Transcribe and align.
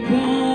want 0.00 0.47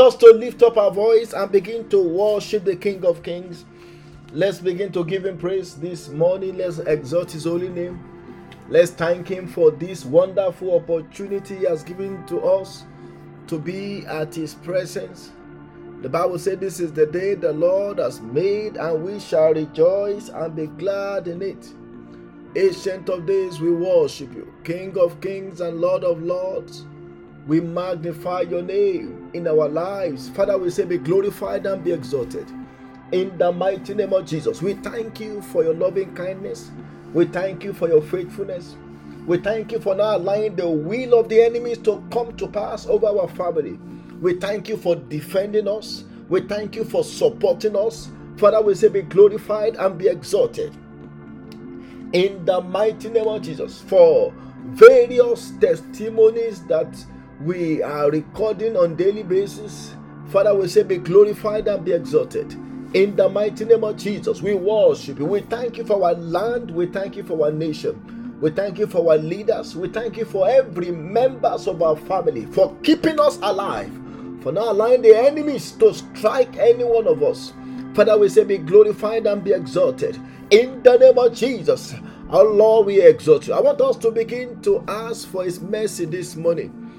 us 0.00 0.16
to 0.16 0.26
lift 0.32 0.62
up 0.62 0.76
our 0.76 0.90
voice 0.90 1.32
and 1.32 1.52
begin 1.52 1.88
to 1.90 2.02
worship 2.02 2.64
the 2.64 2.74
King 2.74 3.04
of 3.04 3.22
Kings. 3.22 3.64
Let's 4.32 4.58
begin 4.58 4.92
to 4.92 5.04
give 5.04 5.26
him 5.26 5.38
praise 5.38 5.74
this 5.74 6.08
morning. 6.08 6.56
Let's 6.56 6.78
exalt 6.78 7.30
his 7.32 7.44
holy 7.44 7.68
name. 7.68 8.02
Let's 8.68 8.92
thank 8.92 9.28
him 9.28 9.46
for 9.46 9.70
this 9.70 10.04
wonderful 10.04 10.76
opportunity 10.76 11.56
he 11.56 11.64
has 11.64 11.82
given 11.82 12.24
to 12.26 12.40
us 12.40 12.84
to 13.48 13.58
be 13.58 14.06
at 14.06 14.34
his 14.34 14.54
presence. 14.54 15.32
The 16.02 16.08
Bible 16.08 16.38
said, 16.38 16.60
This 16.60 16.80
is 16.80 16.92
the 16.92 17.06
day 17.06 17.34
the 17.34 17.52
Lord 17.52 17.98
has 17.98 18.20
made, 18.20 18.76
and 18.76 19.04
we 19.04 19.20
shall 19.20 19.52
rejoice 19.52 20.28
and 20.28 20.56
be 20.56 20.66
glad 20.66 21.28
in 21.28 21.42
it. 21.42 21.68
Ancient 22.56 23.08
of 23.08 23.26
days, 23.26 23.60
we 23.60 23.72
worship 23.72 24.32
you, 24.34 24.52
King 24.64 24.96
of 24.98 25.20
kings 25.20 25.60
and 25.60 25.80
Lord 25.80 26.04
of 26.04 26.22
lords. 26.22 26.86
We 27.50 27.58
magnify 27.60 28.42
your 28.42 28.62
name 28.62 29.28
in 29.34 29.48
our 29.48 29.68
lives. 29.68 30.28
Father, 30.28 30.56
we 30.56 30.70
say, 30.70 30.84
be 30.84 30.98
glorified 30.98 31.66
and 31.66 31.82
be 31.82 31.90
exalted. 31.90 32.46
In 33.10 33.36
the 33.38 33.50
mighty 33.50 33.92
name 33.92 34.12
of 34.12 34.24
Jesus, 34.24 34.62
we 34.62 34.74
thank 34.74 35.18
you 35.18 35.42
for 35.42 35.64
your 35.64 35.74
loving 35.74 36.14
kindness. 36.14 36.70
We 37.12 37.24
thank 37.24 37.64
you 37.64 37.72
for 37.72 37.88
your 37.88 38.02
faithfulness. 38.02 38.76
We 39.26 39.38
thank 39.38 39.72
you 39.72 39.80
for 39.80 39.96
not 39.96 40.20
allowing 40.20 40.54
the 40.54 40.70
will 40.70 41.18
of 41.18 41.28
the 41.28 41.42
enemies 41.42 41.78
to 41.78 42.00
come 42.12 42.36
to 42.36 42.46
pass 42.46 42.86
over 42.86 43.08
our 43.08 43.26
family. 43.26 43.80
We 44.20 44.34
thank 44.34 44.68
you 44.68 44.76
for 44.76 44.94
defending 44.94 45.66
us. 45.66 46.04
We 46.28 46.42
thank 46.42 46.76
you 46.76 46.84
for 46.84 47.02
supporting 47.02 47.74
us. 47.74 48.10
Father, 48.36 48.62
we 48.62 48.76
say, 48.76 48.86
be 48.86 49.02
glorified 49.02 49.74
and 49.74 49.98
be 49.98 50.06
exalted. 50.06 50.72
In 52.12 52.44
the 52.44 52.60
mighty 52.60 53.08
name 53.08 53.26
of 53.26 53.42
Jesus, 53.42 53.80
for 53.80 54.32
various 54.66 55.50
testimonies 55.60 56.62
that 56.66 56.94
we 57.40 57.82
are 57.82 58.10
recording 58.10 58.76
on 58.76 58.96
daily 58.96 59.22
basis. 59.22 59.94
Father, 60.28 60.54
we 60.54 60.68
say, 60.68 60.82
be 60.82 60.98
glorified 60.98 61.68
and 61.68 61.82
be 61.84 61.92
exalted. 61.92 62.52
In 62.92 63.16
the 63.16 63.30
mighty 63.30 63.64
name 63.64 63.82
of 63.82 63.96
Jesus, 63.96 64.42
we 64.42 64.54
worship 64.54 65.18
you. 65.18 65.24
We 65.24 65.40
thank 65.40 65.78
you 65.78 65.84
for 65.84 66.04
our 66.04 66.12
land. 66.14 66.70
We 66.70 66.86
thank 66.86 67.16
you 67.16 67.22
for 67.22 67.46
our 67.46 67.50
nation. 67.50 68.38
We 68.42 68.50
thank 68.50 68.78
you 68.78 68.86
for 68.86 69.10
our 69.10 69.16
leaders. 69.16 69.74
We 69.74 69.88
thank 69.88 70.18
you 70.18 70.26
for 70.26 70.50
every 70.50 70.90
members 70.90 71.66
of 71.66 71.80
our 71.82 71.96
family 71.96 72.44
for 72.44 72.76
keeping 72.82 73.18
us 73.18 73.38
alive, 73.38 73.92
for 74.42 74.52
not 74.52 74.68
allowing 74.68 75.00
the 75.00 75.16
enemies 75.16 75.72
to 75.72 75.94
strike 75.94 76.58
any 76.58 76.84
one 76.84 77.06
of 77.06 77.22
us. 77.22 77.54
Father, 77.94 78.18
we 78.18 78.28
say, 78.28 78.44
be 78.44 78.58
glorified 78.58 79.26
and 79.26 79.42
be 79.42 79.52
exalted. 79.52 80.20
In 80.50 80.82
the 80.82 80.98
name 80.98 81.16
of 81.16 81.34
Jesus, 81.34 81.94
our 82.28 82.44
Lord, 82.44 82.86
we 82.86 83.00
exalt 83.00 83.46
you. 83.46 83.54
I 83.54 83.60
want 83.60 83.80
us 83.80 83.96
to 83.98 84.10
begin 84.10 84.60
to 84.62 84.84
ask 84.86 85.26
for 85.26 85.44
His 85.44 85.58
mercy 85.60 86.04
this 86.04 86.36
morning 86.36 86.89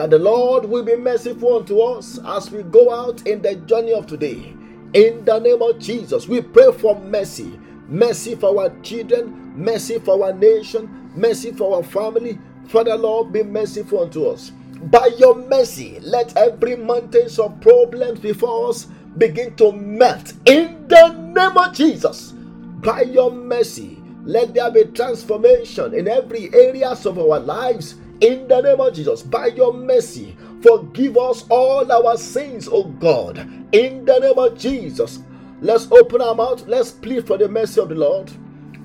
that 0.00 0.08
the 0.08 0.18
Lord 0.18 0.64
will 0.64 0.82
be 0.82 0.96
merciful 0.96 1.58
unto 1.58 1.80
us 1.80 2.18
as 2.24 2.50
we 2.50 2.62
go 2.62 2.90
out 2.90 3.26
in 3.26 3.42
the 3.42 3.56
journey 3.56 3.92
of 3.92 4.06
today. 4.06 4.54
In 4.94 5.22
the 5.26 5.38
name 5.38 5.60
of 5.60 5.78
Jesus, 5.78 6.26
we 6.26 6.40
pray 6.40 6.72
for 6.72 6.98
mercy. 6.98 7.60
Mercy 7.86 8.34
for 8.34 8.58
our 8.58 8.70
children, 8.80 9.52
mercy 9.54 9.98
for 9.98 10.24
our 10.24 10.32
nation, 10.32 11.10
mercy 11.14 11.52
for 11.52 11.76
our 11.76 11.82
family. 11.82 12.38
Father 12.68 12.96
Lord, 12.96 13.30
be 13.30 13.42
merciful 13.42 14.04
unto 14.04 14.24
us. 14.24 14.52
By 14.84 15.10
your 15.18 15.34
mercy, 15.34 16.00
let 16.00 16.34
every 16.34 16.76
mountains 16.76 17.38
of 17.38 17.60
problems 17.60 18.20
before 18.20 18.70
us 18.70 18.86
begin 19.18 19.54
to 19.56 19.70
melt. 19.70 20.32
In 20.46 20.88
the 20.88 21.08
name 21.08 21.58
of 21.58 21.74
Jesus, 21.74 22.32
by 22.80 23.02
your 23.02 23.30
mercy, 23.30 24.02
let 24.24 24.54
there 24.54 24.70
be 24.70 24.84
transformation 24.84 25.92
in 25.92 26.08
every 26.08 26.48
areas 26.54 27.04
of 27.04 27.18
our 27.18 27.38
lives 27.38 27.96
in 28.20 28.48
the 28.48 28.60
name 28.60 28.80
of 28.80 28.94
Jesus, 28.94 29.22
by 29.22 29.46
your 29.46 29.72
mercy, 29.72 30.36
forgive 30.62 31.16
us 31.16 31.46
all 31.48 31.90
our 31.90 32.16
sins, 32.16 32.68
oh 32.70 32.84
God. 32.84 33.38
In 33.72 34.04
the 34.04 34.18
name 34.18 34.38
of 34.38 34.58
Jesus, 34.58 35.20
let's 35.60 35.90
open 35.90 36.20
our 36.20 36.34
mouth. 36.34 36.66
Let's 36.66 36.90
plead 36.90 37.26
for 37.26 37.38
the 37.38 37.48
mercy 37.48 37.80
of 37.80 37.88
the 37.88 37.94
Lord. 37.94 38.30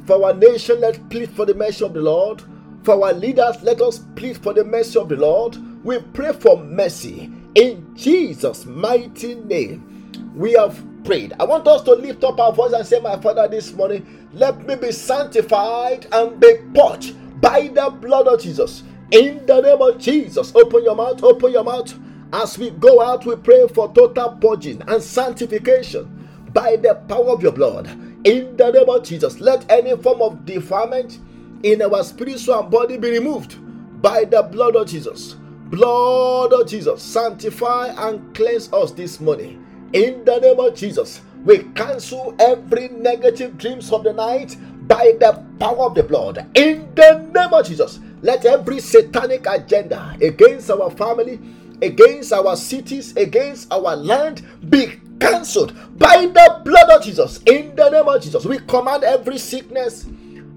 For 0.05 0.23
our 0.23 0.33
nation, 0.33 0.79
let's 0.79 0.99
plead 1.09 1.31
for 1.31 1.45
the 1.45 1.53
mercy 1.55 1.83
of 1.83 1.93
the 1.93 2.01
Lord. 2.01 2.43
For 2.83 3.03
our 3.03 3.13
leaders, 3.13 3.61
let 3.63 3.81
us 3.81 3.99
plead 4.15 4.37
for 4.37 4.53
the 4.53 4.63
mercy 4.63 4.99
of 4.99 5.09
the 5.09 5.15
Lord. 5.15 5.57
We 5.83 5.99
pray 5.99 6.33
for 6.33 6.57
mercy 6.63 7.31
in 7.55 7.95
Jesus' 7.95 8.65
mighty 8.65 9.35
name. 9.35 10.11
We 10.35 10.53
have 10.53 10.81
prayed. 11.03 11.33
I 11.39 11.45
want 11.45 11.67
us 11.67 11.81
to 11.83 11.91
lift 11.93 12.23
up 12.23 12.39
our 12.39 12.53
voice 12.53 12.73
and 12.73 12.85
say, 12.85 12.99
My 12.99 13.19
Father, 13.19 13.47
this 13.47 13.73
morning, 13.73 14.29
let 14.33 14.65
me 14.65 14.75
be 14.75 14.91
sanctified 14.91 16.07
and 16.11 16.39
be 16.39 16.57
purged 16.73 17.15
by 17.41 17.67
the 17.67 17.89
blood 17.89 18.27
of 18.27 18.41
Jesus. 18.41 18.83
In 19.11 19.45
the 19.45 19.61
name 19.61 19.81
of 19.81 19.99
Jesus, 19.99 20.53
open 20.55 20.83
your 20.83 20.95
mouth, 20.95 21.23
open 21.23 21.51
your 21.51 21.63
mouth. 21.63 21.93
As 22.33 22.57
we 22.57 22.71
go 22.71 23.01
out, 23.01 23.25
we 23.25 23.35
pray 23.35 23.67
for 23.67 23.93
total 23.93 24.37
purging 24.41 24.81
and 24.87 25.01
sanctification 25.01 26.27
by 26.53 26.75
the 26.77 26.95
power 27.07 27.29
of 27.29 27.43
your 27.43 27.51
blood. 27.51 27.87
In 28.25 28.57
the 28.57 28.71
name 28.71 28.89
of 28.89 29.03
Jesus, 29.03 29.39
let 29.39 29.69
any 29.71 29.95
form 29.97 30.21
of 30.21 30.45
defilement 30.45 31.19
in 31.63 31.81
our 31.81 32.03
spiritual 32.03 32.59
and 32.59 32.71
body 32.71 32.97
be 32.97 33.11
removed 33.11 33.57
by 34.01 34.25
the 34.25 34.41
blood 34.41 34.75
of 34.75 34.87
Jesus. 34.87 35.35
Blood 35.69 36.53
of 36.53 36.67
Jesus, 36.67 37.01
sanctify 37.01 37.87
and 37.97 38.35
cleanse 38.35 38.71
us 38.73 38.91
this 38.91 39.19
morning. 39.19 39.63
In 39.93 40.25
the 40.25 40.39
name 40.39 40.59
of 40.59 40.75
Jesus, 40.75 41.21
we 41.43 41.59
cancel 41.75 42.35
every 42.39 42.89
negative 42.89 43.57
dreams 43.57 43.91
of 43.91 44.03
the 44.03 44.13
night 44.13 44.57
by 44.87 45.15
the 45.19 45.43
power 45.59 45.85
of 45.85 45.95
the 45.95 46.03
blood. 46.03 46.49
In 46.55 46.93
the 46.95 47.19
name 47.33 47.53
of 47.53 47.65
Jesus, 47.67 47.99
let 48.25 48.43
every 48.43 48.79
satanic 48.79 49.45
agenda 49.45 50.17
against 50.19 50.71
our 50.71 50.89
family, 50.89 51.39
against 51.83 52.33
our 52.33 52.55
cities, 52.55 53.15
against 53.15 53.71
our 53.71 53.95
land 53.95 54.43
be 54.67 54.99
cancelled 55.19 55.73
by 55.99 56.25
the 56.25 56.61
blood 56.65 56.89
of 56.89 57.03
Jesus. 57.03 57.37
In 57.45 57.75
the 57.75 57.87
name 57.87 58.07
of 58.07 58.19
Jesus, 58.23 58.43
we 58.43 58.57
command 58.57 59.03
every 59.03 59.37
sickness, 59.37 60.07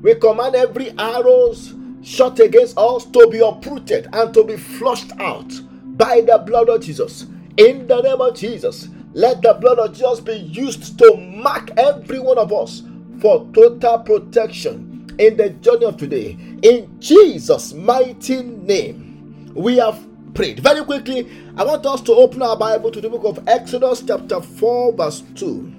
we 0.01 0.15
command 0.15 0.55
every 0.55 0.99
arrows 0.99 1.75
shot 2.03 2.41
against 2.41 2.79
us 2.79 3.05
to 3.05 3.29
be 3.31 3.41
uprooted 3.41 4.09
and 4.15 4.33
to 4.33 4.45
be 4.45 4.57
flushed 4.57 5.13
out 5.19 5.53
by 5.99 6.23
the 6.23 6.39
blood 6.47 6.71
of 6.71 6.81
Jesus. 6.81 7.27
In 7.59 7.87
the 7.87 8.01
name 8.01 8.23
of 8.23 8.35
Jesus, 8.35 8.89
let 9.13 9.43
the 9.43 9.53
blood 9.53 9.79
of 9.79 9.93
Jesus 9.93 10.21
be 10.21 10.37
used 10.37 10.99
to 11.01 11.17
mark 11.19 11.71
every 11.77 12.19
one 12.19 12.39
of 12.39 12.51
us 12.51 12.83
for 13.21 13.47
total 13.53 13.99
protection 13.99 14.88
in 15.19 15.37
the 15.37 15.51
journey 15.51 15.85
of 15.85 15.97
today. 15.97 16.37
In 16.63 17.01
Jesus' 17.01 17.73
mighty 17.73 18.43
name, 18.43 19.53
we 19.55 19.77
have 19.77 20.01
prayed. 20.35 20.61
Very 20.61 20.85
quickly, 20.85 21.29
I 21.57 21.65
want 21.65 21.85
us 21.87 22.01
to 22.03 22.13
open 22.13 22.43
our 22.43 22.57
Bible 22.57 22.91
to 22.91 23.01
the 23.01 23.11
book 23.11 23.25
of 23.25 23.47
Exodus, 23.49 24.03
chapter 24.07 24.41
4, 24.41 24.93
verse 24.93 25.23
2. 25.35 25.75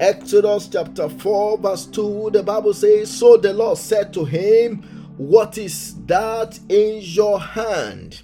Exodus 0.00 0.68
chapter 0.68 1.08
4, 1.08 1.58
verse 1.58 1.86
2, 1.86 2.30
the 2.32 2.42
Bible 2.42 2.72
says, 2.72 3.10
So 3.10 3.36
the 3.36 3.52
Lord 3.52 3.78
said 3.78 4.12
to 4.14 4.24
him, 4.24 4.82
What 5.16 5.58
is 5.58 5.94
that 6.06 6.58
in 6.68 7.00
your 7.02 7.40
hand? 7.40 8.22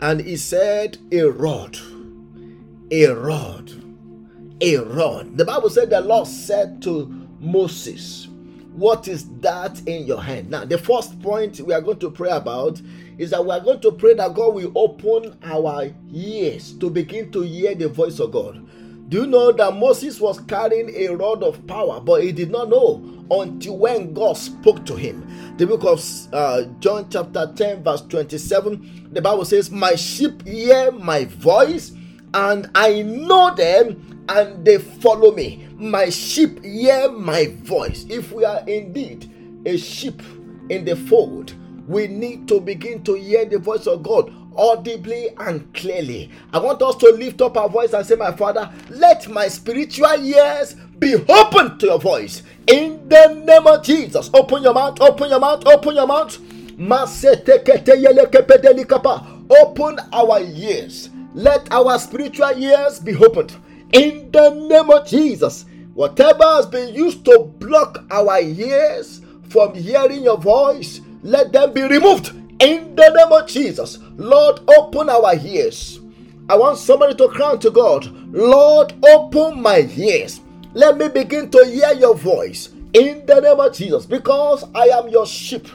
And 0.00 0.20
he 0.20 0.36
said, 0.36 0.98
A 1.12 1.22
rod, 1.24 1.76
a 2.90 3.06
rod, 3.08 3.70
a 4.60 4.76
rod. 4.78 5.36
The 5.36 5.44
Bible 5.44 5.70
said, 5.70 5.90
The 5.90 6.00
Lord 6.00 6.26
said 6.26 6.80
to 6.82 7.06
Moses, 7.40 8.29
What 8.74 9.08
is 9.08 9.28
that 9.40 9.80
in 9.86 10.06
your 10.06 10.22
hand? 10.22 10.50
Now, 10.50 10.64
the 10.64 10.78
first 10.78 11.20
point 11.20 11.60
we 11.60 11.74
are 11.74 11.80
going 11.80 11.98
to 11.98 12.10
pray 12.10 12.30
about 12.30 12.80
is 13.18 13.30
that 13.30 13.44
we 13.44 13.50
are 13.50 13.60
going 13.60 13.80
to 13.80 13.92
pray 13.92 14.14
that 14.14 14.34
God 14.34 14.54
will 14.54 14.72
open 14.76 15.36
our 15.42 15.90
ears 16.12 16.72
to 16.74 16.88
begin 16.88 17.32
to 17.32 17.42
hear 17.42 17.74
the 17.74 17.88
voice 17.88 18.20
of 18.20 18.32
God. 18.32 18.66
Do 19.10 19.22
you 19.22 19.26
know 19.26 19.50
that 19.50 19.74
Moses 19.74 20.20
was 20.20 20.38
carrying 20.42 20.88
a 20.94 21.08
rod 21.08 21.42
of 21.42 21.66
power, 21.66 22.00
but 22.00 22.22
he 22.22 22.30
did 22.30 22.52
not 22.52 22.68
know 22.68 23.02
until 23.28 23.76
when 23.76 24.14
God 24.14 24.36
spoke 24.36 24.86
to 24.86 24.94
him? 24.94 25.56
The 25.56 25.66
book 25.66 25.82
of 25.82 26.00
uh, 26.32 26.62
John, 26.78 27.08
chapter 27.10 27.52
10, 27.54 27.82
verse 27.82 28.02
27, 28.02 29.08
the 29.12 29.20
Bible 29.20 29.44
says, 29.44 29.68
My 29.68 29.96
sheep 29.96 30.46
hear 30.46 30.92
my 30.92 31.24
voice, 31.24 31.90
and 32.32 32.70
I 32.76 33.02
know 33.02 33.52
them, 33.52 34.24
and 34.28 34.64
they 34.64 34.78
follow 34.78 35.32
me. 35.32 35.66
My 35.80 36.10
sheep 36.10 36.62
hear 36.62 37.10
my 37.10 37.46
voice. 37.62 38.04
If 38.10 38.32
we 38.32 38.44
are 38.44 38.60
indeed 38.68 39.30
a 39.64 39.78
sheep 39.78 40.22
in 40.68 40.84
the 40.84 40.94
fold, 40.94 41.54
we 41.88 42.06
need 42.06 42.46
to 42.48 42.60
begin 42.60 43.02
to 43.04 43.14
hear 43.14 43.46
the 43.46 43.58
voice 43.58 43.86
of 43.86 44.02
God 44.02 44.30
audibly 44.56 45.30
and 45.38 45.72
clearly. 45.72 46.30
I 46.52 46.58
want 46.58 46.82
us 46.82 46.96
to 46.96 47.10
lift 47.12 47.40
up 47.40 47.56
our 47.56 47.70
voice 47.70 47.94
and 47.94 48.04
say, 48.04 48.14
My 48.14 48.32
Father, 48.32 48.70
let 48.90 49.28
my 49.30 49.48
spiritual 49.48 50.22
ears 50.22 50.74
be 50.98 51.14
open 51.14 51.78
to 51.78 51.86
your 51.86 51.98
voice. 51.98 52.42
In 52.66 53.08
the 53.08 53.42
name 53.46 53.66
of 53.66 53.82
Jesus, 53.82 54.30
open 54.34 54.62
your 54.62 54.74
mouth, 54.74 55.00
open 55.00 55.30
your 55.30 55.40
mouth, 55.40 55.66
open 55.66 55.96
your 55.96 56.06
mouth. 56.06 56.38
Open 59.50 59.98
our 60.12 60.40
ears. 60.40 61.10
Let 61.34 61.70
our 61.72 61.98
spiritual 61.98 62.52
ears 62.56 63.00
be 63.00 63.14
opened. 63.16 63.56
In 63.92 64.30
the 64.30 64.50
name 64.50 64.90
of 64.90 65.06
Jesus, 65.06 65.64
whatever 66.00 66.44
has 66.44 66.64
been 66.64 66.94
used 66.94 67.26
to 67.26 67.40
block 67.58 68.02
our 68.10 68.40
ears 68.40 69.20
from 69.50 69.74
hearing 69.74 70.22
your 70.22 70.38
voice, 70.38 71.02
let 71.22 71.52
them 71.52 71.74
be 71.74 71.82
removed 71.82 72.28
in 72.58 72.96
the 72.96 73.08
name 73.10 73.30
of 73.30 73.46
Jesus, 73.46 73.98
Lord, 74.16 74.60
open 74.78 75.10
our 75.10 75.34
ears. 75.36 76.00
I 76.48 76.56
want 76.56 76.78
somebody 76.78 77.14
to 77.16 77.28
cry 77.28 77.54
to 77.56 77.70
God, 77.70 78.06
Lord, 78.32 78.94
open 79.04 79.60
my 79.60 79.86
ears. 79.94 80.40
Let 80.72 80.96
me 80.96 81.08
begin 81.08 81.50
to 81.50 81.66
hear 81.66 81.92
your 81.92 82.14
voice 82.14 82.70
in 82.94 83.26
the 83.26 83.38
name 83.38 83.60
of 83.60 83.74
Jesus 83.74 84.06
because 84.06 84.64
I 84.74 84.84
am 84.84 85.10
your 85.10 85.26
sheep. 85.26 85.68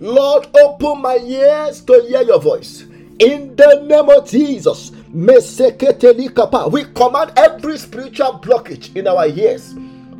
Lord, 0.00 0.48
open 0.56 1.02
my 1.02 1.18
ears 1.18 1.82
to 1.82 2.04
hear 2.08 2.22
your 2.22 2.40
voice 2.40 2.80
in 3.20 3.54
the 3.54 3.84
name 3.86 4.08
of 4.08 4.28
Jesus. 4.28 4.90
We 5.12 6.84
command 6.94 7.32
every 7.36 7.78
spiritual 7.78 8.40
blockage 8.40 8.94
in 8.96 9.06
our 9.06 9.26
ears 9.26 9.74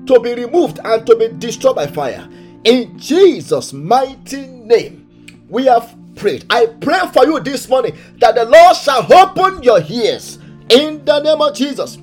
to 0.07 0.19
be 0.21 0.35
removed 0.35 0.81
and 0.85 1.07
to 1.07 1.17
be 1.17 1.29
destroyed 1.29 1.77
by 1.77 1.87
fire. 1.87 2.29
In 2.65 2.99
Jesus' 2.99 3.73
mighty 3.73 4.47
name, 4.47 5.47
we 5.49 5.67
have 5.67 5.95
prayed. 6.17 6.47
I 6.51 6.67
pray 6.67 7.01
for 7.13 7.25
you 7.27 7.41
this 7.41 7.69
morning 7.69 7.97
that 8.19 8.35
the 8.35 8.45
Lord 8.45 8.77
shall 8.77 9.11
open 9.13 9.63
your 9.63 9.83
ears 9.89 10.39
in 10.71 11.05
the 11.05 11.21
name 11.21 11.41
of 11.41 11.55
Jesus. 11.55 11.99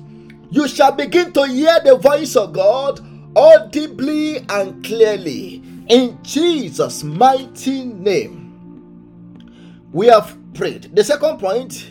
You 0.50 0.68
shall 0.68 0.92
begin 0.92 1.32
to 1.32 1.46
hear 1.46 1.80
the 1.84 1.96
voice 1.96 2.36
of 2.36 2.52
God 2.52 3.00
audibly 3.36 4.38
and 4.48 4.84
clearly 4.84 5.62
in 5.88 6.18
Jesus' 6.22 7.02
mighty 7.02 7.84
name. 7.84 8.44
We 9.92 10.06
have 10.06 10.36
prayed. 10.54 10.94
The 10.94 11.04
second 11.04 11.38
point, 11.38 11.90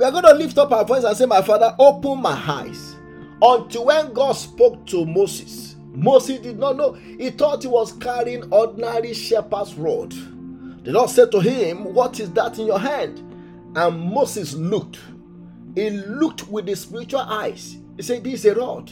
we 0.00 0.06
are 0.06 0.10
going 0.10 0.24
to 0.24 0.32
lift 0.32 0.56
up 0.56 0.72
our 0.72 0.82
voice 0.82 1.04
and 1.04 1.14
say, 1.14 1.26
My 1.26 1.42
Father, 1.42 1.76
open 1.78 2.22
my 2.22 2.32
eyes. 2.32 2.96
Until 3.42 3.84
when 3.84 4.14
God 4.14 4.32
spoke 4.32 4.86
to 4.86 5.04
Moses, 5.04 5.76
Moses 5.92 6.38
did 6.38 6.58
not 6.58 6.78
know. 6.78 6.92
He 6.92 7.28
thought 7.28 7.60
he 7.60 7.68
was 7.68 7.92
carrying 7.92 8.50
ordinary 8.50 9.12
shepherd's 9.12 9.74
rod. 9.74 10.12
The 10.84 10.92
Lord 10.92 11.10
said 11.10 11.30
to 11.32 11.40
him, 11.40 11.92
What 11.92 12.18
is 12.18 12.32
that 12.32 12.58
in 12.58 12.66
your 12.68 12.78
hand? 12.78 13.18
And 13.76 14.00
Moses 14.00 14.54
looked. 14.54 15.00
He 15.74 15.90
looked 15.90 16.48
with 16.48 16.64
the 16.64 16.76
spiritual 16.76 17.20
eyes. 17.20 17.76
He 17.98 18.02
said, 18.02 18.24
This 18.24 18.46
is 18.46 18.52
a 18.52 18.54
rod. 18.54 18.90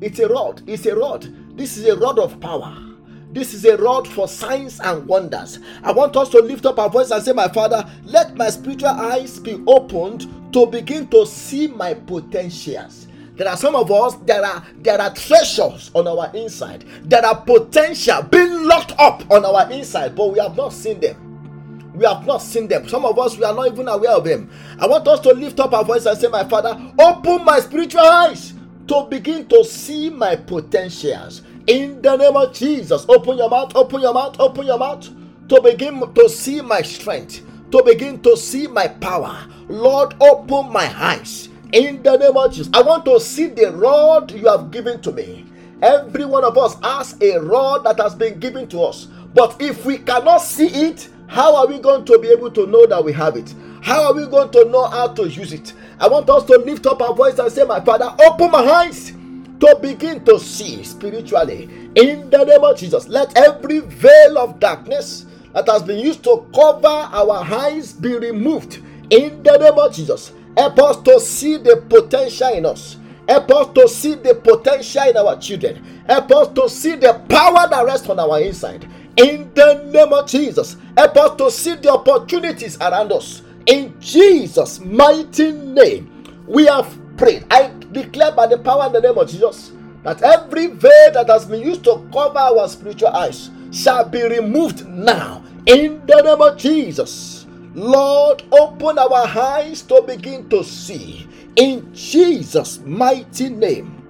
It's 0.00 0.20
a 0.20 0.26
rod. 0.26 0.62
It's 0.66 0.86
a 0.86 0.96
rod. 0.96 1.28
This 1.54 1.76
is 1.76 1.86
a 1.86 1.98
rod 1.98 2.18
of 2.18 2.40
power. 2.40 2.93
This 3.34 3.52
is 3.52 3.64
a 3.64 3.76
rod 3.76 4.06
for 4.06 4.28
signs 4.28 4.78
and 4.78 5.04
wonders. 5.08 5.58
I 5.82 5.90
want 5.90 6.16
us 6.16 6.28
to 6.28 6.38
lift 6.38 6.66
up 6.66 6.78
our 6.78 6.88
voice 6.88 7.10
and 7.10 7.20
say, 7.20 7.32
My 7.32 7.48
Father, 7.48 7.84
let 8.04 8.36
my 8.36 8.48
spiritual 8.48 8.90
eyes 8.90 9.40
be 9.40 9.60
opened 9.66 10.52
to 10.52 10.66
begin 10.68 11.08
to 11.08 11.26
see 11.26 11.66
my 11.66 11.94
potentials. 11.94 13.08
There 13.34 13.48
are 13.48 13.56
some 13.56 13.74
of 13.74 13.90
us, 13.90 14.14
there 14.24 14.44
are 14.44 14.64
there 14.76 15.00
are 15.00 15.12
treasures 15.12 15.90
on 15.94 16.06
our 16.06 16.30
inside. 16.36 16.84
There 17.02 17.26
are 17.26 17.40
potential 17.40 18.22
being 18.22 18.68
locked 18.68 18.94
up 19.00 19.28
on 19.32 19.44
our 19.44 19.68
inside, 19.72 20.14
but 20.14 20.32
we 20.32 20.38
have 20.38 20.56
not 20.56 20.72
seen 20.72 21.00
them. 21.00 21.92
We 21.96 22.06
have 22.06 22.24
not 22.24 22.38
seen 22.40 22.68
them. 22.68 22.88
Some 22.88 23.04
of 23.04 23.18
us 23.18 23.36
we 23.36 23.42
are 23.42 23.54
not 23.54 23.66
even 23.66 23.88
aware 23.88 24.12
of 24.12 24.22
them. 24.22 24.48
I 24.78 24.86
want 24.86 25.08
us 25.08 25.18
to 25.20 25.30
lift 25.32 25.58
up 25.58 25.72
our 25.72 25.84
voice 25.84 26.06
and 26.06 26.16
say, 26.16 26.28
My 26.28 26.44
Father, 26.44 26.80
open 27.00 27.44
my 27.44 27.58
spiritual 27.58 28.02
eyes 28.02 28.54
to 28.86 29.08
begin 29.10 29.48
to 29.48 29.64
see 29.64 30.08
my 30.08 30.36
potentials. 30.36 31.42
In 31.66 32.02
the 32.02 32.16
name 32.16 32.36
of 32.36 32.52
Jesus, 32.52 33.06
open 33.08 33.38
your 33.38 33.48
mouth, 33.48 33.74
open 33.74 34.02
your 34.02 34.12
mouth, 34.12 34.36
open 34.38 34.66
your 34.66 34.78
mouth 34.78 35.08
to 35.48 35.62
begin 35.62 36.12
to 36.12 36.28
see 36.28 36.60
my 36.60 36.82
strength, 36.82 37.40
to 37.70 37.82
begin 37.82 38.20
to 38.22 38.36
see 38.36 38.66
my 38.66 38.86
power. 38.86 39.46
Lord, 39.68 40.14
open 40.20 40.70
my 40.70 40.92
eyes 41.02 41.48
in 41.72 42.02
the 42.02 42.18
name 42.18 42.36
of 42.36 42.52
Jesus. 42.52 42.70
I 42.74 42.82
want 42.82 43.06
to 43.06 43.18
see 43.18 43.46
the 43.46 43.72
rod 43.72 44.30
you 44.32 44.46
have 44.46 44.70
given 44.70 45.00
to 45.02 45.12
me. 45.12 45.46
Every 45.80 46.26
one 46.26 46.44
of 46.44 46.58
us 46.58 46.76
has 46.82 47.16
a 47.22 47.38
rod 47.38 47.84
that 47.84 47.98
has 47.98 48.14
been 48.14 48.38
given 48.38 48.68
to 48.68 48.82
us. 48.82 49.06
But 49.32 49.56
if 49.60 49.86
we 49.86 49.96
cannot 49.96 50.42
see 50.42 50.68
it, 50.68 51.08
how 51.28 51.56
are 51.56 51.66
we 51.66 51.78
going 51.78 52.04
to 52.04 52.18
be 52.18 52.28
able 52.28 52.50
to 52.50 52.66
know 52.66 52.84
that 52.86 53.02
we 53.02 53.14
have 53.14 53.36
it? 53.36 53.54
How 53.82 54.04
are 54.04 54.12
we 54.12 54.26
going 54.26 54.50
to 54.50 54.66
know 54.66 54.84
how 54.86 55.08
to 55.08 55.26
use 55.28 55.54
it? 55.54 55.72
I 55.98 56.08
want 56.08 56.28
us 56.28 56.44
to 56.44 56.58
lift 56.58 56.86
up 56.86 57.00
our 57.00 57.14
voice 57.14 57.38
and 57.38 57.50
say, 57.50 57.64
My 57.64 57.80
Father, 57.80 58.14
open 58.26 58.50
my 58.50 58.58
eyes 58.58 59.14
to 59.64 59.78
begin 59.80 60.24
to 60.24 60.38
see 60.38 60.82
spiritually. 60.84 61.64
In 61.94 62.30
the 62.30 62.44
name 62.44 62.64
of 62.64 62.76
Jesus, 62.76 63.08
let 63.08 63.36
every 63.36 63.80
veil 63.80 64.38
of 64.38 64.60
darkness 64.60 65.26
that 65.52 65.68
has 65.68 65.82
been 65.82 65.98
used 65.98 66.24
to 66.24 66.46
cover 66.54 66.86
our 66.88 67.44
eyes 67.44 67.92
be 67.92 68.16
removed. 68.16 68.82
In 69.10 69.42
the 69.42 69.56
name 69.58 69.78
of 69.78 69.94
Jesus, 69.94 70.32
Help 70.56 70.78
us 70.78 71.02
to 71.02 71.18
see 71.18 71.56
the 71.56 71.82
potential 71.88 72.48
in 72.52 72.66
us. 72.66 72.96
Help 73.28 73.50
us 73.50 73.72
to 73.74 73.88
see 73.88 74.14
the 74.14 74.34
potential 74.34 75.02
in 75.02 75.16
our 75.16 75.38
children. 75.38 75.82
Help 76.06 76.30
us 76.30 76.48
to 76.48 76.68
see 76.68 76.94
the 76.94 77.14
power 77.28 77.68
that 77.68 77.84
rests 77.84 78.08
on 78.08 78.20
our 78.20 78.40
inside. 78.40 78.86
In 79.16 79.52
the 79.54 79.84
name 79.92 80.12
of 80.12 80.28
Jesus, 80.28 80.76
help 80.96 81.16
us 81.16 81.36
to 81.36 81.50
see 81.50 81.74
the 81.76 81.90
opportunities 81.92 82.76
around 82.78 83.12
us. 83.12 83.42
In 83.66 83.98
Jesus' 84.00 84.78
mighty 84.80 85.52
name, 85.52 86.44
we 86.46 86.66
have 86.66 86.98
prayed. 87.16 87.46
I 87.50 87.72
declare 87.94 88.32
by 88.32 88.46
the 88.46 88.58
power 88.58 88.86
in 88.86 88.92
the 88.92 89.00
name 89.00 89.16
of 89.18 89.28
Jesus 89.28 89.72
that 90.02 90.22
every 90.22 90.66
veil 90.66 91.12
that 91.14 91.28
has 91.28 91.46
been 91.46 91.62
used 91.62 91.84
to 91.84 92.06
cover 92.12 92.38
our 92.38 92.68
spiritual 92.68 93.08
eyes 93.08 93.50
shall 93.72 94.08
be 94.08 94.22
removed 94.22 94.86
now. 94.86 95.42
In 95.66 96.04
the 96.06 96.22
name 96.22 96.42
of 96.42 96.58
Jesus. 96.58 97.46
Lord, 97.74 98.44
open 98.52 98.98
our 98.98 99.26
eyes 99.26 99.82
to 99.82 100.02
begin 100.02 100.48
to 100.50 100.62
see. 100.62 101.26
In 101.56 101.92
Jesus' 101.94 102.80
mighty 102.80 103.48
name, 103.48 104.02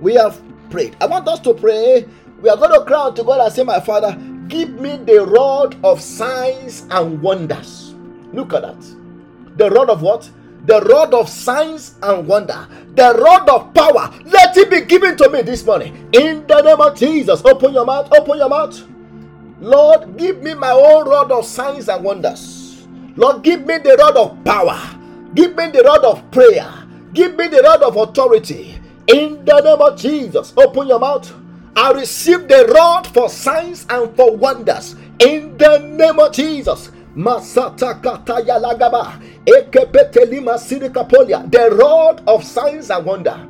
we 0.00 0.14
have 0.14 0.40
prayed. 0.70 0.96
I 1.00 1.06
want 1.06 1.28
us 1.28 1.40
to 1.40 1.54
pray. 1.54 2.06
We 2.42 2.48
are 2.48 2.56
going 2.56 2.72
to 2.72 2.84
cry 2.84 3.10
to 3.14 3.22
God 3.24 3.40
and 3.40 3.52
say, 3.52 3.62
My 3.62 3.80
Father, 3.80 4.16
give 4.48 4.70
me 4.70 4.96
the 4.96 5.24
rod 5.24 5.76
of 5.84 6.00
signs 6.00 6.86
and 6.90 7.20
wonders. 7.22 7.94
Look 8.32 8.52
at 8.54 8.62
that. 8.62 8.82
The 9.56 9.70
rod 9.70 9.90
of 9.90 10.02
what? 10.02 10.28
The 10.66 10.80
rod 10.82 11.14
of 11.14 11.28
signs 11.28 11.94
and 12.02 12.26
wonder. 12.26 12.66
The 12.94 13.14
rod 13.14 13.48
of 13.48 13.72
power. 13.72 14.12
Let 14.24 14.56
it 14.56 14.68
be 14.70 14.82
given 14.82 15.16
to 15.16 15.28
me 15.30 15.42
this 15.42 15.64
morning. 15.64 16.08
In 16.12 16.46
the 16.46 16.60
name 16.62 16.80
of 16.80 16.96
Jesus. 16.98 17.44
Open 17.44 17.72
your 17.72 17.84
mouth. 17.84 18.12
Open 18.12 18.38
your 18.38 18.48
mouth. 18.48 18.82
Lord, 19.60 20.16
give 20.16 20.42
me 20.42 20.54
my 20.54 20.72
own 20.72 21.08
rod 21.08 21.30
of 21.32 21.46
signs 21.46 21.88
and 21.88 22.04
wonders. 22.04 22.86
Lord, 23.16 23.42
give 23.42 23.64
me 23.64 23.78
the 23.78 23.96
rod 23.98 24.16
of 24.16 24.44
power. 24.44 24.78
Give 25.34 25.56
me 25.56 25.70
the 25.70 25.82
rod 25.82 26.04
of 26.04 26.30
prayer. 26.30 26.70
Give 27.12 27.36
me 27.36 27.48
the 27.48 27.62
rod 27.62 27.82
of 27.82 27.96
authority. 27.96 28.78
In 29.06 29.44
the 29.44 29.60
name 29.60 29.80
of 29.80 29.98
Jesus, 29.98 30.52
open 30.56 30.88
your 30.88 30.98
mouth. 30.98 31.32
I 31.76 31.92
receive 31.92 32.48
the 32.48 32.66
rod 32.74 33.06
for 33.06 33.28
signs 33.28 33.86
and 33.88 34.14
for 34.16 34.36
wonders. 34.36 34.96
In 35.20 35.56
the 35.56 35.78
name 35.78 36.18
of 36.18 36.32
Jesus. 36.32 36.90
Masata 37.16 37.94
kataya 38.00 38.58
lagaba. 38.58 39.20
Ekepetelima 39.46 40.58
sirikapolia. 40.58 41.50
The 41.50 41.74
rod 41.74 42.22
of 42.26 42.44
signs 42.44 42.90
and 42.90 43.06
wonder. 43.06 43.48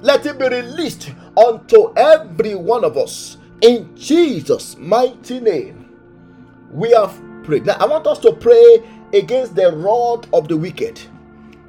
Let 0.00 0.24
it 0.26 0.38
be 0.38 0.48
released 0.48 1.10
unto 1.36 1.92
every 1.96 2.54
one 2.54 2.84
of 2.84 2.96
us. 2.96 3.38
In 3.60 3.96
Jesus' 3.96 4.76
mighty 4.78 5.40
name. 5.40 5.88
We 6.70 6.90
have 6.92 7.20
prayed. 7.42 7.66
Now 7.66 7.76
I 7.80 7.86
want 7.86 8.06
us 8.06 8.18
to 8.20 8.32
pray 8.32 8.82
against 9.12 9.56
the 9.56 9.72
rod 9.72 10.28
of 10.32 10.48
the 10.48 10.56
wicked. 10.56 11.00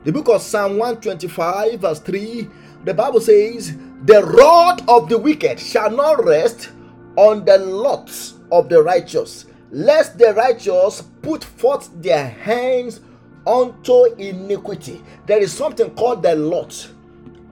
The 0.03 0.11
book 0.11 0.29
of 0.29 0.41
Psalm 0.41 0.77
125, 0.77 1.79
verse 1.81 1.99
3, 1.99 2.49
the 2.85 2.93
Bible 2.93 3.21
says, 3.21 3.75
The 4.05 4.23
rod 4.23 4.87
of 4.87 5.09
the 5.09 5.17
wicked 5.17 5.59
shall 5.59 5.91
not 5.91 6.23
rest 6.23 6.69
on 7.15 7.43
the 7.43 7.57
lots 7.57 8.35
of 8.51 8.69
the 8.69 8.81
righteous, 8.81 9.45
lest 9.71 10.17
the 10.17 10.33
righteous 10.33 11.03
put 11.21 11.43
forth 11.43 11.89
their 12.01 12.27
hands 12.27 13.01
unto 13.45 14.05
iniquity. 14.15 15.01
There 15.25 15.39
is 15.39 15.53
something 15.53 15.91
called 15.91 16.23
the 16.23 16.35
lot 16.35 16.89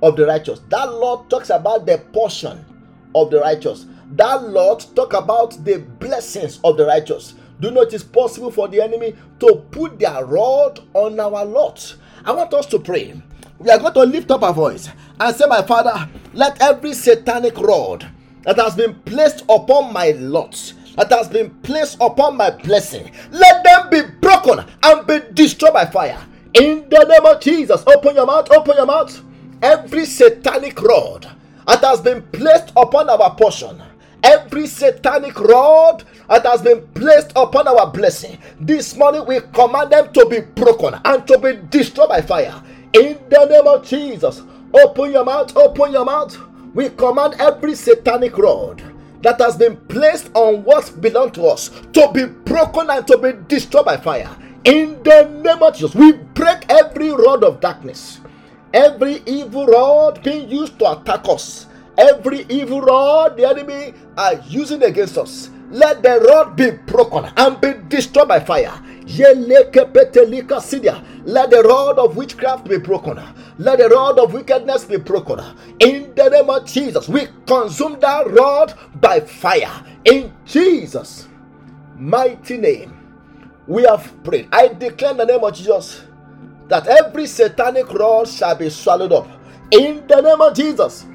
of 0.02 0.16
the 0.16 0.26
righteous. 0.26 0.60
That 0.70 0.92
lot 0.94 1.30
talks 1.30 1.50
about 1.50 1.86
the 1.86 1.98
portion 2.14 2.64
of 3.16 3.32
the 3.32 3.40
righteous. 3.40 3.86
That 4.12 4.44
lot 4.44 4.88
talk 4.96 5.14
about 5.14 5.64
the 5.66 5.80
blessings 5.80 6.60
of 6.64 6.78
the 6.78 6.86
righteous. 6.86 7.34
Do 7.60 7.72
not 7.72 7.88
it 7.88 7.94
is 7.94 8.04
possible 8.04 8.52
for 8.52 8.68
the 8.68 8.82
enemy 8.82 9.16
to 9.40 9.56
put 9.72 10.00
their 10.00 10.24
rod 10.26 10.80
on 10.94 11.20
our 11.20 11.44
lot. 11.44 11.96
I 12.24 12.32
want 12.32 12.54
us 12.54 12.68
to 12.68 12.80
pray. 12.80 13.20
We 13.58 13.72
are 13.72 13.80
going 13.80 13.94
to 13.94 14.04
lift 14.04 14.30
up 14.30 14.44
our 14.44 14.54
voice 14.54 14.90
and 15.20 15.36
say, 15.36 15.46
My 15.48 15.64
Father, 15.64 16.08
let 16.34 16.62
every 16.62 16.94
satanic 16.94 17.58
rod 17.58 18.08
that 18.44 18.58
has 18.58 18.76
been 18.76 18.94
placed 19.02 19.42
upon 19.50 19.92
my 19.92 20.12
lot, 20.12 20.74
that 20.98 21.12
has 21.12 21.30
been 21.30 21.52
placed 21.62 21.98
upon 22.02 22.36
my 22.36 22.50
blessing, 22.50 23.12
let 23.32 23.64
them 23.64 23.90
be 23.90 24.02
broken 24.20 24.66
and 24.84 25.08
be 25.08 25.20
destroyed 25.34 25.74
by 25.74 25.86
fire. 25.86 26.20
In 26.56 26.90
the 26.90 27.06
name 27.06 27.26
of 27.26 27.40
Jesus, 27.40 27.84
open 27.86 28.16
your 28.16 28.26
mouth, 28.26 28.52
open 28.52 28.76
your 28.76 28.88
mouth. 28.88 29.24
Every 29.62 30.06
satanic 30.06 30.82
rod 30.82 31.28
that 31.68 31.84
has 31.84 32.02
been 32.02 32.24
placed 32.32 32.72
upon 32.76 33.10
our 33.10 33.36
portion, 33.36 33.82
every 34.24 34.66
satanic 34.66 35.40
rod 35.40 36.04
that 36.30 36.46
has 36.46 36.64
been 36.64 36.86
placed 36.96 37.32
upon 37.36 37.68
our 37.68 37.92
blessing. 37.92 38.40
This 38.60 38.96
morning 38.96 39.24
we 39.28 39.40
command 39.54 39.92
them 39.92 40.12
to 40.14 40.26
be 40.26 40.40
broken 40.40 41.00
and 41.06 41.28
to 41.28 41.38
be 41.38 41.60
destroyed 41.70 42.10
by 42.10 42.22
fire. 42.22 42.62
In 42.94 43.20
the 43.30 43.46
name 43.46 43.68
of 43.68 43.86
Jesus, 43.86 44.42
open 44.74 45.12
your 45.12 45.26
mouth, 45.26 45.56
open 45.56 45.92
your 45.92 46.06
mouth. 46.06 46.36
We 46.74 46.90
command 46.90 47.36
every 47.40 47.76
satanic 47.76 48.38
rod 48.38 48.82
that 49.22 49.40
has 49.40 49.58
been 49.58 49.78
placed 49.88 50.30
on 50.34 50.64
what 50.64 51.00
belongs 51.02 51.34
to 51.34 51.46
us 51.46 51.70
to 51.94 52.10
be 52.14 52.26
broken 52.26 52.90
and 52.90 53.08
to 53.08 53.18
be 53.18 53.34
destroyed 53.48 53.86
by 53.86 53.98
fire. 53.98 54.30
In 54.64 55.02
the 55.04 55.24
name 55.44 55.64
of 55.64 55.74
Jesus, 55.74 55.96
we 55.96 56.14
break 56.14 56.66
every 56.70 57.12
rod 57.12 57.44
of 57.44 57.60
darkness, 57.60 58.20
every 58.74 59.22
evil 59.26 59.66
rod 59.66 60.24
being 60.24 60.50
used 60.50 60.78
to 60.80 60.92
attack 60.92 61.28
us, 61.28 61.68
every 61.98 62.46
evil 62.50 62.82
rod 62.82 63.38
the 63.38 63.48
enemy 63.48 63.94
are 64.18 64.36
using 64.48 64.84
against 64.84 65.18
us 65.18 65.50
let 65.70 66.02
the 66.02 66.20
rod 66.22 66.56
be 66.56 66.72
broken 66.72 67.30
and 67.36 67.60
be 67.60 67.74
destroyed 67.90 68.28
by 68.28 68.40
fire. 68.40 68.74
Let 69.08 69.72
the 71.50 71.64
rod 71.66 71.98
of 71.98 72.18
witchcraft 72.18 72.68
be 72.68 72.78
broken. 72.78 73.20
Let 73.58 73.80
the 73.80 73.90
rod 73.90 74.20
of 74.20 74.34
wickedness 74.34 74.86
be 74.86 74.98
broken. 74.98 75.40
In 75.80 76.14
the 76.14 76.30
name 76.30 76.50
of 76.50 76.66
Jesus, 76.66 77.08
we 77.08 77.28
consume 77.46 78.00
that 78.02 78.30
rod 78.32 78.74
by 79.00 79.22
fire. 79.22 79.72
In 80.04 80.34
Jesus' 80.46 81.28
mighty 81.98 82.58
name, 82.58 82.98
we 83.66 83.84
have 83.84 84.12
prayed. 84.24 84.50
I 84.52 84.68
declare 84.68 85.12
in 85.12 85.18
the 85.18 85.26
name 85.26 85.44
of 85.44 85.54
Jesus 85.54 86.04
that 86.68 86.88
every 86.88 87.28
satanic 87.28 87.92
rod 87.94 88.28
shall 88.28 88.56
be 88.56 88.70
swallowed 88.70 89.14
up. 89.14 89.28
In 89.72 90.06
the 90.08 90.22
name 90.22 90.42
of 90.42 90.54
Jesus. 90.54 91.06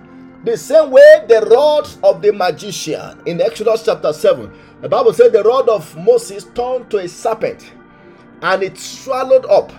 The 0.44 0.56
same 0.56 0.90
way 0.90 1.24
the 1.28 1.42
rod 1.42 1.88
of 2.02 2.20
the 2.20 2.32
magician 2.32 3.22
in 3.26 3.40
Exodus 3.40 3.84
chapter 3.84 4.12
7, 4.12 4.50
the 4.80 4.88
Bible 4.88 5.12
said 5.12 5.32
the 5.32 5.44
rod 5.44 5.68
of 5.68 5.96
Moses 5.96 6.42
turned 6.52 6.90
to 6.90 6.98
a 6.98 7.08
serpent 7.08 7.70
and 8.42 8.62
it 8.62 8.76
swallowed 8.76 9.46
up 9.46 9.72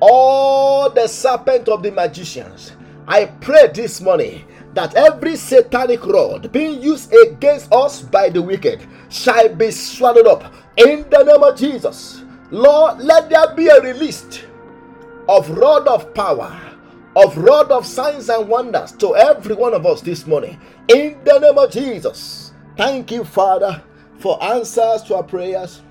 all 0.00 0.90
the 0.90 1.06
serpent 1.06 1.68
of 1.68 1.82
the 1.82 1.90
magicians. 1.90 2.72
I 3.06 3.26
pray 3.26 3.68
this 3.74 4.00
morning 4.00 4.44
that 4.74 4.94
every 4.94 5.36
satanic 5.36 6.04
rod 6.06 6.50
being 6.52 6.82
used 6.82 7.12
against 7.14 7.72
us 7.72 8.02
by 8.02 8.28
the 8.30 8.42
wicked 8.42 8.86
shall 9.08 9.54
be 9.54 9.70
swallowed 9.70 10.26
up 10.26 10.54
in 10.76 11.08
the 11.10 11.22
name 11.22 11.42
of 11.42 11.58
Jesus. 11.58 12.22
Lord, 12.50 12.98
let 13.00 13.28
there 13.30 13.54
be 13.54 13.68
a 13.68 13.80
release 13.80 14.44
of 15.28 15.50
rod 15.50 15.86
of 15.88 16.14
power 16.14 16.60
of 17.16 17.36
rod 17.38 17.70
of 17.70 17.86
signs 17.86 18.28
and 18.28 18.48
wonders 18.48 18.92
to 18.92 19.14
every 19.14 19.54
one 19.54 19.74
of 19.74 19.86
us 19.86 20.00
this 20.00 20.26
morning. 20.26 20.60
In 20.88 21.16
the 21.24 21.38
name 21.38 21.58
of 21.58 21.70
Jesus. 21.70 22.52
Thank 22.76 23.12
you, 23.12 23.24
Father, 23.24 23.82
for 24.18 24.42
answers 24.42 25.02
to 25.04 25.16
our 25.16 25.22
prayers. 25.22 25.82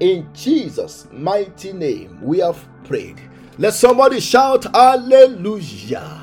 In 0.00 0.28
Jesus' 0.34 1.06
mighty 1.12 1.72
name, 1.72 2.18
we 2.20 2.38
have 2.38 2.64
prayed. 2.84 3.20
Let 3.58 3.74
somebody 3.74 4.20
shout 4.20 4.64
hallelujah. 4.74 6.22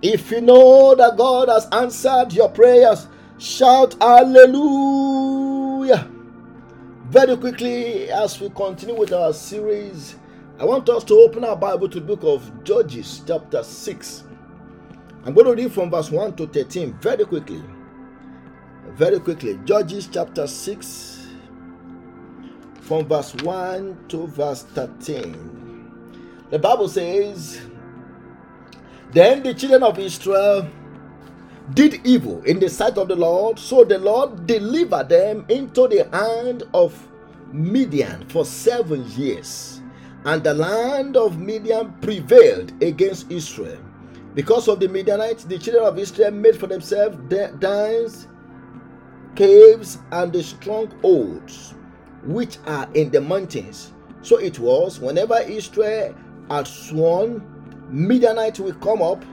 If 0.00 0.30
you 0.30 0.40
know 0.40 0.94
that 0.94 1.16
God 1.16 1.48
has 1.48 1.66
answered 1.72 2.32
your 2.32 2.48
prayers, 2.48 3.08
shout 3.38 3.94
hallelujah. 4.00 5.28
Very 7.06 7.36
quickly, 7.36 8.10
as 8.10 8.40
we 8.40 8.48
continue 8.50 8.96
with 8.96 9.12
our 9.12 9.32
series 9.32 10.16
I 10.62 10.64
want 10.64 10.88
us 10.88 11.02
to 11.04 11.14
open 11.14 11.42
our 11.42 11.56
Bible 11.56 11.88
to 11.88 11.98
the 11.98 12.06
book 12.06 12.22
of 12.22 12.62
Judges, 12.62 13.22
chapter 13.26 13.64
6. 13.64 14.24
I'm 15.24 15.34
going 15.34 15.46
to 15.46 15.60
read 15.60 15.72
from 15.72 15.90
verse 15.90 16.08
1 16.08 16.36
to 16.36 16.46
13 16.46 16.92
very 17.00 17.24
quickly. 17.24 17.60
Very 18.90 19.18
quickly. 19.18 19.58
Judges, 19.64 20.06
chapter 20.06 20.46
6, 20.46 21.11
from 22.92 23.06
verse 23.06 23.34
1 23.36 24.04
to 24.08 24.26
verse 24.26 24.64
13. 24.74 26.44
The 26.50 26.58
Bible 26.58 26.88
says, 26.88 27.62
Then 29.12 29.42
the 29.42 29.54
children 29.54 29.82
of 29.82 29.98
Israel 29.98 30.68
did 31.72 32.06
evil 32.06 32.42
in 32.42 32.60
the 32.60 32.68
sight 32.68 32.98
of 32.98 33.08
the 33.08 33.16
Lord, 33.16 33.58
so 33.58 33.82
the 33.82 33.98
Lord 33.98 34.46
delivered 34.46 35.08
them 35.08 35.46
into 35.48 35.88
the 35.88 36.06
hand 36.12 36.64
of 36.74 36.92
Midian 37.50 38.28
for 38.28 38.44
seven 38.44 39.10
years. 39.12 39.80
And 40.26 40.44
the 40.44 40.52
land 40.52 41.16
of 41.16 41.38
Midian 41.38 41.94
prevailed 42.02 42.74
against 42.82 43.30
Israel. 43.30 43.80
Because 44.34 44.68
of 44.68 44.80
the 44.80 44.88
Midianites, 44.88 45.44
the 45.44 45.56
children 45.56 45.86
of 45.86 45.98
Israel 45.98 46.32
made 46.32 46.60
for 46.60 46.66
themselves 46.66 47.16
dens, 47.30 48.28
caves, 49.34 49.96
and 50.10 50.30
the 50.30 50.42
strongholds 50.42 51.72
which 52.24 52.58
are 52.66 52.88
in 52.94 53.10
the 53.10 53.20
mountains. 53.20 53.92
So 54.22 54.36
it 54.38 54.58
was 54.58 55.00
whenever 55.00 55.38
Israel 55.40 56.14
had 56.48 56.66
sworn, 56.66 57.42
Midianites 57.90 58.60
will 58.60 58.74
come 58.74 59.02
up, 59.02 59.24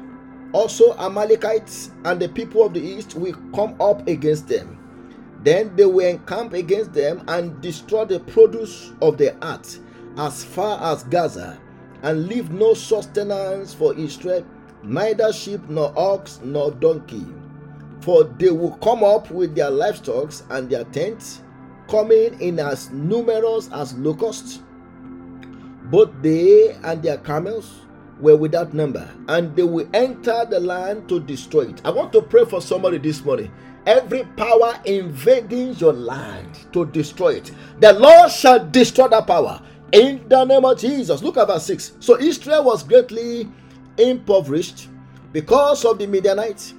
also 0.51 0.97
Amalekites 0.97 1.91
and 2.05 2.19
the 2.19 2.29
people 2.29 2.65
of 2.65 2.73
the 2.73 2.81
east 2.81 3.15
will 3.15 3.35
come 3.53 3.79
up 3.79 4.07
against 4.07 4.47
them. 4.47 4.77
Then 5.43 5.75
they 5.75 5.85
will 5.85 6.05
encamp 6.05 6.53
against 6.53 6.93
them 6.93 7.23
and 7.27 7.61
destroy 7.61 8.05
the 8.05 8.19
produce 8.19 8.91
of 9.01 9.17
the 9.17 9.35
earth 9.45 9.79
as 10.17 10.43
far 10.43 10.81
as 10.91 11.03
Gaza, 11.03 11.57
and 12.01 12.27
leave 12.27 12.51
no 12.51 12.73
sustenance 12.73 13.73
for 13.73 13.93
Israel, 13.97 14.45
neither 14.83 15.31
sheep 15.31 15.61
nor 15.69 15.93
ox 15.97 16.39
nor 16.43 16.71
donkey. 16.71 17.25
For 18.01 18.23
they 18.23 18.49
will 18.49 18.75
come 18.77 19.03
up 19.03 19.29
with 19.31 19.55
their 19.55 19.69
livestock 19.69 20.33
and 20.49 20.69
their 20.69 20.83
tents, 20.85 21.41
coming 21.89 22.39
in 22.39 22.59
as 22.59 22.91
numerous 22.91 23.69
as 23.71 23.93
locusts. 23.95 24.59
Both 25.85 26.11
they 26.21 26.71
and 26.83 27.01
their 27.01 27.17
camels 27.17 27.81
were 28.19 28.35
without 28.35 28.73
number, 28.73 29.09
and 29.27 29.55
they 29.55 29.63
will 29.63 29.89
enter 29.93 30.45
the 30.49 30.59
land 30.59 31.09
to 31.09 31.19
destroy 31.19 31.61
it. 31.61 31.81
I 31.85 31.89
want 31.89 32.13
to 32.13 32.21
pray 32.21 32.45
for 32.45 32.61
somebody 32.61 32.97
this 32.97 33.23
morning. 33.23 33.51
Every 33.85 34.23
power 34.37 34.79
invading 34.85 35.75
your 35.75 35.93
land 35.93 36.59
to 36.73 36.85
destroy 36.85 37.35
it, 37.35 37.51
the 37.79 37.93
Lord 37.93 38.29
shall 38.29 38.67
destroy 38.69 39.07
that 39.07 39.25
power 39.25 39.61
in 39.91 40.27
the 40.29 40.43
name 40.43 40.65
of 40.65 40.77
Jesus. 40.77 41.23
Look 41.23 41.37
at 41.37 41.47
verse 41.47 41.65
6. 41.65 41.93
So 41.99 42.19
Israel 42.19 42.65
was 42.65 42.83
greatly 42.83 43.49
impoverished 43.97 44.89
because 45.31 45.85
of 45.85 45.97
the 45.97 46.05
Midianites, 46.07 46.73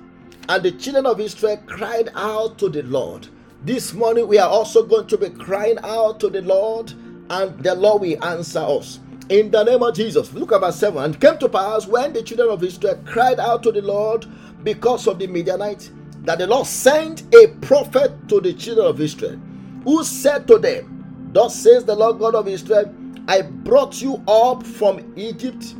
and 0.48 0.62
the 0.62 0.72
children 0.72 1.06
of 1.06 1.20
Israel 1.20 1.60
cried 1.66 2.10
out 2.14 2.58
to 2.58 2.68
the 2.68 2.82
Lord. 2.82 3.26
This 3.62 3.92
morning 3.92 4.26
we 4.26 4.38
are 4.38 4.48
also 4.48 4.82
going 4.86 5.06
to 5.08 5.18
be 5.18 5.28
crying 5.28 5.76
out 5.84 6.18
to 6.20 6.30
the 6.30 6.40
Lord, 6.40 6.94
and 7.28 7.62
the 7.62 7.74
Lord 7.74 8.00
will 8.00 8.24
answer 8.24 8.60
us. 8.60 9.00
In 9.28 9.50
the 9.50 9.62
name 9.62 9.82
of 9.82 9.94
Jesus. 9.94 10.32
Look 10.32 10.52
at 10.52 10.62
verse 10.62 10.76
7. 10.76 11.04
And 11.04 11.20
came 11.20 11.36
to 11.36 11.48
pass 11.50 11.86
when 11.86 12.14
the 12.14 12.22
children 12.22 12.48
of 12.48 12.64
Israel 12.64 12.98
cried 13.04 13.38
out 13.38 13.62
to 13.64 13.70
the 13.70 13.82
Lord 13.82 14.24
because 14.64 15.06
of 15.06 15.18
the 15.18 15.26
Midianites, 15.26 15.90
that 16.22 16.38
the 16.38 16.46
Lord 16.46 16.66
sent 16.66 17.34
a 17.34 17.48
prophet 17.60 18.12
to 18.30 18.40
the 18.40 18.54
children 18.54 18.86
of 18.86 18.98
Israel, 18.98 19.38
who 19.84 20.04
said 20.04 20.48
to 20.48 20.56
them, 20.56 21.30
Thus 21.34 21.54
says 21.54 21.84
the 21.84 21.94
Lord 21.94 22.18
God 22.18 22.34
of 22.34 22.48
Israel 22.48 22.94
I 23.28 23.42
brought 23.42 24.00
you 24.00 24.22
up 24.26 24.64
from 24.64 25.12
Egypt 25.16 25.74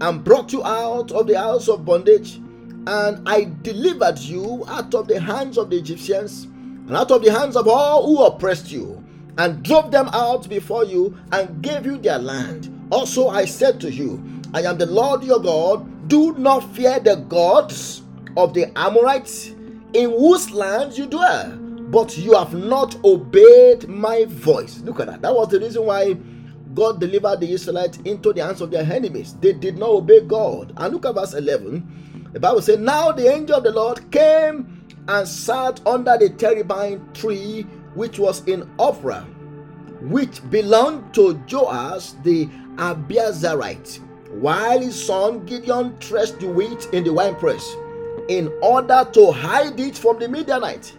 and 0.00 0.22
brought 0.22 0.52
you 0.52 0.64
out 0.64 1.10
of 1.10 1.26
the 1.26 1.36
house 1.36 1.66
of 1.66 1.84
bondage, 1.84 2.36
and 2.86 3.28
I 3.28 3.50
delivered 3.62 4.20
you 4.20 4.64
out 4.68 4.94
of 4.94 5.08
the 5.08 5.18
hands 5.20 5.58
of 5.58 5.70
the 5.70 5.78
Egyptians 5.78 6.46
and 6.86 6.96
out 6.96 7.10
of 7.10 7.22
the 7.22 7.32
hands 7.32 7.56
of 7.56 7.68
all 7.68 8.06
who 8.06 8.24
oppressed 8.24 8.70
you, 8.70 9.02
and 9.38 9.62
drove 9.62 9.90
them 9.90 10.08
out 10.12 10.48
before 10.48 10.84
you 10.84 11.16
and 11.32 11.62
gave 11.62 11.84
you 11.86 11.98
their 11.98 12.18
land. 12.18 12.70
Also, 12.90 13.28
I 13.28 13.44
said 13.44 13.80
to 13.80 13.90
you, 13.90 14.22
I 14.52 14.62
am 14.62 14.78
the 14.78 14.86
Lord 14.86 15.24
your 15.24 15.40
God. 15.40 16.08
Do 16.08 16.34
not 16.34 16.60
fear 16.74 17.00
the 17.00 17.16
gods 17.16 18.02
of 18.36 18.54
the 18.54 18.76
Amorites 18.78 19.48
in 19.94 20.10
whose 20.10 20.50
land 20.50 20.96
you 20.96 21.06
dwell, 21.06 21.56
but 21.90 22.16
you 22.16 22.34
have 22.34 22.54
not 22.54 23.02
obeyed 23.04 23.88
my 23.88 24.24
voice. 24.26 24.80
Look 24.80 25.00
at 25.00 25.06
that. 25.06 25.22
That 25.22 25.34
was 25.34 25.48
the 25.48 25.60
reason 25.60 25.86
why 25.86 26.16
God 26.74 27.00
delivered 27.00 27.40
the 27.40 27.52
Israelites 27.52 27.98
into 28.04 28.32
the 28.32 28.44
hands 28.44 28.60
of 28.60 28.70
their 28.70 28.82
enemies. 28.82 29.34
They 29.40 29.52
did 29.52 29.78
not 29.78 29.90
obey 29.90 30.20
God. 30.20 30.72
And 30.76 30.92
look 30.92 31.06
at 31.06 31.14
verse 31.14 31.34
11. 31.34 32.30
The 32.32 32.40
Bible 32.40 32.62
says, 32.62 32.78
Now 32.78 33.12
the 33.12 33.32
angel 33.32 33.56
of 33.56 33.64
the 33.64 33.72
Lord 33.72 34.10
came 34.10 34.73
and 35.08 35.28
sat 35.28 35.80
under 35.86 36.16
the 36.18 36.30
terebinth 36.30 37.12
tree 37.12 37.62
which 37.94 38.18
was 38.18 38.46
in 38.46 38.62
Ophrah, 38.78 39.24
which 40.02 40.48
belonged 40.50 41.14
to 41.14 41.40
Joash 41.50 42.12
the 42.22 42.46
Abiezrite, 42.76 44.00
while 44.30 44.80
his 44.80 45.06
son 45.06 45.44
Gideon 45.46 45.96
threshed 45.98 46.40
the 46.40 46.48
wheat 46.48 46.88
in 46.92 47.04
the 47.04 47.12
winepress, 47.12 47.76
in 48.28 48.52
order 48.62 49.06
to 49.12 49.30
hide 49.30 49.78
it 49.78 49.96
from 49.96 50.18
the 50.18 50.28
Midianite. 50.28 50.96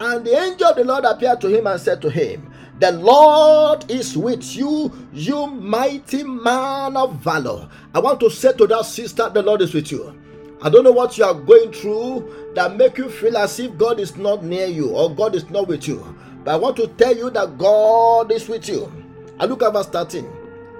And 0.00 0.24
the 0.24 0.36
angel 0.36 0.68
of 0.68 0.76
the 0.76 0.84
Lord 0.84 1.04
appeared 1.04 1.40
to 1.42 1.48
him 1.48 1.66
and 1.66 1.80
said 1.80 2.02
to 2.02 2.10
him, 2.10 2.52
the 2.80 2.90
Lord 2.90 3.88
is 3.88 4.16
with 4.16 4.56
you, 4.56 4.92
you 5.12 5.46
mighty 5.46 6.24
man 6.24 6.96
of 6.96 7.14
valor. 7.16 7.68
I 7.94 8.00
want 8.00 8.18
to 8.20 8.30
say 8.30 8.52
to 8.52 8.66
that 8.66 8.84
sister, 8.86 9.28
the 9.28 9.42
Lord 9.42 9.62
is 9.62 9.72
with 9.72 9.92
you. 9.92 10.20
I 10.64 10.70
don't 10.70 10.82
know 10.82 10.92
what 10.92 11.18
you 11.18 11.24
are 11.24 11.34
going 11.34 11.72
through 11.72 12.52
that 12.54 12.74
make 12.74 12.96
you 12.96 13.10
feel 13.10 13.36
as 13.36 13.60
if 13.60 13.76
God 13.76 14.00
is 14.00 14.16
not 14.16 14.42
near 14.42 14.66
you 14.66 14.92
or 14.92 15.14
God 15.14 15.34
is 15.34 15.50
not 15.50 15.68
with 15.68 15.86
you. 15.86 16.16
But 16.42 16.52
I 16.52 16.56
want 16.56 16.76
to 16.76 16.86
tell 16.88 17.14
you 17.14 17.28
that 17.30 17.58
God 17.58 18.32
is 18.32 18.48
with 18.48 18.66
you. 18.66 18.90
I 19.38 19.44
look 19.44 19.62
at 19.62 19.74
verse 19.74 19.88
13. 19.88 20.26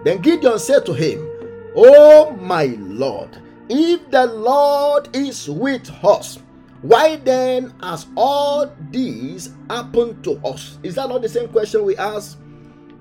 Then 0.03 0.23
Gideon 0.23 0.59
said 0.59 0.87
to 0.87 0.95
him, 0.95 1.29
Oh 1.77 2.31
my 2.41 2.75
Lord, 2.79 3.37
if 3.69 4.11
the 4.11 4.25
Lord 4.25 5.15
is 5.15 5.51
with 5.51 5.91
us, 6.03 6.39
why 6.81 7.17
then 7.17 7.75
has 7.83 8.07
all 8.17 8.73
these 8.91 9.51
happened 9.69 10.25
to 10.25 10.41
us? 10.47 10.79
Is 10.83 10.95
that 10.95 11.11
not 11.11 11.21
the 11.21 11.29
same 11.29 11.49
question 11.49 11.85
we 11.85 11.95
ask? 11.99 12.39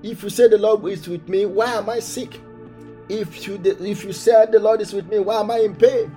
If 0.02 0.22
you 0.22 0.28
say 0.28 0.48
the 0.48 0.58
Lord 0.58 0.84
is 0.84 1.08
with 1.08 1.26
me, 1.30 1.46
why 1.46 1.76
am 1.76 1.88
I 1.88 2.00
sick? 2.00 2.38
If 3.08 3.46
you 3.46 3.58
if 3.64 4.04
you 4.04 4.12
said 4.12 4.52
the 4.52 4.58
Lord 4.60 4.82
is 4.82 4.92
with 4.92 5.06
me, 5.08 5.18
why 5.18 5.40
am 5.40 5.50
I 5.50 5.60
in 5.60 5.74
pain? 5.76 6.14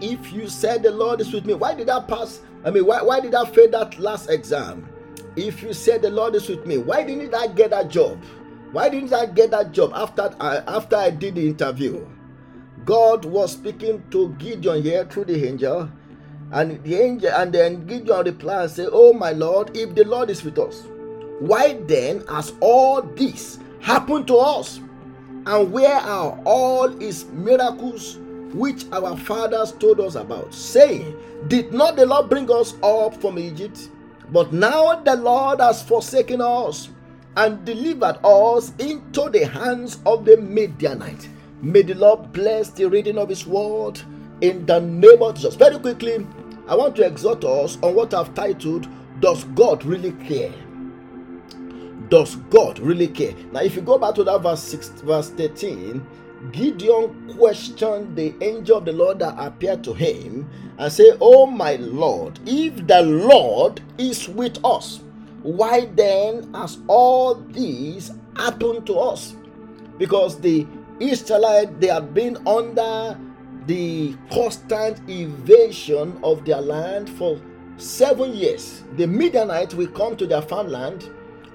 If 0.00 0.32
you 0.32 0.48
said 0.48 0.82
the 0.82 0.90
Lord 0.90 1.20
is 1.20 1.32
with 1.32 1.44
me, 1.44 1.54
why 1.54 1.74
did 1.74 1.90
I 1.90 2.00
pass? 2.00 2.40
I 2.64 2.70
mean, 2.70 2.86
why, 2.86 3.02
why 3.02 3.20
did 3.20 3.34
I 3.34 3.44
fail 3.44 3.70
that 3.70 3.98
last 3.98 4.30
exam? 4.30 4.88
If 5.36 5.62
you 5.62 5.72
said 5.72 6.02
the 6.02 6.10
Lord 6.10 6.34
is 6.34 6.48
with 6.48 6.66
me, 6.66 6.78
why 6.78 7.04
didn't 7.04 7.34
I 7.34 7.46
get 7.48 7.70
that 7.70 7.88
job? 7.88 8.22
Why 8.72 8.88
didn't 8.88 9.12
I 9.12 9.26
get 9.26 9.50
that 9.50 9.72
job 9.72 9.92
after 9.94 10.34
I, 10.40 10.58
after 10.58 10.96
I 10.96 11.10
did 11.10 11.34
the 11.34 11.46
interview? 11.46 12.06
God 12.84 13.24
was 13.24 13.52
speaking 13.52 14.02
to 14.10 14.30
Gideon 14.38 14.82
here 14.82 15.04
through 15.04 15.26
the 15.26 15.46
angel 15.46 15.90
and 16.52 16.82
the 16.82 16.94
angel 16.96 17.30
and 17.30 17.52
then 17.52 17.86
Gideon 17.86 18.24
reply 18.24 18.62
and 18.62 18.70
said, 18.70 18.88
Oh 18.92 19.12
my 19.12 19.32
Lord, 19.32 19.76
if 19.76 19.94
the 19.94 20.04
Lord 20.04 20.30
is 20.30 20.42
with 20.44 20.58
us, 20.58 20.84
why 21.40 21.74
then 21.86 22.24
has 22.28 22.52
all 22.60 23.02
this 23.02 23.58
happened 23.80 24.26
to 24.28 24.36
us? 24.36 24.78
And 25.46 25.72
where 25.72 25.96
are 25.96 26.38
all 26.44 26.88
his 26.88 27.24
miracles 27.26 28.18
which 28.54 28.84
our 28.92 29.16
fathers 29.16 29.72
told 29.72 30.00
us 30.00 30.14
about, 30.14 30.52
saying, 30.54 31.16
Did 31.48 31.72
not 31.72 31.96
the 31.96 32.06
Lord 32.06 32.28
bring 32.28 32.50
us 32.50 32.74
up 32.82 33.20
from 33.20 33.38
Egypt? 33.38 33.88
But 34.32 34.52
now 34.52 34.94
the 34.96 35.16
Lord 35.16 35.60
has 35.60 35.82
forsaken 35.82 36.40
us 36.40 36.88
and 37.36 37.64
delivered 37.64 38.18
us 38.24 38.72
into 38.78 39.28
the 39.30 39.46
hands 39.46 39.98
of 40.06 40.24
the 40.24 40.36
Midianite. 40.36 41.28
May 41.62 41.82
the 41.82 41.94
Lord 41.94 42.32
bless 42.32 42.70
the 42.70 42.86
reading 42.86 43.18
of 43.18 43.28
his 43.28 43.46
word 43.46 44.00
in 44.40 44.66
the 44.66 44.80
name 44.80 45.22
of 45.22 45.34
Jesus. 45.34 45.54
Very 45.54 45.78
quickly, 45.78 46.26
I 46.68 46.74
want 46.74 46.96
to 46.96 47.06
exhort 47.06 47.44
us 47.44 47.78
on 47.82 47.94
what 47.94 48.14
I've 48.14 48.34
titled 48.34 48.88
Does 49.20 49.44
God 49.44 49.84
Really 49.84 50.12
Care? 50.24 50.52
Does 52.10 52.34
God 52.50 52.80
really 52.80 53.06
care? 53.06 53.34
Now, 53.52 53.60
if 53.60 53.76
you 53.76 53.82
go 53.82 53.96
back 53.96 54.16
to 54.16 54.24
that 54.24 54.42
verse 54.42 54.62
6, 54.64 54.88
verse 55.02 55.30
13, 55.30 56.04
Gideon 56.52 57.34
questioned 57.36 58.16
the 58.16 58.34
angel 58.40 58.78
of 58.78 58.84
the 58.86 58.92
Lord 58.92 59.18
that 59.20 59.34
appeared 59.38 59.84
to 59.84 59.92
him 59.92 60.48
and 60.78 60.92
said, 60.92 61.18
Oh 61.20 61.46
my 61.46 61.76
Lord, 61.76 62.40
if 62.46 62.86
the 62.86 63.02
Lord 63.02 63.80
is 63.98 64.28
with 64.28 64.62
us, 64.64 65.00
why 65.42 65.86
then 65.94 66.52
has 66.54 66.78
all 66.88 67.34
these 67.34 68.12
happened 68.36 68.86
to 68.86 68.94
us? 68.98 69.36
Because 69.98 70.40
the 70.40 70.66
Israelites 70.98 71.72
they 71.78 71.88
had 71.88 72.14
been 72.14 72.36
under 72.46 73.18
the 73.66 74.14
constant 74.32 74.98
invasion 75.08 76.18
of 76.22 76.44
their 76.44 76.60
land 76.60 77.08
for 77.10 77.40
seven 77.76 78.34
years. 78.34 78.82
The 78.96 79.06
Midianites 79.06 79.74
will 79.74 79.88
come 79.88 80.16
to 80.16 80.26
their 80.26 80.42
farmland 80.42 81.08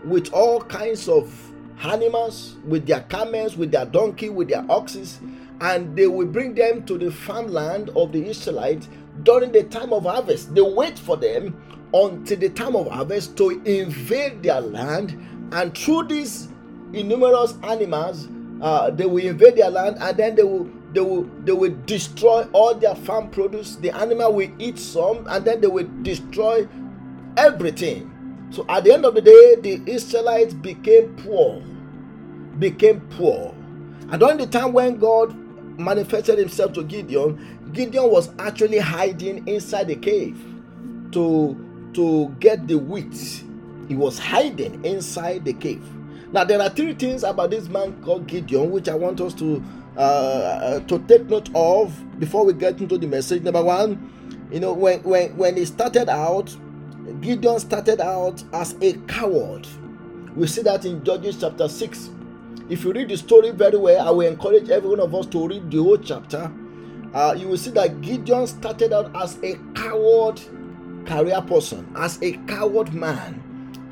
with 0.04 0.32
all 0.34 0.62
kinds 0.62 1.08
of 1.10 1.45
animals, 1.84 2.56
with 2.66 2.86
their 2.86 3.02
camels, 3.02 3.58
with 3.58 3.72
their 3.72 3.86
donkey, 3.86 4.30
with 4.30 4.50
their 4.50 4.66
oxes, 4.70 5.20
and 5.62 5.96
they 5.96 6.08
will 6.08 6.28
bring 6.28 6.56
them 6.56 6.86
to 6.86 6.98
the 6.98 7.12
farmland 7.12 7.90
of 7.96 8.12
the 8.12 8.28
Israelites 8.28 8.88
during 9.24 9.52
the 9.52 9.64
time 9.64 9.94
of 9.94 10.04
harvest. 10.04 10.54
They 10.54 10.62
wait 10.62 11.00
for 11.00 11.18
them 11.18 11.62
until 11.94 12.38
the 12.38 12.50
time 12.50 12.76
of 12.76 12.88
harvest 12.92 13.38
to 13.38 13.50
invade 13.66 14.44
their 14.44 14.62
land, 14.62 15.18
and 15.52 15.78
through 15.78 16.08
these 16.08 16.50
innumerous 16.94 17.56
animals, 17.64 18.28
uh, 18.62 18.90
they 18.90 19.06
will 19.06 19.26
invade 19.26 19.58
their 19.58 19.70
land, 19.70 19.98
and 20.00 20.18
then 20.18 20.36
they 20.36 20.44
will 20.44 20.70
they 20.96 21.02
will 21.02 21.30
they 21.44 21.52
will 21.52 21.76
destroy 21.86 22.48
all 22.54 22.74
their 22.74 22.96
farm 22.96 23.30
produce 23.30 23.76
the 23.76 23.92
animal 23.92 24.34
will 24.34 24.50
eat 24.60 24.80
some 24.80 25.28
and 25.28 25.44
then 25.44 25.60
they 25.60 25.68
will 25.68 25.88
destroy 26.04 26.66
everything 27.36 28.15
so 28.52 28.66
at 28.70 28.84
the 28.84 28.94
end 28.94 29.06
of 29.06 29.16
the 29.16 29.22
day 29.22 29.56
the 29.62 29.82
israelites 29.92 30.54
became 30.54 31.16
poor. 31.18 31.62
Became 32.60 33.02
poor. 33.12 33.54
And 34.12 34.20
during 34.20 34.38
the 34.38 34.48
time 34.48 34.74
when 34.74 34.98
god 34.98 35.36
manifested 35.80 36.40
himself 36.40 36.74
to 36.74 36.84
gideon 36.84 37.70
gideon 37.74 38.10
was 38.10 38.30
actually 38.40 38.78
hiding 38.78 39.48
inside 39.48 39.88
the 39.88 39.96
cave 39.96 40.40
to 41.12 41.56
to 41.94 42.30
get 42.40 42.68
the 42.68 42.78
wheat. 42.78 43.44
He 43.88 43.96
was 43.96 44.18
hiding 44.18 44.84
inside 44.84 45.46
the 45.46 45.54
cave. 45.54 45.84
Now 46.32 46.44
there 46.44 46.62
are 46.62 46.70
three 46.70 46.94
things 46.94 47.24
about 47.24 47.52
this 47.52 47.68
man 47.68 48.02
called 48.04 48.28
gideon 48.28 48.72
which 48.72 48.90
i 48.90 48.96
want 48.96 49.22
us 49.22 49.34
to 49.36 49.64
uh, 49.98 50.80
to 50.82 51.00
take 51.08 51.30
note 51.30 51.50
of 51.56 51.94
before 52.20 52.46
we 52.46 52.54
get 52.54 52.80
into 52.82 52.98
the 52.98 53.08
message. 53.08 53.44
Number 53.44 53.64
one, 53.64 54.48
you 54.52 54.60
know, 54.60 54.74
when 54.74 55.02
when 55.04 55.36
when 55.38 55.58
he 55.58 55.66
started 55.66 56.10
out, 56.10 56.56
Gideon 57.22 57.60
started 57.60 58.02
out 58.02 58.44
as 58.54 58.76
a 58.82 58.94
coward. 59.08 59.68
We 60.36 60.48
see 60.48 60.62
that 60.64 60.86
in 60.86 61.04
Judges 61.04 61.40
chapter 61.40 61.68
6. 61.68 62.10
If 62.70 62.84
you 62.84 62.94
read 62.94 63.10
the 63.10 63.18
story 63.18 63.52
very 63.52 63.78
well, 63.78 64.08
I 64.08 64.12
will 64.12 64.28
encourage 64.28 64.70
every 64.70 64.90
one 64.90 65.00
of 65.00 65.14
us 65.14 65.28
to 65.28 65.48
read 65.48 65.70
the 65.70 65.78
whole 65.78 65.98
chapter. 65.98 66.52
Uh, 67.14 67.36
you 67.38 67.48
will 67.48 67.58
see 67.58 67.72
that 67.72 68.02
Gideon 68.02 68.48
started 68.48 68.92
out 68.92 69.16
as 69.16 69.38
a 69.44 69.56
coward 69.76 70.42
career 71.06 71.42
person, 71.42 71.88
as 71.96 72.22
a 72.22 72.34
coward 72.48 72.94
man. 72.94 73.42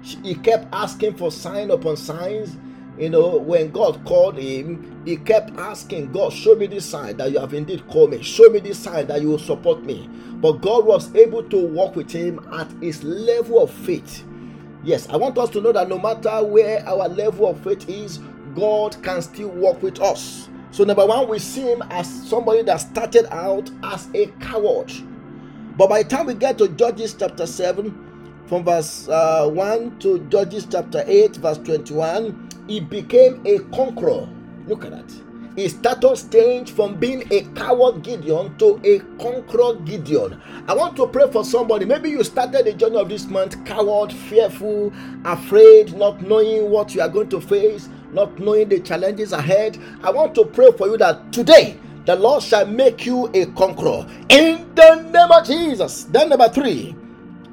He 0.02 0.36
kept 0.36 0.68
asking 0.74 1.16
for 1.16 1.32
sign 1.32 1.72
upon 1.72 1.96
signs 1.98 2.58
you 2.98 3.10
know, 3.10 3.38
when 3.38 3.72
God 3.72 4.04
called 4.06 4.38
him, 4.38 5.02
he 5.06 5.18
kept 5.18 5.58
asking 5.58 6.12
God, 6.12 6.32
Show 6.32 6.56
me 6.56 6.68
this 6.68 6.86
sign 6.86 7.18
that 7.18 7.32
you 7.32 7.40
have 7.40 7.54
indeed 7.54 7.88
called 7.88 8.12
me. 8.12 8.22
Show 8.22 8.50
me 8.50 8.60
this 8.60 8.78
sign 8.78 9.08
that 9.08 9.22
you 9.22 9.30
will 9.30 9.40
support 9.40 9.84
me. 9.84 10.08
But 10.36 10.62
God 10.62 10.86
was 10.86 11.14
able 11.16 11.44
to 11.44 11.58
walk 11.66 11.96
with 11.96 12.12
him 12.12 12.40
at 12.54 12.72
his 12.82 13.04
level 13.04 13.64
of 13.64 13.72
faith. 13.72 14.24
Yes, 14.84 15.08
I 15.10 15.16
want 15.18 15.38
us 15.38 15.50
to 15.52 15.62
know 15.62 15.72
that 15.72 15.90
no 15.90 15.98
matter 15.98 16.44
where 16.44 16.88
our 16.88 17.08
level 17.08 17.48
of 17.48 17.64
faith 17.64 17.88
is, 17.90 18.20
God 18.56 19.02
can 19.02 19.22
still 19.22 19.50
walk 19.50 19.82
with 19.82 20.00
us. 20.00 20.50
So, 20.72 20.84
number 20.84 21.06
one, 21.06 21.30
we 21.30 21.40
see 21.40 21.62
him 21.62 21.82
as 21.90 22.08
somebody 22.28 22.64
that 22.64 22.78
started 22.78 23.26
out 23.34 23.72
as 23.84 24.10
a 24.14 24.28
coward. 24.40 24.92
But 25.78 25.90
by 25.90 26.04
the 26.04 26.10
time 26.10 26.28
we 26.28 26.34
get 26.34 26.58
to 26.60 26.68
Judges 26.68 27.16
chapter 27.18 27.46
7, 27.48 28.44
from 28.48 28.64
verse 28.66 29.08
uh, 29.08 29.50
1 29.50 30.00
to 30.00 30.20
Judges 30.30 30.68
chapter 30.70 31.04
8, 31.08 31.38
verse 31.38 31.58
21, 31.60 32.50
he 32.68 32.80
became 32.80 33.42
a 33.46 33.60
conqueror. 33.76 34.28
Look 34.68 34.86
at 34.86 34.92
that. 34.92 35.24
his 35.56 35.74
status 35.74 36.24
changed 36.30 36.74
from 36.76 36.96
being 36.96 37.24
a 37.32 37.42
coward 37.56 38.02
Gideon 38.04 38.58
to 38.58 38.80
a 38.84 39.00
conqueror 39.22 39.76
Gideon. 39.86 40.42
I 40.68 40.74
want 40.74 40.96
to 40.98 41.08
pray 41.08 41.30
for 41.32 41.46
somebody. 41.46 41.86
Maybe 41.86 42.10
you 42.10 42.24
started 42.24 42.66
the 42.66 42.74
journey 42.74 42.98
of 42.98 43.10
this 43.10 43.26
month 43.26 43.64
coward, 43.66 44.12
fearful, 44.12 44.92
afraid, 45.26 45.96
not 45.96 46.22
knowing 46.22 46.70
what 46.70 46.96
you 46.96 47.02
are 47.02 47.10
going 47.10 47.30
to 47.30 47.42
face, 47.42 47.90
not 48.12 48.40
knowing 48.40 48.70
the 48.70 48.80
challenges 48.80 49.32
ahead. 49.32 49.78
I 50.04 50.12
want 50.12 50.34
to 50.36 50.46
pray 50.46 50.72
for 50.72 50.88
you 50.88 50.98
that 50.98 51.32
today 51.32 51.78
the 52.06 52.16
Lord 52.16 52.44
shall 52.44 52.66
make 52.66 53.06
you 53.06 53.30
a 53.34 53.46
conqueror 53.48 54.08
in 54.30 54.74
the 54.76 54.96
name 54.96 55.32
of 55.32 55.46
Jesus. 55.46 56.06
Then, 56.06 56.30
number 56.30 56.50
three, 56.50 56.92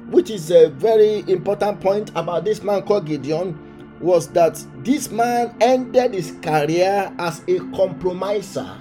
which 0.09 0.29
is 0.29 0.51
a 0.51 0.69
very 0.69 1.19
important 1.31 1.79
point 1.79 2.11
about 2.15 2.43
this 2.43 2.61
man 2.63 2.81
called 2.81 3.05
Gideon 3.05 3.57
was 4.01 4.27
that 4.29 4.63
this 4.83 5.11
man 5.11 5.55
ended 5.61 6.13
his 6.13 6.31
career 6.41 7.13
as 7.19 7.43
a 7.47 7.59
compromiser. 7.75 8.77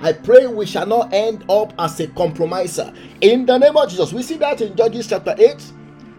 I 0.00 0.12
pray 0.12 0.46
we 0.46 0.66
shall 0.66 0.86
not 0.86 1.12
end 1.12 1.44
up 1.48 1.72
as 1.78 2.00
a 2.00 2.08
compromiser. 2.08 2.92
In 3.20 3.46
the 3.46 3.56
name 3.56 3.76
of 3.76 3.88
Jesus, 3.88 4.12
we 4.12 4.22
see 4.22 4.36
that 4.36 4.60
in 4.60 4.76
Judges 4.76 5.06
chapter 5.06 5.34
8, 5.38 5.72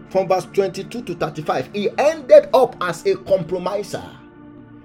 from 0.08 0.28
verse 0.28 0.46
22 0.46 1.02
to 1.02 1.14
35. 1.14 1.70
He 1.72 1.90
ended 1.98 2.48
up 2.54 2.76
as 2.80 3.04
a 3.06 3.16
compromiser. 3.16 4.04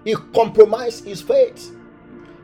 He 0.03 0.15
compromised 0.33 1.05
his 1.05 1.21
faith. 1.21 1.75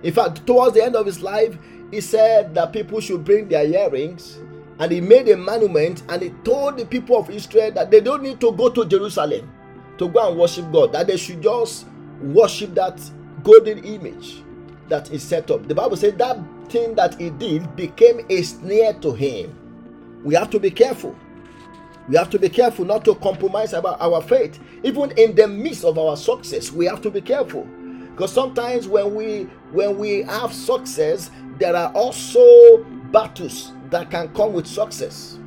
In 0.03 0.13
fact, 0.13 0.45
towards 0.45 0.75
the 0.75 0.83
end 0.83 0.95
of 0.95 1.05
his 1.05 1.21
life, 1.21 1.57
he 1.91 2.01
said 2.01 2.53
that 2.55 2.73
people 2.73 2.99
should 2.99 3.25
bring 3.25 3.47
their 3.47 3.65
earrings 3.65 4.39
and 4.79 4.91
he 4.91 5.01
made 5.01 5.27
a 5.29 5.37
monument 5.37 6.03
and 6.09 6.21
he 6.21 6.29
told 6.43 6.77
the 6.77 6.85
people 6.85 7.17
of 7.17 7.29
Israel 7.29 7.71
that 7.71 7.89
they 7.89 7.99
don't 7.99 8.21
need 8.21 8.39
to 8.41 8.51
go 8.51 8.69
to 8.69 8.85
Jerusalem 8.85 9.51
to 9.97 10.09
go 10.09 10.29
and 10.29 10.37
worship 10.37 10.71
God, 10.71 10.93
that 10.93 11.07
they 11.07 11.17
should 11.17 11.41
just 11.41 11.87
worship 12.21 12.73
that 12.75 12.99
golden 13.43 13.83
image 13.83 14.43
that 14.89 15.11
is 15.11 15.23
set 15.23 15.51
up. 15.51 15.67
The 15.67 15.75
Bible 15.75 15.97
said 15.97 16.17
that 16.17 16.37
thing 16.69 16.95
that 16.95 17.19
he 17.19 17.29
did 17.29 17.75
became 17.75 18.25
a 18.29 18.41
snare 18.41 18.93
to 18.95 19.13
him. 19.13 19.57
We 20.23 20.35
have 20.35 20.49
to 20.51 20.59
be 20.59 20.71
careful. 20.71 21.15
We 22.07 22.15
have 22.15 22.29
to 22.31 22.39
be 22.39 22.49
careful 22.49 22.85
not 22.85 23.03
to 23.05 23.15
compromise 23.15 23.73
about 23.73 23.99
our 24.01 24.21
faith. 24.21 24.59
Even 24.83 25.11
in 25.11 25.35
the 25.35 25.47
midst 25.47 25.83
of 25.83 25.97
our 25.97 26.15
success, 26.15 26.71
we 26.71 26.85
have 26.85 27.01
to 27.01 27.11
be 27.11 27.21
careful. 27.21 27.67
Because 28.11 28.31
sometimes 28.31 28.87
when 28.87 29.13
we 29.13 29.43
when 29.71 29.97
we 29.97 30.23
have 30.23 30.53
success, 30.53 31.29
there 31.59 31.75
are 31.75 31.91
also 31.93 32.83
battles 33.11 33.73
that 33.89 34.09
can 34.09 34.33
come 34.33 34.53
with 34.53 34.65
success. 34.65 35.37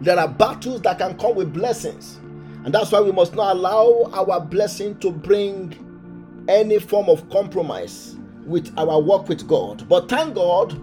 There 0.00 0.18
are 0.18 0.28
battles 0.28 0.82
that 0.82 0.98
can 0.98 1.16
come 1.18 1.34
with 1.34 1.52
blessings. 1.52 2.20
And 2.64 2.72
that's 2.72 2.92
why 2.92 3.00
we 3.00 3.12
must 3.12 3.34
not 3.34 3.56
allow 3.56 4.10
our 4.12 4.40
blessing 4.40 4.98
to 5.00 5.10
bring 5.10 5.76
any 6.48 6.78
form 6.78 7.08
of 7.08 7.28
compromise 7.30 8.16
with 8.46 8.72
our 8.78 9.00
work 9.00 9.28
with 9.28 9.46
God. 9.46 9.86
But 9.88 10.08
thank 10.08 10.34
God 10.34 10.80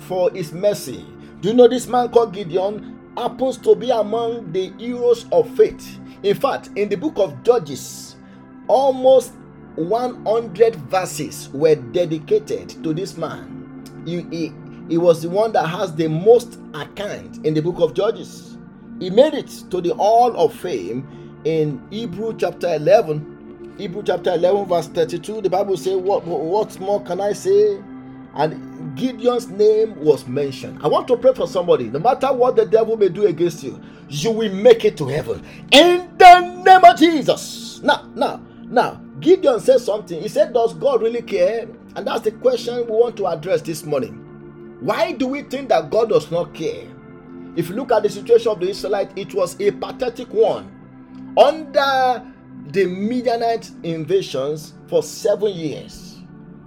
for 0.00 0.30
His 0.30 0.52
mercy. 0.52 1.04
Do 1.40 1.48
you 1.48 1.54
know 1.54 1.68
this 1.68 1.86
man 1.86 2.10
called 2.10 2.34
Gideon 2.34 2.98
happens 3.16 3.56
to 3.58 3.74
be 3.74 3.90
among 3.90 4.52
the 4.52 4.72
heroes 4.78 5.26
of 5.32 5.48
faith? 5.56 5.98
In 6.22 6.36
fact, 6.36 6.70
in 6.76 6.88
the 6.88 6.96
book 6.96 7.18
of 7.18 7.42
Judges, 7.42 8.16
almost 8.66 9.32
100 9.76 10.76
verses 10.76 11.48
were 11.52 11.74
dedicated 11.74 12.82
to 12.82 12.94
this 12.94 13.16
man. 13.16 13.82
He, 14.06 14.22
he, 14.30 14.52
he 14.88 14.98
was 14.98 15.22
the 15.22 15.30
one 15.30 15.52
that 15.52 15.66
has 15.66 15.94
the 15.94 16.08
most 16.08 16.58
account 16.74 17.44
in 17.46 17.54
the 17.54 17.62
book 17.62 17.80
of 17.80 17.94
Judges. 17.94 18.53
He 19.04 19.10
made 19.10 19.34
it 19.34 19.48
to 19.70 19.82
the 19.82 19.94
Hall 19.96 20.34
of 20.34 20.54
Fame 20.54 21.06
in 21.44 21.86
Hebrew 21.90 22.34
chapter 22.38 22.74
11. 22.74 23.74
Hebrew 23.76 24.02
chapter 24.02 24.32
11, 24.32 24.64
verse 24.64 24.86
32. 24.86 25.42
The 25.42 25.50
Bible 25.50 25.76
says, 25.76 25.96
What, 25.96 26.24
what 26.24 26.80
more 26.80 27.02
can 27.02 27.20
I 27.20 27.34
say? 27.34 27.82
And 28.34 28.96
Gideon's 28.96 29.48
name 29.48 29.94
was 30.00 30.26
mentioned. 30.26 30.80
I 30.82 30.88
want 30.88 31.06
to 31.08 31.18
pray 31.18 31.34
for 31.34 31.46
somebody. 31.46 31.90
No 31.90 31.98
matter 31.98 32.32
what 32.32 32.56
the 32.56 32.64
devil 32.64 32.96
may 32.96 33.10
do 33.10 33.26
against 33.26 33.62
you, 33.62 33.78
you 34.08 34.30
will 34.30 34.54
make 34.54 34.86
it 34.86 34.96
to 34.96 35.06
heaven. 35.06 35.44
In 35.70 36.08
the 36.16 36.40
name 36.64 36.82
of 36.82 36.96
Jesus. 36.98 37.82
Now, 37.82 38.08
now, 38.14 38.40
now, 38.62 39.02
Gideon 39.20 39.60
said 39.60 39.80
something. 39.82 40.18
He 40.18 40.28
said, 40.28 40.54
Does 40.54 40.72
God 40.72 41.02
really 41.02 41.20
care? 41.20 41.68
And 41.94 42.06
that's 42.06 42.22
the 42.22 42.32
question 42.32 42.76
we 42.76 42.84
want 42.84 43.18
to 43.18 43.26
address 43.26 43.60
this 43.60 43.84
morning. 43.84 44.78
Why 44.80 45.12
do 45.12 45.26
we 45.26 45.42
think 45.42 45.68
that 45.68 45.90
God 45.90 46.08
does 46.08 46.30
not 46.30 46.54
care? 46.54 46.93
If 47.56 47.68
you 47.68 47.76
look 47.76 47.92
at 47.92 48.02
the 48.02 48.10
situation 48.10 48.48
of 48.48 48.60
the 48.60 48.68
Israelites, 48.68 49.12
it 49.16 49.34
was 49.34 49.60
a 49.60 49.70
pathetic 49.70 50.32
one. 50.32 50.70
Under 51.36 52.22
the 52.68 52.86
Midianite 52.86 53.70
invasions 53.82 54.74
for 54.88 55.02
seven 55.02 55.52
years, 55.52 56.18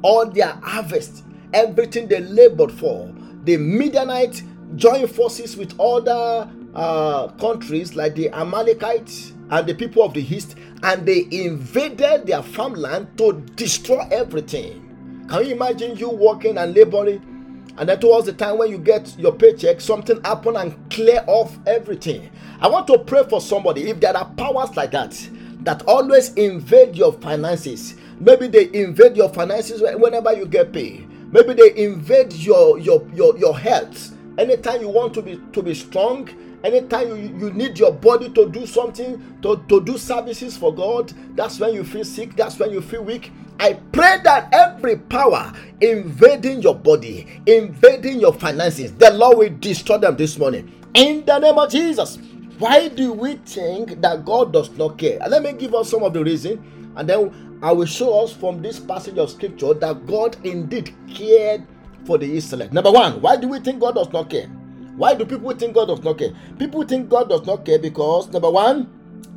all 0.01 0.25
their 0.29 0.53
harvest, 0.63 1.23
everything 1.53 2.07
they 2.07 2.21
labored 2.21 2.71
for, 2.71 3.13
the 3.43 3.57
Midianite 3.57 4.43
joined 4.75 5.09
forces 5.09 5.57
with 5.57 5.77
other 5.79 6.49
uh, 6.75 7.27
countries 7.39 7.95
like 7.95 8.15
the 8.15 8.29
Amalekites 8.29 9.33
and 9.49 9.67
the 9.67 9.73
people 9.73 10.03
of 10.03 10.13
the 10.13 10.21
east, 10.21 10.55
and 10.83 11.05
they 11.05 11.27
invaded 11.31 12.27
their 12.27 12.43
farmland 12.43 13.07
to 13.17 13.33
destroy 13.55 14.05
everything. 14.11 15.25
Can 15.29 15.45
you 15.45 15.55
imagine 15.55 15.97
you 15.97 16.09
working 16.09 16.57
and 16.57 16.75
laboring? 16.75 17.36
And 17.77 17.87
then 17.87 17.99
towards 17.99 18.25
the 18.25 18.33
time 18.33 18.57
when 18.57 18.71
you 18.71 18.77
get 18.77 19.17
your 19.19 19.33
paycheck, 19.33 19.79
something 19.81 20.19
happen 20.23 20.55
and 20.55 20.75
clear 20.89 21.23
off 21.27 21.57
everything. 21.67 22.29
I 22.59 22.67
want 22.67 22.87
to 22.87 22.97
pray 22.97 23.23
for 23.29 23.39
somebody. 23.39 23.89
If 23.89 23.99
there 23.99 24.17
are 24.17 24.25
powers 24.35 24.75
like 24.75 24.91
that 24.91 25.29
that 25.61 25.83
always 25.83 26.33
invade 26.33 26.95
your 26.95 27.13
finances, 27.13 27.95
maybe 28.19 28.47
they 28.47 28.69
invade 28.73 29.15
your 29.15 29.29
finances 29.29 29.81
whenever 29.81 30.33
you 30.33 30.47
get 30.47 30.73
paid. 30.73 31.07
Maybe 31.31 31.53
they 31.53 31.75
invade 31.75 32.33
your 32.33 32.79
your 32.79 33.07
your, 33.13 33.37
your 33.37 33.57
health. 33.57 34.13
Anytime 34.39 34.81
you 34.81 34.89
want 34.89 35.13
to 35.15 35.21
be 35.21 35.39
to 35.51 35.61
be 35.61 35.75
strong, 35.75 36.29
anytime 36.63 37.09
you, 37.09 37.47
you 37.47 37.53
need 37.53 37.77
your 37.77 37.91
body 37.91 38.29
to 38.29 38.49
do 38.49 38.65
something, 38.65 39.37
to, 39.41 39.63
to 39.67 39.81
do 39.81 39.97
services 39.97 40.57
for 40.57 40.73
God, 40.73 41.11
that's 41.35 41.59
when 41.59 41.73
you 41.73 41.83
feel 41.83 42.05
sick, 42.05 42.35
that's 42.35 42.57
when 42.57 42.71
you 42.71 42.81
feel 42.81 43.03
weak 43.03 43.31
I 43.59 43.73
pray 43.91 44.17
that 44.23 44.49
every 44.53 44.97
power 44.97 45.51
invading 45.81 46.61
your 46.61 46.75
body, 46.75 47.41
invading 47.45 48.19
your 48.19 48.33
finances, 48.33 48.93
the 48.93 49.11
Lord 49.11 49.37
will 49.37 49.57
destroy 49.59 49.97
them 49.97 50.15
this 50.15 50.37
morning. 50.37 50.71
In 50.93 51.25
the 51.25 51.39
name 51.39 51.57
of 51.57 51.69
Jesus. 51.69 52.19
Why 52.59 52.87
do 52.87 53.13
we 53.13 53.35
think 53.35 54.01
that 54.01 54.25
God 54.25 54.51
does 54.51 54.71
not 54.71 54.97
care? 54.97 55.19
Let 55.29 55.43
me 55.43 55.53
give 55.53 55.75
us 55.75 55.91
some 55.91 56.01
of 56.01 56.11
the 56.13 56.23
reason, 56.23 56.91
and 56.95 57.07
then 57.07 57.59
I 57.61 57.71
will 57.71 57.85
show 57.85 58.23
us 58.23 58.33
from 58.33 58.63
this 58.63 58.79
passage 58.79 59.19
of 59.19 59.29
scripture 59.29 59.75
that 59.75 60.07
God 60.07 60.37
indeed 60.43 60.91
cared 61.07 61.67
for 62.05 62.17
the 62.17 62.35
Israelites. 62.35 62.73
Number 62.73 62.91
one, 62.91 63.21
why 63.21 63.35
do 63.35 63.47
we 63.47 63.59
think 63.59 63.79
God 63.79 63.93
does 63.93 64.11
not 64.11 64.31
care? 64.31 64.47
Why 64.95 65.13
do 65.13 65.23
people 65.23 65.51
think 65.53 65.75
God 65.75 65.89
does 65.89 66.03
not 66.03 66.17
care? 66.17 66.31
People 66.57 66.81
think 66.81 67.09
God 67.09 67.29
does 67.29 67.45
not 67.45 67.63
care 67.63 67.77
because 67.77 68.27
number 68.29 68.49
one, 68.49 68.89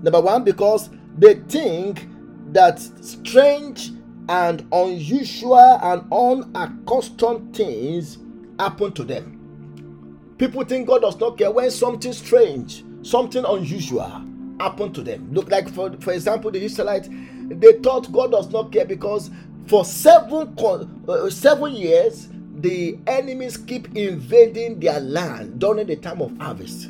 number 0.02 0.20
one, 0.22 0.42
because 0.42 0.88
they 1.18 1.34
think 1.34 2.08
that 2.52 2.78
strange 2.80 3.92
and 4.30 4.64
unusual 4.72 5.58
and 5.82 6.10
unaccustomed 6.12 7.54
things 7.54 8.16
happen 8.60 8.92
to 8.92 9.02
them. 9.02 10.34
People 10.38 10.64
think 10.64 10.86
God 10.86 11.02
does 11.02 11.18
not 11.18 11.36
care 11.36 11.50
when 11.50 11.68
something 11.70 12.12
strange, 12.12 12.84
something 13.02 13.44
unusual 13.44 14.24
happen 14.60 14.92
to 14.92 15.02
them. 15.02 15.32
Look 15.32 15.50
like 15.50 15.68
for, 15.68 15.92
for 15.98 16.12
example, 16.12 16.52
the 16.52 16.62
Israelites, 16.62 17.08
they 17.48 17.72
thought 17.80 18.12
God 18.12 18.30
does 18.30 18.50
not 18.50 18.70
care 18.70 18.84
because 18.84 19.30
for 19.66 19.84
seven 19.84 20.56
uh, 21.08 21.28
seven 21.28 21.72
years 21.72 22.28
the 22.60 22.98
enemies 23.08 23.56
keep 23.56 23.96
invading 23.96 24.78
their 24.78 25.00
land 25.00 25.58
during 25.58 25.88
the 25.88 25.96
time 25.96 26.22
of 26.22 26.36
harvest. 26.38 26.88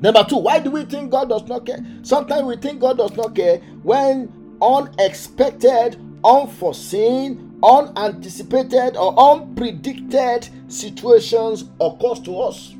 Number 0.00 0.24
two, 0.24 0.38
why 0.38 0.58
do 0.58 0.72
we 0.72 0.84
think 0.84 1.12
God 1.12 1.28
does 1.28 1.46
not 1.46 1.64
care? 1.64 1.78
Sometimes 2.02 2.42
we 2.42 2.56
think 2.56 2.80
God 2.80 2.98
does 2.98 3.16
not 3.16 3.36
care 3.36 3.58
when 3.84 4.32
unexpected 4.60 5.96
unforeseen, 6.24 7.58
unanticipated, 7.62 8.96
or 8.96 9.14
unpredicted 9.16 10.48
situations 10.70 11.64
occurs 11.80 12.20
to 12.20 12.38
us. 12.40 12.74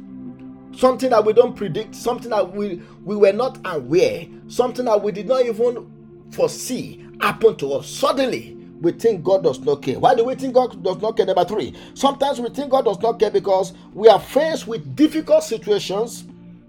Something 0.75 1.11
that 1.11 1.25
we 1.25 1.33
don't 1.33 1.55
predict, 1.55 1.95
something 1.95 2.31
that 2.31 2.55
we, 2.55 2.83
we 3.05 3.17
were 3.17 3.33
not 3.33 3.59
aware, 3.65 4.27
something 4.49 4.87
that 4.87 5.03
we 5.03 5.13
did 5.13 5.29
not 5.29 5.45
even 5.45 5.91
foresee 6.31 7.07
happen 7.21 7.57
to 7.57 7.75
us. 7.75 7.89
Suddenly, 7.89 8.57
we 8.81 8.93
think 8.93 9.23
God 9.23 9.45
does 9.45 9.61
not 9.61 9.83
care. 9.83 9.99
Why 9.99 10.15
do 10.15 10.25
we 10.25 10.35
think 10.35 10.55
God 10.55 10.83
does 10.83 11.01
not 11.01 11.17
care? 11.17 11.27
Number 11.27 11.45
three, 11.45 11.75
sometimes 11.95 12.41
we 12.41 12.49
think 12.49 12.71
God 12.71 12.85
does 12.85 13.01
not 13.01 13.19
care 13.21 13.31
because 13.31 13.75
we 13.95 14.09
are 14.09 14.19
faced 14.19 14.67
with 14.67 14.97
difficult 14.97 15.45
situations 15.45 16.25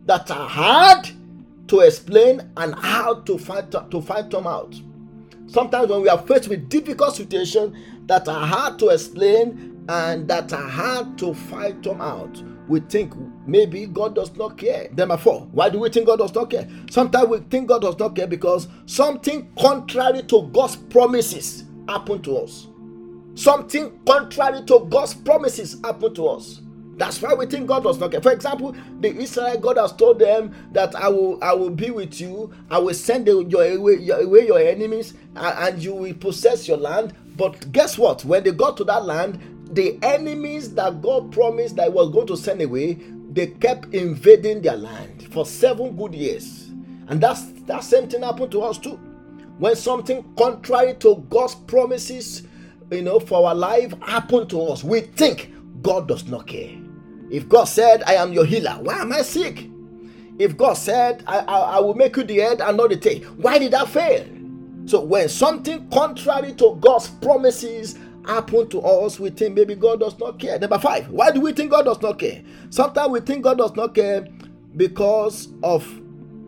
that 0.05 0.29
are 0.29 0.47
hard 0.47 1.09
to 1.67 1.79
explain 1.79 2.51
and 2.57 2.75
how 2.75 3.15
to 3.21 3.37
find 3.37 3.71
to 3.71 4.01
find 4.01 4.29
them 4.31 4.45
out. 4.45 4.75
Sometimes 5.53 5.89
when 5.89 6.01
we 6.01 6.09
are 6.09 6.19
faced 6.19 6.49
with 6.49 6.69
difficult 6.69 7.15
situations 7.15 7.77
that 8.07 8.27
are 8.27 8.47
hard 8.47 8.79
to 8.79 8.89
explain 8.89 9.85
and 9.89 10.27
that 10.27 10.51
are 10.53 10.67
hard 10.69 11.17
to 11.19 11.33
fight 11.35 11.83
them 11.83 12.01
out, 12.01 12.41
we 12.67 12.79
think 12.81 13.13
maybe 13.45 13.85
God 13.85 14.15
does 14.15 14.35
not 14.35 14.57
care. 14.57 14.89
Four, 15.19 15.41
why 15.51 15.69
do 15.69 15.79
we 15.79 15.89
think 15.89 16.07
God 16.07 16.19
does 16.19 16.33
not 16.35 16.49
care? 16.49 16.67
Sometimes 16.89 17.29
we 17.29 17.39
think 17.51 17.67
God 17.69 17.83
does 17.83 17.99
not 17.99 18.15
care 18.15 18.27
because 18.27 18.67
something 18.87 19.51
contrary 19.59 20.23
to 20.23 20.49
God's 20.53 20.77
promises 20.77 21.65
happened 21.87 22.23
to 22.25 22.37
us. 22.37 22.67
something 23.35 23.99
contrary 24.07 24.63
to 24.65 24.87
God's 24.89 25.13
promises 25.15 25.77
happen 25.83 26.13
to 26.15 26.27
us. 26.27 26.61
That's 26.95 27.21
why 27.21 27.33
we 27.33 27.47
think 27.47 27.67
God 27.67 27.83
does 27.83 27.99
not 27.99 28.11
care. 28.11 28.21
For 28.21 28.31
example, 28.31 28.75
the 28.99 29.15
Israel 29.15 29.59
God 29.59 29.77
has 29.77 29.93
told 29.93 30.19
them 30.19 30.53
that 30.73 30.95
I 30.95 31.07
will 31.09 31.43
I 31.43 31.53
will 31.53 31.71
be 31.71 31.89
with 31.89 32.21
you, 32.21 32.53
I 32.69 32.77
will 32.77 32.93
send 32.93 33.27
your 33.27 33.41
away 33.41 33.95
your, 33.95 34.21
away 34.21 34.45
your 34.45 34.59
enemies, 34.59 35.15
and 35.35 35.81
you 35.81 35.95
will 35.95 36.13
possess 36.13 36.67
your 36.67 36.77
land. 36.77 37.13
But 37.35 37.71
guess 37.71 37.97
what? 37.97 38.23
When 38.25 38.43
they 38.43 38.51
got 38.51 38.77
to 38.77 38.83
that 38.85 39.05
land, 39.05 39.39
the 39.71 39.97
enemies 40.03 40.75
that 40.75 41.01
God 41.01 41.31
promised 41.31 41.77
that 41.77 41.85
He 41.85 41.89
was 41.89 42.11
going 42.11 42.27
to 42.27 42.37
send 42.37 42.61
away, 42.61 42.93
they 43.31 43.47
kept 43.47 43.93
invading 43.93 44.61
their 44.61 44.77
land 44.77 45.33
for 45.33 45.45
seven 45.47 45.97
good 45.97 46.13
years. 46.13 46.69
And 47.07 47.19
that's 47.21 47.43
that 47.63 47.83
same 47.83 48.07
thing 48.07 48.21
happened 48.21 48.51
to 48.51 48.61
us 48.61 48.77
too. 48.77 48.99
When 49.57 49.75
something 49.75 50.23
contrary 50.37 50.93
to 50.95 51.25
God's 51.29 51.55
promises, 51.55 52.43
you 52.91 53.01
know, 53.01 53.19
for 53.19 53.47
our 53.47 53.55
life 53.55 53.93
happened 54.01 54.49
to 54.51 54.61
us, 54.61 54.83
we 54.83 55.01
think 55.01 55.51
God 55.81 56.07
does 56.07 56.27
not 56.27 56.47
care. 56.47 56.82
If 57.33 57.49
God 57.49 57.63
said, 57.63 58.03
I 58.03 58.13
am 58.13 58.31
your 58.31 58.45
healer, 58.45 58.77
why 58.79 58.99
am 58.99 59.11
I 59.11 59.23
sick? 59.23 59.67
If 60.37 60.55
God 60.55 60.75
said, 60.75 61.23
I, 61.25 61.39
I, 61.39 61.59
I 61.77 61.79
will 61.79 61.95
make 61.95 62.15
you 62.15 62.23
the 62.23 62.37
head 62.37 62.61
and 62.61 62.77
not 62.77 62.91
the 62.91 62.97
tail, 62.97 63.21
why 63.37 63.57
did 63.57 63.73
I 63.73 63.87
fail? 63.87 64.23
So 64.85 65.01
when 65.01 65.27
something 65.29 65.89
contrary 65.89 66.53
to 66.53 66.77
God's 66.79 67.07
promises 67.07 67.97
happen 68.27 68.69
to 68.69 68.81
us, 68.81 69.19
we 69.19 69.31
think 69.31 69.55
maybe 69.55 69.73
God 69.73 70.01
does 70.01 70.19
not 70.19 70.37
care. 70.37 70.59
Number 70.59 70.77
five, 70.77 71.09
why 71.09 71.31
do 71.31 71.41
we 71.41 71.53
think 71.53 71.71
God 71.71 71.85
does 71.85 71.99
not 72.03 72.19
care? 72.19 72.43
Sometimes 72.69 73.09
we 73.09 73.19
think 73.19 73.43
God 73.43 73.57
does 73.57 73.75
not 73.75 73.95
care 73.95 74.27
because 74.77 75.47
of 75.63 75.91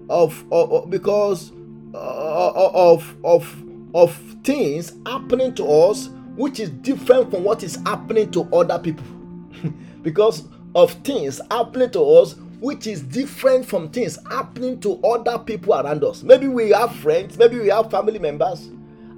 of, 0.07 0.45
of, 0.51 0.91
because 0.91 1.51
uh, 1.95 2.51
of 2.53 3.15
of 3.23 3.63
of 3.95 4.15
things 4.43 4.93
happening 5.07 5.55
to 5.55 5.65
us 5.65 6.09
which 6.35 6.59
is 6.59 6.69
different 6.69 7.31
from 7.31 7.43
what 7.43 7.63
is 7.63 7.77
happening 7.87 8.29
to 8.29 8.43
other 8.53 8.77
people 8.77 9.05
because 10.03 10.47
of 10.75 10.91
things 11.05 11.41
happening 11.49 11.89
to 11.91 12.01
us 12.01 12.35
which 12.59 12.87
is 12.87 13.01
different 13.01 13.65
from 13.65 13.89
things 13.89 14.17
happening 14.29 14.79
to 14.79 15.01
other 15.03 15.37
people 15.39 15.73
around 15.73 16.03
us. 16.03 16.23
Maybe 16.23 16.47
we 16.47 16.69
have 16.71 16.95
friends, 16.95 17.37
maybe 17.37 17.59
we 17.59 17.67
have 17.67 17.91
family 17.91 18.19
members, 18.19 18.67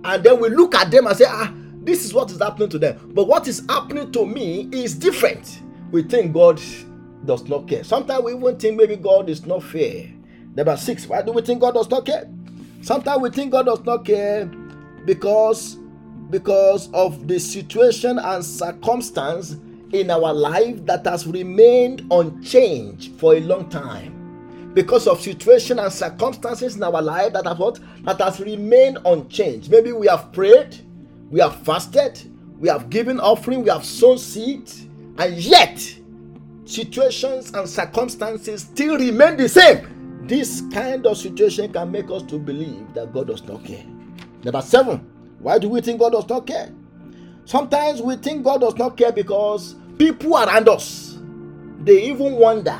and 0.04 0.24
then 0.24 0.39
we 0.39 0.50
look 0.50 0.76
at 0.76 0.91
them 0.91 1.08
and 1.08 1.15
say, 1.15 1.26
ah, 1.28 1.54
this 1.84 2.04
is 2.04 2.13
what 2.13 2.32
is 2.32 2.39
happening 2.39 2.70
to 2.70 2.80
them. 2.80 3.12
But 3.13 3.28
what 3.28 3.48
is 3.48 3.63
happening 3.70 4.12
to 4.12 4.26
me 4.26 4.70
is 4.72 4.96
different. 4.96 5.62
We 5.91 6.04
think 6.04 6.34
God 6.34 6.62
does 7.26 7.48
not 7.48 7.67
care. 7.67 7.84
Sometimes 7.84 8.24
we 8.24 8.36
even 8.36 8.58
think 8.58 8.78
maybe 8.78 8.96
God 8.96 9.30
is 9.30 9.46
not 9.46 9.63
fair. 9.63 10.10
Number 10.56 10.76
six, 10.76 11.08
why 11.08 11.22
do 11.22 11.32
we 11.32 11.41
think 11.41 11.62
God 11.62 11.76
does 11.76 11.89
not 11.89 12.06
care? 12.06 12.30
Sometimes 12.82 13.22
we 13.22 13.30
think 13.30 13.52
God 13.52 13.65
does 13.65 13.84
not 13.86 14.04
care 14.06 14.46
because 15.06 15.78
because 16.30 16.91
of 16.93 17.28
the 17.28 17.39
situation 17.39 18.20
and 18.20 18.43
circumstance 18.43 19.56
in 19.93 20.12
our 20.12 20.34
life 20.34 20.86
that 20.86 21.06
has 21.06 21.26
remained 21.28 22.06
unchanged 22.12 23.12
for 23.19 23.36
a 23.36 23.39
long 23.41 23.69
time. 23.69 24.71
Because 24.73 25.08
of 25.08 25.21
situation 25.21 25.80
and 25.80 25.91
circumstances 25.91 26.76
in 26.76 26.84
our 26.84 27.02
life 27.02 27.34
that 27.34 27.45
have 27.45 27.60
what? 27.60 27.80
That 28.04 28.19
has 28.21 28.39
remained 28.39 29.00
unchanged. 29.06 29.71
Maybe 29.71 29.91
we 29.91 30.08
have 30.08 30.32
prayed 30.32 30.78
we 31.30 31.39
have 31.41 31.56
fasted 31.65 32.21
we 32.60 32.69
have 32.69 32.89
given 32.89 33.19
offering 33.19 33.62
we 33.63 33.69
have 33.69 33.86
sown 33.86 34.17
seed 34.17 34.71
and 35.17 35.36
yet 35.36 35.78
situations 36.65 37.52
and 37.54 37.67
circumstances 37.67 38.62
still 38.62 38.97
remain 38.97 39.38
the 39.38 39.50
same. 39.50 40.26
This 40.28 40.62
kind 40.73 41.06
of 41.06 41.17
situation 41.17 41.71
can 41.71 41.91
make 41.91 42.10
us 42.12 42.23
to 42.23 42.38
believe 42.38 42.93
that 42.93 43.13
god 43.13 43.28
does 43.28 43.43
not 43.43 43.63
care. 43.63 43.84
Number 44.43 44.62
seven 44.62 45.00
why 45.39 45.60
do 45.60 45.69
we 45.69 45.82
think 45.82 46.00
god 46.00 46.12
does 46.13 46.28
not 46.28 46.45
care 46.47 46.71
Sometimes 47.47 48.01
we 48.01 48.17
think 48.17 48.43
God 48.43 48.60
does 48.60 48.75
not 48.75 48.97
care 48.97 49.13
because 49.13 49.75
people 49.97 50.36
around 50.36 50.67
us 50.67 51.17
they 51.79 52.03
even 52.03 52.33
wonder 52.33 52.77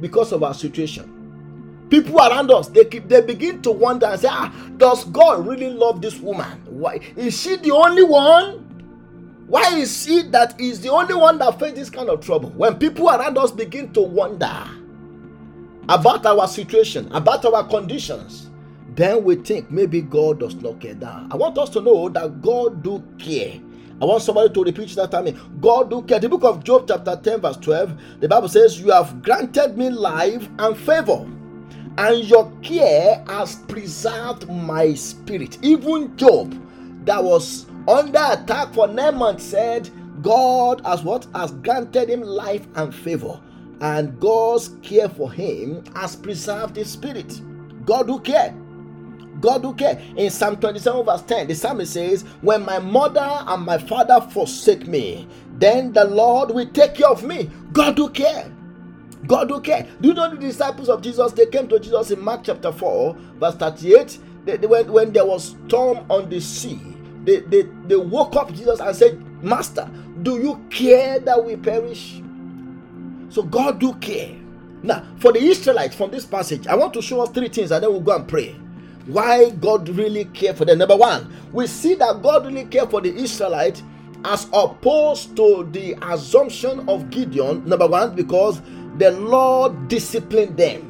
because 0.00 0.32
of 0.32 0.42
our 0.42 0.54
situation. 0.54 1.86
People 1.88 2.18
around 2.18 2.50
us 2.50 2.66
they 2.66 2.84
keep 2.84 3.06
they 3.08 3.20
begin 3.20 3.62
to 3.62 3.70
wonder 3.70 4.06
and 4.06 4.20
say, 4.20 4.26
ah, 4.28 4.52
does 4.76 5.04
God 5.04 5.46
really 5.46 5.70
love 5.70 6.02
this 6.02 6.18
woman? 6.18 6.50
Why 6.66 6.98
is 7.14 7.40
she 7.40 7.54
the 7.56 7.70
only 7.70 8.02
one? 8.02 8.66
Why 9.46 9.76
is 9.76 10.04
he 10.04 10.22
that 10.22 10.60
is 10.60 10.80
the 10.80 10.88
only 10.90 11.14
one 11.14 11.38
that 11.38 11.60
faces 11.60 11.78
this 11.78 11.90
kind 11.90 12.08
of 12.10 12.26
trouble? 12.26 12.50
When 12.50 12.76
people 12.76 13.08
around 13.08 13.38
us 13.38 13.52
begin 13.52 13.92
to 13.92 14.00
wonder 14.00 14.66
about 15.88 16.26
our 16.26 16.48
situation, 16.48 17.08
about 17.12 17.44
our 17.44 17.62
conditions, 17.68 18.49
then 18.94 19.24
we 19.24 19.36
think 19.36 19.70
maybe 19.70 20.00
God 20.00 20.40
does 20.40 20.54
not 20.56 20.80
care. 20.80 20.94
That 20.94 21.26
I 21.30 21.36
want 21.36 21.58
us 21.58 21.70
to 21.70 21.80
know 21.80 22.08
that 22.08 22.42
God 22.42 22.82
do 22.82 23.02
care. 23.18 23.60
I 24.00 24.04
want 24.06 24.22
somebody 24.22 24.52
to 24.54 24.64
repeat 24.64 24.88
that 24.96 25.10
time. 25.10 25.38
God 25.60 25.90
do 25.90 26.02
care. 26.02 26.18
The 26.18 26.28
book 26.28 26.44
of 26.44 26.64
Job, 26.64 26.86
chapter 26.88 27.20
10, 27.22 27.40
verse 27.40 27.56
12, 27.58 28.20
the 28.20 28.28
Bible 28.28 28.48
says, 28.48 28.80
You 28.80 28.90
have 28.92 29.22
granted 29.22 29.76
me 29.76 29.90
life 29.90 30.48
and 30.58 30.76
favor, 30.76 31.26
and 31.98 32.24
your 32.24 32.50
care 32.62 33.22
has 33.28 33.56
preserved 33.56 34.48
my 34.48 34.94
spirit. 34.94 35.58
Even 35.62 36.16
Job, 36.16 36.54
that 37.04 37.22
was 37.22 37.66
under 37.86 38.20
attack 38.30 38.72
for 38.72 38.88
nine 38.88 39.16
months, 39.16 39.44
said, 39.44 39.90
God 40.22 40.80
has 40.84 41.02
what? 41.02 41.26
Has 41.34 41.52
granted 41.52 42.08
him 42.08 42.22
life 42.22 42.66
and 42.76 42.94
favor. 42.94 43.40
And 43.80 44.18
God's 44.20 44.70
care 44.82 45.08
for 45.08 45.32
him 45.32 45.84
has 45.94 46.16
preserved 46.16 46.76
his 46.76 46.90
spirit. 46.90 47.40
God 47.86 48.06
do 48.06 48.18
care. 48.20 48.54
God 49.40 49.64
will 49.64 49.74
care. 49.74 50.00
In 50.16 50.30
Psalm 50.30 50.56
27, 50.56 51.04
verse 51.04 51.22
10, 51.22 51.48
the 51.48 51.54
psalmist 51.54 51.92
says, 51.92 52.22
When 52.42 52.64
my 52.64 52.78
mother 52.78 53.20
and 53.46 53.64
my 53.64 53.78
father 53.78 54.20
forsake 54.20 54.86
me, 54.86 55.26
then 55.58 55.92
the 55.92 56.04
Lord 56.04 56.50
will 56.50 56.68
take 56.70 56.96
care 56.96 57.08
of 57.08 57.22
me. 57.22 57.50
God 57.72 57.98
will 57.98 58.10
care. 58.10 58.50
God 59.26 59.50
will 59.50 59.60
care. 59.60 59.86
Do 60.00 60.08
you 60.08 60.14
know 60.14 60.30
the 60.30 60.36
disciples 60.36 60.88
of 60.88 61.02
Jesus? 61.02 61.32
They 61.32 61.46
came 61.46 61.68
to 61.68 61.78
Jesus 61.78 62.10
in 62.10 62.20
Mark 62.20 62.42
chapter 62.44 62.72
4, 62.72 63.16
verse 63.38 63.54
38. 63.56 64.18
They, 64.44 64.56
they, 64.56 64.66
when, 64.66 64.90
when 64.90 65.12
there 65.12 65.26
was 65.26 65.56
storm 65.66 66.04
on 66.10 66.28
the 66.30 66.40
sea, 66.40 66.80
they, 67.24 67.40
they, 67.40 67.62
they 67.86 67.96
woke 67.96 68.36
up 68.36 68.52
Jesus 68.52 68.80
and 68.80 68.96
said, 68.96 69.42
Master, 69.42 69.88
do 70.22 70.38
you 70.38 70.64
care 70.70 71.18
that 71.20 71.44
we 71.44 71.56
perish? 71.56 72.22
So 73.28 73.42
God 73.42 73.78
do 73.78 73.94
care. 73.94 74.36
Now, 74.82 75.06
for 75.18 75.32
the 75.32 75.40
Israelites 75.40 75.94
from 75.94 76.10
this 76.10 76.24
passage, 76.24 76.66
I 76.66 76.74
want 76.74 76.94
to 76.94 77.02
show 77.02 77.20
us 77.20 77.30
three 77.30 77.48
things 77.48 77.70
and 77.70 77.82
then 77.82 77.90
we'll 77.90 78.00
go 78.00 78.16
and 78.16 78.26
pray 78.26 78.56
why 79.12 79.50
God 79.50 79.88
really 79.88 80.24
cared 80.26 80.56
for 80.56 80.64
them. 80.64 80.78
Number 80.78 80.96
one, 80.96 81.32
we 81.52 81.66
see 81.66 81.94
that 81.96 82.22
God 82.22 82.46
really 82.46 82.64
cared 82.64 82.90
for 82.90 83.00
the 83.00 83.14
Israelites 83.14 83.82
as 84.24 84.46
opposed 84.52 85.36
to 85.36 85.68
the 85.72 85.96
assumption 86.02 86.88
of 86.88 87.10
Gideon. 87.10 87.66
Number 87.68 87.86
one, 87.86 88.14
because 88.14 88.60
the 88.98 89.10
Lord 89.12 89.88
disciplined 89.88 90.56
them. 90.56 90.86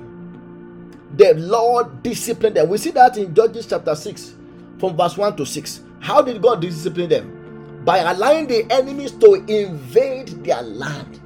The 1.17 1.35
Lord 1.35 2.03
disciplined 2.03 2.57
them. 2.57 2.69
We 2.69 2.79
see 2.79 2.91
that 2.93 3.17
in 3.17 3.35
Judges 3.35 3.67
chapter 3.67 3.95
6, 3.95 4.35
from 4.79 4.97
verse 4.97 5.17
1 5.17 5.37
to 5.37 5.47
6. 5.47 5.81
How 6.01 6.23
did 6.23 6.43
God 6.43 6.61
discipline 6.61 7.09
them? 7.09 7.83
By 7.85 7.99
allowing 7.99 8.47
the 8.47 8.71
enemies 8.71 9.13
to 9.13 9.35
invade 9.35 10.45
their 10.45 10.63
land. 10.63 11.20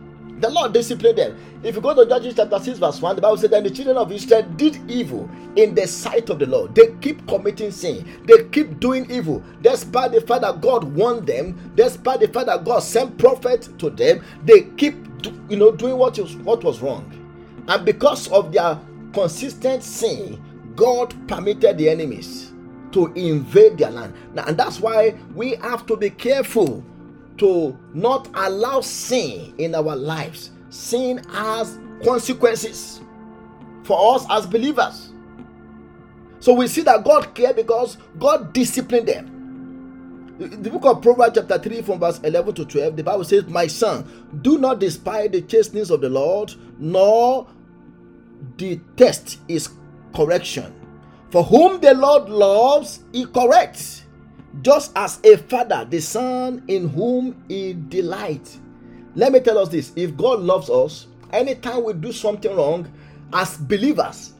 The 0.45 0.51
Lord 0.51 0.75
disciplined 0.75 1.17
them. 1.17 1.39
If 1.63 1.75
you 1.75 1.81
go 1.81 1.95
to 1.95 2.05
Judges 2.07 2.35
chapter 2.37 2.59
6, 2.59 2.79
verse 2.79 3.01
1, 3.01 3.17
the 3.17 3.23
Bible 3.23 3.39
said, 3.39 3.51
Then 3.51 3.65
the 3.65 3.71
children 3.71 3.97
of 3.97 4.13
Israel 4.13 4.43
did 4.43 4.79
evil 4.91 5.27
in 5.57 5.75
the 5.75 5.87
sight 5.87 6.29
of 6.29 6.39
the 6.39 6.45
Lord. 6.45 6.75
They 6.75 6.89
keep 7.01 7.27
committing 7.27 7.71
sin, 7.71 8.07
they 8.27 8.45
keep 8.51 8.79
doing 8.79 9.11
evil. 9.11 9.43
Despite 9.63 10.13
the 10.13 10.21
fact 10.21 10.43
that 10.43 10.61
God 10.61 10.85
warned 10.85 11.27
them, 11.27 11.73
despite 11.77 12.21
the 12.21 12.29
fact 12.29 12.45
that 12.49 12.63
God 12.63 12.81
sent 12.81 13.17
prophet 13.17 13.71
to 13.79 13.89
them, 13.89 14.23
they 14.45 14.65
keep 14.77 14.97
you 15.49 15.57
know 15.57 15.73
doing 15.73 15.97
what 15.97 16.19
was 16.19 16.37
what 16.37 16.63
was 16.63 16.83
wrong. 16.83 17.11
And 17.67 17.87
because 17.87 18.29
of 18.29 18.53
their 18.53 18.79
consistent 19.15 19.83
sin, 19.83 20.43
God 20.77 21.15
permitted 21.27 21.79
the 21.79 21.89
enemies 21.89 22.53
to 22.93 23.07
invade 23.15 23.79
their 23.79 23.91
land. 23.91 24.13
Now, 24.35 24.45
and 24.45 24.59
that's 24.59 24.79
why 24.79 25.15
we 25.35 25.55
have 25.57 25.87
to 25.87 25.97
be 25.97 26.11
careful 26.11 26.85
to 27.39 27.79
not 27.93 28.29
allow 28.35 28.81
sin 28.81 29.55
in 29.59 29.75
our 29.75 29.97
lives. 29.97 30.51
Sin 30.71 31.19
has 31.31 31.79
consequences 32.05 33.01
for 33.85 34.17
us 34.17 34.27
as 34.31 34.47
believers. 34.47 35.11
So 36.41 36.53
we 36.53 36.69
see 36.69 36.83
that 36.83 37.05
God 37.05 37.35
cared 37.35 37.57
because 37.57 37.97
God 38.19 38.53
disciplined 38.53 39.09
them. 39.09 39.31
The 40.39 40.69
book 40.69 40.85
of 40.85 41.01
Proverbs, 41.01 41.37
chapter 41.37 41.59
3, 41.59 41.83
from 41.83 42.01
verse 42.01 42.19
11 42.25 42.55
to 42.57 42.65
12, 42.65 42.97
the 42.97 43.05
Bible 43.05 43.25
says, 43.25 43.47
My 43.47 43.69
son, 43.69 44.05
do 44.43 44.59
not 44.59 44.81
despise 44.81 45.31
the 45.31 45.43
chastenings 45.43 45.91
of 45.91 46.01
the 46.01 46.11
Lord, 46.11 46.53
nor 46.79 47.47
detest 48.57 49.39
his 49.47 49.71
correction. 50.15 50.75
For 51.31 51.45
whom 51.45 51.81
the 51.81 51.95
Lord 51.95 52.29
loves, 52.29 53.05
he 53.13 53.27
corrects 53.27 54.04
just 54.63 54.93
as 54.97 55.21
a 55.25 55.37
father, 55.37 55.87
the 55.89 56.01
son 56.01 56.63
in 56.69 56.89
whom 56.89 57.43
he 57.49 57.75
delights. 57.89 58.61
Let 59.15 59.33
me 59.33 59.41
tell 59.41 59.59
us 59.59 59.69
this 59.69 59.93
if 59.97 60.17
God 60.17 60.41
loves 60.41 60.71
us, 60.71 61.07
anytime 61.33 61.85
we 61.85 61.93
do 61.95 62.13
something 62.13 62.55
wrong, 62.55 62.91
as 63.33 63.57
believers, 63.57 64.35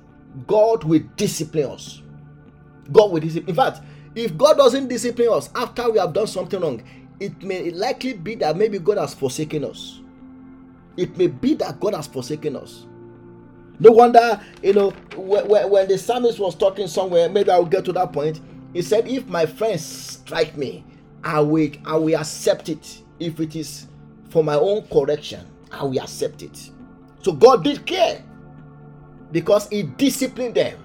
God 0.47 0.85
will 0.85 1.03
discipline 1.17 1.71
us. 1.71 2.03
God 2.93 3.13
will 3.13 3.21
discipline. 3.21 3.51
In 3.51 3.55
fact, 3.55 3.81
if 4.15 4.37
God 4.37 4.57
doesn't 4.57 4.89
discipline 4.89 5.29
us 5.33 5.51
after 5.55 5.91
we 5.91 5.99
have 5.99 6.13
done 6.13 6.27
something 6.27 6.61
wrong, 6.61 6.83
it 7.21 7.43
may 7.43 7.71
likely 7.71 8.13
be 8.13 8.35
that 8.37 8.57
maybe 8.57 8.79
God 8.79 8.99
has 8.99 9.15
forsaken 9.15 9.65
us. 9.65 10.01
It 10.97 11.17
may 11.17 11.27
be 11.27 11.55
that 11.55 11.81
God 11.81 11.95
has 11.95 12.07
forsaken 12.07 12.57
us. 12.57 12.87
No 13.81 13.91
wonder, 13.91 14.41
you 14.63 14.73
know, 14.73 14.91
when, 15.17 15.69
when 15.71 15.89
the 15.89 15.99
psalmist 15.99 16.39
was 16.39 16.55
talking 16.55 16.87
somewhere, 16.87 17.29
maybe 17.29 17.51
I 17.51 17.59
will 17.59 17.67
get 17.67 17.85
to 17.87 17.93
that 17.95 18.13
point. 18.13 18.41
He 18.75 18.83
said, 18.83 19.09
If 19.09 19.27
my 19.29 19.47
friends 19.47 19.85
strike 19.87 20.57
me, 20.57 20.85
I 21.23 21.41
will, 21.41 21.71
I 21.87 21.97
will 21.97 22.19
accept 22.21 22.69
it. 22.69 23.03
If 23.19 23.41
it 23.41 23.57
is 23.57 23.87
for 24.31 24.45
my 24.45 24.57
own 24.57 24.83
correction, 24.89 25.47
I 25.73 25.85
will 25.85 26.01
accept 26.01 26.43
it. 26.43 26.71
So 27.23 27.33
God 27.33 27.65
did 27.65 27.87
care 27.87 28.23
because 29.33 29.69
He 29.71 29.85
disciplined 29.85 30.57
them. 30.57 30.79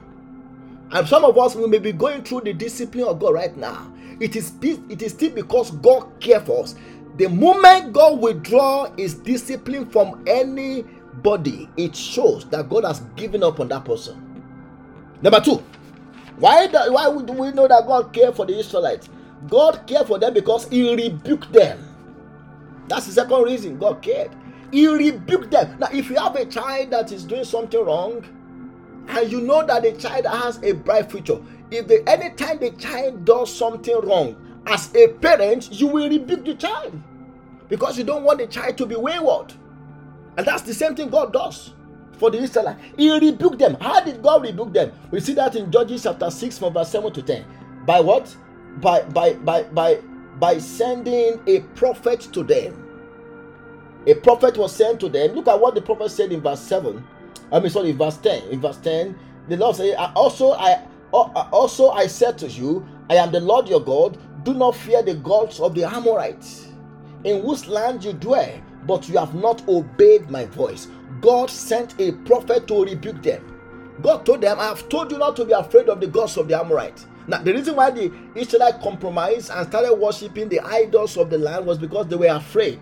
And 0.92 1.08
some 1.08 1.26
of 1.26 1.38
us 1.38 1.56
we 1.56 1.68
may 1.68 1.80
be 1.80 1.92
going 1.92 2.24
through 2.24 2.42
the 2.42 2.54
discipline 2.54 3.06
of 3.06 3.20
God 3.20 3.34
right 3.34 3.58
now. 3.58 3.92
It 4.20 4.36
is 4.36 4.54
it 4.62 5.02
is 5.02 5.14
still 5.14 5.32
because 5.32 5.72
God 5.72 6.10
cares 6.20 6.44
for 6.46 6.64
us. 6.64 6.76
The 7.18 7.28
moment 7.28 7.94
God 7.94 8.22
withdraw 8.22 8.92
His 8.96 9.16
discipline 9.16 9.90
from 9.90 10.24
anybody, 10.28 11.70
it 11.78 11.96
shows 11.96 12.46
that 12.50 12.70
God 12.70 12.86
has 12.86 13.02
given 13.16 13.44
up 13.44 13.60
on 13.60 13.68
that 13.70 13.86
person. 13.86 14.26
Number 15.22 15.42
two, 15.42 15.64
why 16.40 16.68
do, 16.68 16.78
why 16.92 17.06
do 17.22 17.34
we 17.34 17.52
know 17.52 17.68
that 17.68 17.86
God 17.86 18.14
cared 18.14 18.36
for 18.36 18.46
the 18.46 18.58
Israelites? 18.58 19.10
God 19.48 19.86
cared 19.88 20.08
for 20.08 20.20
them 20.20 20.34
because 20.34 20.68
He 20.70 20.96
rebuked 20.96 21.52
them. 21.52 21.86
That's 22.88 23.08
the 23.08 23.14
second 23.14 23.44
reason 23.44 23.78
God 23.78 24.02
cared. 24.02 24.32
He 24.72 24.88
rebuked 24.88 25.52
them. 25.52 25.78
Now, 25.80 25.90
if 25.92 26.10
you 26.10 26.16
have 26.18 26.36
a 26.36 26.46
child 26.46 26.92
that 26.92 27.12
is 27.12 27.24
doing 27.26 27.44
something 27.44 27.84
wrong, 27.84 28.26
and 29.08 29.32
you 29.32 29.42
know 29.42 29.66
that 29.66 29.84
the 29.84 29.94
child 29.94 30.26
has 30.28 30.62
a 30.64 30.74
bright 30.74 31.12
future, 31.12 31.40
if 31.72 31.88
the 31.88 32.08
anytime 32.10 32.60
the 32.60 32.72
child 32.72 33.26
does 33.26 33.54
something 33.56 34.00
wrong, 34.02 34.64
as 34.68 34.94
a 34.96 35.10
parent, 35.10 35.72
you 35.72 35.88
will 35.88 36.10
rebuke 36.10 36.46
the 36.46 36.56
child 36.56 37.02
because 37.70 37.98
you 37.98 38.04
don't 38.04 38.24
want 38.24 38.40
the 38.40 38.48
child 38.48 38.78
to 38.78 38.86
be 38.86 38.96
wayward. 38.96 39.54
And 40.38 40.46
that's 40.46 40.62
the 40.62 40.74
same 40.74 40.96
thing 40.96 41.10
God 41.10 41.34
does 41.34 41.74
for 42.20 42.32
the 42.32 42.40
Israelites. 42.40 42.82
He 42.98 43.12
rebuked 43.12 43.60
them. 43.60 43.78
How 43.82 44.02
did 44.02 44.22
God 44.22 44.44
rebuke 44.44 44.74
them? 44.74 44.92
We 45.12 45.20
see 45.22 45.34
that 45.36 45.56
in 45.56 45.72
Judges 45.72 46.04
chapter 46.04 46.30
6 46.30 46.60
from 46.60 46.74
verse 46.74 46.90
7 46.90 47.12
to 47.14 47.22
10. 47.22 47.46
By 47.86 48.02
what? 48.02 48.36
By 48.82 49.04
by 49.04 49.34
by 49.34 49.64
by 49.64 50.00
by 50.40 50.58
sending 50.60 51.42
a 51.48 51.62
prophet 51.76 52.22
to 52.34 52.44
them 52.44 52.86
a 54.08 54.16
prophet 54.16 54.58
was 54.58 54.76
sent 54.76 55.00
to 55.02 55.10
them. 55.10 55.34
Look 55.34 55.48
at 55.48 55.60
what 55.60 55.76
the 55.76 55.82
prophet 55.82 56.10
said 56.10 56.32
in 56.32 56.42
verse 56.42 56.62
7. 56.62 57.06
I 57.52 57.60
mean, 57.60 57.70
sorry, 57.70 57.92
verse 57.92 58.18
10. 58.18 58.50
In 58.50 58.62
verse 58.62 58.78
10, 58.78 59.18
the 59.48 59.58
Lord 59.58 59.76
said, 59.76 59.96
Also 60.16 60.56
oh, 61.14 61.32
I 61.36 61.50
also 61.52 61.90
I 61.92 62.08
said 62.08 62.38
to 62.40 62.48
you, 62.48 62.88
I 63.10 63.16
am 63.16 63.32
the 63.32 63.40
Lord 63.40 63.68
your 63.68 63.82
God. 63.82 64.18
Do 64.44 64.54
not 64.54 64.76
fear 64.76 65.04
the 65.04 65.16
gods 65.16 65.60
of 65.60 65.76
the 65.76 65.84
Amorites, 65.84 66.68
in 67.24 67.42
whose 67.42 67.68
land 67.68 68.04
you 68.04 68.14
dwell, 68.14 68.52
but 68.88 69.10
you 69.10 69.18
have 69.18 69.36
not 69.36 69.68
obeyed 69.68 70.30
my 70.30 70.46
voice. 70.46 70.88
God 71.22 71.50
sent 71.50 72.00
a 72.00 72.12
prophet 72.12 72.68
to 72.68 72.84
rebuke 72.84 73.22
them. 73.24 73.46
God 74.02 74.26
told 74.26 74.42
them, 74.42 74.60
I 74.60 74.68
have 74.68 74.88
told 74.90 75.12
you 75.12 75.18
not 75.18 75.36
to 75.38 75.46
be 75.46 75.52
afraid 75.52 75.90
of 75.90 76.00
the 76.00 76.08
gods 76.08 76.38
of 76.38 76.48
the 76.48 76.58
Amorites. 76.58 77.06
Now, 77.28 77.42
the 77.42 77.54
reason 77.54 77.76
why 77.76 77.92
the 77.92 78.12
Israelites 78.34 78.78
compromised 78.82 79.52
and 79.52 79.68
started 79.68 79.94
worshiping 79.94 80.50
the 80.50 80.62
idols 80.62 81.18
of 81.18 81.30
the 81.30 81.38
land 81.38 81.66
was 81.66 81.78
because 81.78 82.08
they 82.08 82.16
were 82.16 82.28
afraid. 82.28 82.80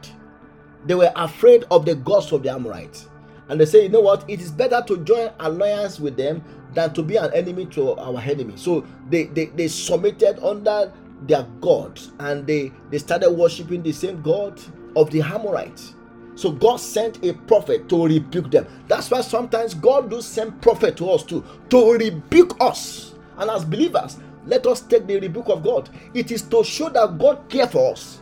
They 0.86 0.96
were 0.96 1.12
afraid 1.16 1.66
of 1.72 1.86
the 1.86 1.96
gods 1.96 2.32
of 2.32 2.44
the 2.44 2.52
Amorites. 2.52 3.10
And 3.50 3.60
they 3.60 3.66
say, 3.66 3.84
you 3.84 3.90
know 3.90 4.02
what? 4.02 4.30
It 4.30 4.42
is 4.42 4.52
better 4.52 4.84
to 4.88 4.98
join 5.04 5.32
alliance 5.40 6.00
with 6.00 6.18
them 6.18 6.44
than 6.74 6.94
to 6.94 7.04
be 7.04 7.16
an 7.18 7.34
enemy 7.34 7.66
to 7.68 7.94
our 7.94 8.20
enemy. 8.20 8.54
So 8.56 8.86
they, 9.10 9.26
they, 9.26 9.46
they 9.46 9.68
submitted 9.68 10.40
under 10.46 10.94
their 11.24 11.44
gods 11.62 12.12
and 12.20 12.46
they, 12.46 12.72
they 12.92 13.00
started 13.00 13.32
worshiping 13.32 13.84
the 13.84 13.92
same 13.92 14.22
God 14.22 14.62
of 14.96 15.10
the 15.12 15.22
Amorites. 15.22 15.96
So 16.38 16.52
God 16.52 16.78
sent 16.78 17.26
a 17.26 17.34
prophet 17.34 17.90
to 17.90 18.06
rebuke 18.06 18.52
them. 18.52 18.68
That's 18.88 19.10
why 19.10 19.22
sometimes 19.22 19.74
God 19.74 20.12
do 20.12 20.22
send 20.22 20.62
prophet 20.62 20.96
to 20.98 21.10
us 21.10 21.24
too, 21.24 21.44
to 21.72 21.94
rebuke 21.94 22.56
us. 22.62 23.16
And 23.38 23.50
as 23.50 23.66
believers, 23.66 24.20
let 24.46 24.68
us 24.68 24.82
take 24.82 25.08
the 25.08 25.20
rebuke 25.20 25.50
of 25.50 25.64
God. 25.64 25.90
It 26.14 26.32
is 26.32 26.44
to 26.44 26.64
show 26.64 26.90
that 26.90 27.18
God 27.18 27.50
cares 27.50 27.72
for 27.72 27.92
us. 27.92 28.22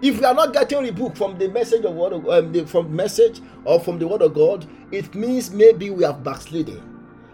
If 0.00 0.20
we 0.20 0.24
are 0.24 0.34
not 0.34 0.52
getting 0.52 0.82
rebuke 0.82 1.16
from 1.16 1.36
the 1.36 1.48
message 1.48 1.84
of 1.84 1.94
word 1.94 2.12
of, 2.12 2.28
um, 2.28 2.52
the, 2.52 2.64
from 2.64 2.94
message 2.94 3.40
or 3.64 3.80
from 3.80 3.98
the 3.98 4.06
word 4.06 4.22
of 4.22 4.34
God, 4.34 4.64
it 4.92 5.12
means 5.14 5.50
maybe 5.50 5.90
we 5.90 6.04
have 6.04 6.22
backslidden. 6.22 6.80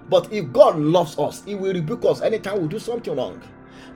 But 0.09 0.33
if 0.33 0.51
God 0.53 0.79
loves 0.79 1.19
us, 1.19 1.45
He 1.45 1.55
will 1.55 1.75
rebuke 1.75 2.05
us 2.07 2.23
anytime 2.23 2.63
we 2.63 2.69
do 2.69 2.79
something 2.79 3.15
wrong. 3.15 3.43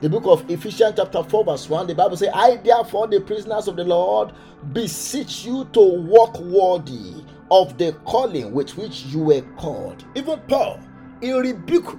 The 0.03 0.09
book 0.09 0.25
of 0.25 0.51
Ephesians, 0.51 0.95
chapter 0.97 1.23
4, 1.23 1.45
verse 1.45 1.69
1, 1.69 1.87
the 1.87 1.95
Bible 1.95 2.17
says, 2.17 2.27
I 2.33 2.57
therefore, 2.57 3.07
the 3.07 3.21
prisoners 3.21 3.69
of 3.69 3.77
the 3.77 3.85
Lord, 3.85 4.33
beseech 4.73 5.45
you 5.45 5.63
to 5.71 5.79
walk 5.79 6.37
worthy 6.41 7.23
of 7.49 7.77
the 7.77 7.93
calling 8.03 8.51
with 8.51 8.75
which 8.75 9.03
you 9.05 9.19
were 9.19 9.43
called. 9.55 10.03
Even 10.13 10.41
Paul, 10.49 10.81
he 11.21 11.31
rebuked 11.31 11.95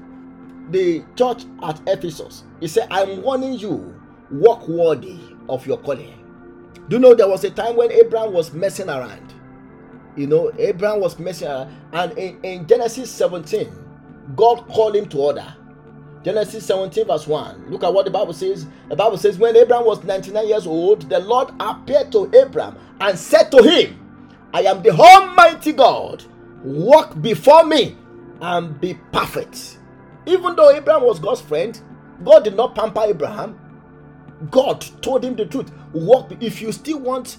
the 0.70 1.02
church 1.16 1.46
at 1.62 1.80
Ephesus. 1.86 2.44
He 2.60 2.68
said, 2.68 2.88
I'm 2.90 3.22
warning 3.22 3.54
you, 3.54 3.98
walk 4.30 4.68
worthy 4.68 5.18
of 5.48 5.66
your 5.66 5.78
calling. 5.78 6.12
Do 6.90 6.96
you 6.96 7.00
know 7.00 7.14
there 7.14 7.26
was 7.26 7.42
a 7.44 7.50
time 7.50 7.74
when 7.74 7.90
Abraham 7.90 8.34
was 8.34 8.52
messing 8.52 8.90
around? 8.90 9.32
You 10.14 10.26
know, 10.26 10.52
Abraham 10.58 11.00
was 11.00 11.18
messing 11.18 11.48
around, 11.48 11.74
and 11.94 12.12
in, 12.18 12.38
in 12.44 12.66
Genesis 12.66 13.10
17, 13.10 13.72
God 14.36 14.68
called 14.68 14.94
him 14.94 15.08
to 15.08 15.16
order. 15.16 15.54
Genesis 16.24 16.64
17, 16.64 17.06
verse 17.06 17.26
1. 17.26 17.70
Look 17.70 17.84
at 17.84 17.92
what 17.92 18.06
the 18.06 18.10
Bible 18.10 18.32
says. 18.32 18.66
The 18.88 18.96
Bible 18.96 19.18
says, 19.18 19.38
When 19.38 19.54
Abraham 19.56 19.84
was 19.84 20.02
99 20.02 20.48
years 20.48 20.66
old, 20.66 21.08
the 21.10 21.20
Lord 21.20 21.50
appeared 21.60 22.10
to 22.12 22.30
Abraham 22.34 22.78
and 23.00 23.18
said 23.18 23.50
to 23.50 23.62
him, 23.62 24.00
I 24.54 24.62
am 24.62 24.82
the 24.82 24.90
Almighty 24.90 25.72
God. 25.72 26.24
Walk 26.62 27.20
before 27.20 27.64
me 27.64 27.96
and 28.40 28.80
be 28.80 28.94
perfect. 29.12 29.78
Even 30.24 30.56
though 30.56 30.70
Abraham 30.70 31.02
was 31.02 31.18
God's 31.18 31.42
friend, 31.42 31.78
God 32.24 32.44
did 32.44 32.56
not 32.56 32.74
pamper 32.74 33.02
Abraham. 33.06 33.60
God 34.50 34.80
told 35.02 35.24
him 35.24 35.37
the 35.37 35.44
truth. 35.44 35.70
Walk 35.92 36.32
if 36.40 36.62
you 36.62 36.72
still 36.72 37.00
want 37.00 37.37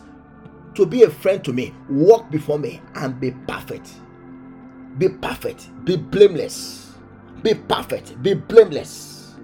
to 0.75 0.85
be 0.85 1.03
a 1.03 1.09
friend 1.09 1.43
to 1.45 1.53
me, 1.53 1.73
walk 1.89 2.29
before 2.29 2.59
me 2.59 2.81
and 2.95 3.19
be 3.19 3.31
perfect. 3.47 3.89
Be 4.97 5.09
perfect, 5.09 5.69
be 5.85 5.95
blameless. 5.95 6.84
Be 7.45 7.53
perfect, 7.53 8.19
be 8.23 8.33
blameless. 8.33 9.35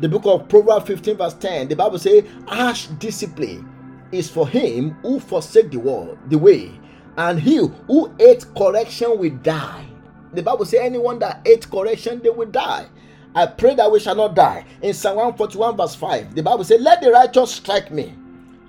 The 0.00 0.08
book 0.08 0.22
of 0.24 0.48
Proverbs 0.48 0.86
15, 0.86 1.18
verse 1.18 1.34
10, 1.34 1.68
the 1.68 1.76
Bible 1.76 1.98
says, 1.98 2.24
Harsh 2.48 2.86
discipline 2.98 3.68
is 4.12 4.30
for 4.30 4.48
him 4.48 4.92
who 5.02 5.20
forsake 5.20 5.70
the 5.70 5.76
world, 5.76 6.16
the 6.30 6.38
way, 6.38 6.72
and 7.18 7.38
he 7.38 7.56
who 7.58 8.14
hates 8.18 8.46
correction 8.46 9.18
will 9.18 9.36
die. 9.42 9.84
The 10.32 10.42
Bible 10.42 10.64
says, 10.64 10.80
Anyone 10.84 11.18
that 11.18 11.42
hates 11.46 11.66
correction, 11.66 12.22
they 12.22 12.30
will 12.30 12.48
die. 12.48 12.86
I 13.34 13.44
pray 13.44 13.74
that 13.74 13.92
we 13.92 14.00
shall 14.00 14.16
not 14.16 14.34
die. 14.34 14.64
In 14.80 14.94
Psalm 14.94 15.16
141, 15.16 15.76
verse 15.76 15.94
5, 15.96 16.34
the 16.34 16.42
Bible 16.42 16.64
says, 16.64 16.80
Let 16.80 17.02
the 17.02 17.10
righteous 17.10 17.52
strike 17.52 17.90
me, 17.90 18.14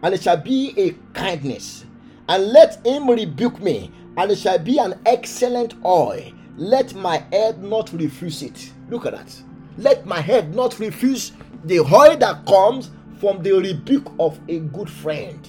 and 0.03 0.13
it 0.13 0.21
shall 0.21 0.35
be 0.35 0.73
a 0.75 0.91
kindness. 1.17 1.85
And 2.27 2.47
let 2.51 2.85
him 2.85 3.09
rebuke 3.09 3.61
me, 3.61 3.89
and 4.17 4.29
it 4.31 4.37
shall 4.37 4.59
be 4.59 4.79
an 4.79 4.99
excellent 5.05 5.75
oil. 5.85 6.34
Let 6.57 6.93
my 6.95 7.17
head 7.31 7.61
not 7.61 7.91
refuse 7.93 8.41
it. 8.41 8.71
Look 8.89 9.05
at 9.05 9.13
that. 9.13 9.41
Let 9.77 10.05
my 10.05 10.21
head 10.21 10.55
not 10.55 10.79
refuse 10.79 11.33
the 11.65 11.79
oil 11.81 12.15
that 12.17 12.45
comes 12.45 12.91
from 13.19 13.43
the 13.43 13.51
rebuke 13.53 14.11
of 14.19 14.39
a 14.47 14.59
good 14.59 14.89
friend. 14.89 15.47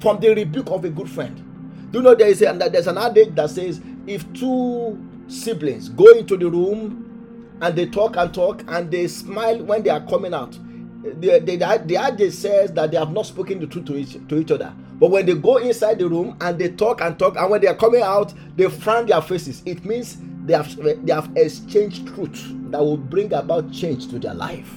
From 0.00 0.20
the 0.20 0.34
rebuke 0.34 0.70
of 0.70 0.84
a 0.84 0.90
good 0.90 1.08
friend. 1.08 1.90
Do 1.90 1.98
you 1.98 2.04
know 2.04 2.14
there 2.14 2.28
is 2.28 2.42
a, 2.42 2.52
there's 2.70 2.86
an 2.86 2.98
adage 2.98 3.34
that 3.36 3.50
says 3.50 3.80
if 4.06 4.30
two 4.34 4.98
siblings 5.28 5.88
go 5.88 6.06
into 6.12 6.36
the 6.36 6.50
room 6.50 7.56
and 7.62 7.76
they 7.76 7.86
talk 7.86 8.16
and 8.16 8.34
talk 8.34 8.62
and 8.68 8.90
they 8.90 9.06
smile 9.06 9.62
when 9.62 9.82
they 9.82 9.90
are 9.90 10.04
coming 10.06 10.34
out. 10.34 10.58
The, 11.04 11.38
the, 11.40 11.56
the 11.86 11.96
adage 11.96 12.32
says 12.32 12.72
that 12.72 12.90
they 12.90 12.96
have 12.96 13.12
not 13.12 13.26
spoken 13.26 13.60
the 13.60 13.66
truth 13.66 13.84
to 13.86 13.96
each, 13.96 14.14
to 14.28 14.38
each 14.38 14.50
other. 14.50 14.72
But 14.98 15.10
when 15.10 15.26
they 15.26 15.34
go 15.34 15.58
inside 15.58 15.98
the 15.98 16.08
room 16.08 16.36
and 16.40 16.58
they 16.58 16.70
talk 16.70 17.02
and 17.02 17.18
talk, 17.18 17.36
and 17.36 17.50
when 17.50 17.60
they 17.60 17.68
are 17.68 17.76
coming 17.76 18.02
out, 18.02 18.32
they 18.56 18.70
frown 18.70 19.06
their 19.06 19.20
faces. 19.22 19.62
It 19.66 19.84
means 19.84 20.16
they 20.46 20.54
have, 20.54 20.74
they 20.76 21.12
have 21.12 21.30
exchanged 21.36 22.06
truth 22.08 22.42
that 22.70 22.80
will 22.80 22.96
bring 22.96 23.32
about 23.34 23.70
change 23.72 24.08
to 24.10 24.18
their 24.18 24.34
life. 24.34 24.72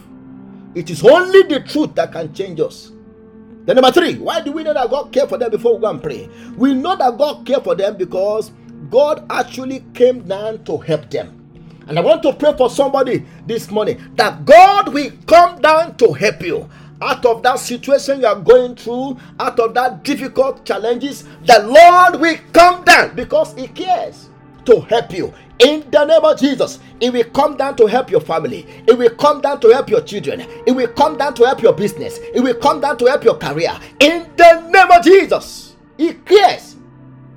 It 0.75 0.89
is 0.89 1.03
only 1.03 1.43
the 1.43 1.61
truth 1.61 1.95
that 1.95 2.11
can 2.11 2.33
change 2.33 2.59
us. 2.59 2.91
Then 3.65 3.77
number 3.77 3.91
three, 3.91 4.15
why 4.17 4.41
do 4.41 4.51
we 4.51 4.63
know 4.63 4.73
that 4.73 4.89
God 4.89 5.13
cared 5.13 5.29
for 5.29 5.37
them 5.37 5.51
before 5.51 5.75
we 5.75 5.81
go 5.81 5.89
and 5.89 6.03
pray? 6.03 6.29
We 6.57 6.73
know 6.73 6.95
that 6.97 7.17
God 7.17 7.45
cared 7.45 7.63
for 7.63 7.75
them 7.75 7.97
because 7.97 8.51
God 8.89 9.25
actually 9.29 9.85
came 9.93 10.21
down 10.27 10.63
to 10.65 10.77
help 10.77 11.09
them. 11.09 11.36
And 11.87 11.97
I 11.97 12.01
want 12.01 12.23
to 12.23 12.33
pray 12.33 12.53
for 12.57 12.69
somebody 12.69 13.25
this 13.45 13.71
morning 13.71 14.01
that 14.15 14.45
God 14.45 14.93
will 14.93 15.11
come 15.25 15.61
down 15.61 15.95
to 15.97 16.13
help 16.13 16.41
you 16.41 16.69
out 17.01 17.25
of 17.25 17.43
that 17.43 17.59
situation 17.59 18.21
you 18.21 18.27
are 18.27 18.39
going 18.39 18.75
through, 18.75 19.17
out 19.39 19.59
of 19.59 19.73
that 19.75 20.03
difficult 20.03 20.65
challenges. 20.65 21.23
The 21.45 21.59
Lord 21.63 22.21
will 22.21 22.37
come 22.53 22.83
down 22.83 23.15
because 23.15 23.53
He 23.53 23.67
cares 23.67 24.29
to 24.65 24.81
help 24.81 25.11
you. 25.13 25.33
In 25.59 25.89
the 25.89 26.05
name 26.05 26.23
of 26.23 26.39
Jesus, 26.39 26.79
it 26.99 27.11
will 27.11 27.23
come 27.25 27.57
down 27.57 27.75
to 27.77 27.87
help 27.87 28.11
your 28.11 28.21
family. 28.21 28.65
It 28.87 28.97
will 28.97 29.09
come 29.15 29.41
down 29.41 29.59
to 29.61 29.69
help 29.69 29.89
your 29.89 30.01
children. 30.01 30.41
It 30.41 30.71
will 30.71 30.87
come 30.89 31.17
down 31.17 31.33
to 31.35 31.45
help 31.45 31.61
your 31.61 31.73
business. 31.73 32.19
It 32.33 32.41
will 32.41 32.55
come 32.55 32.79
down 32.81 32.97
to 32.99 33.05
help 33.05 33.23
your 33.23 33.37
career. 33.37 33.77
In 33.99 34.29
the 34.35 34.69
name 34.69 34.91
of 34.91 35.03
Jesus, 35.03 35.75
He 35.97 36.13
cares. 36.13 36.75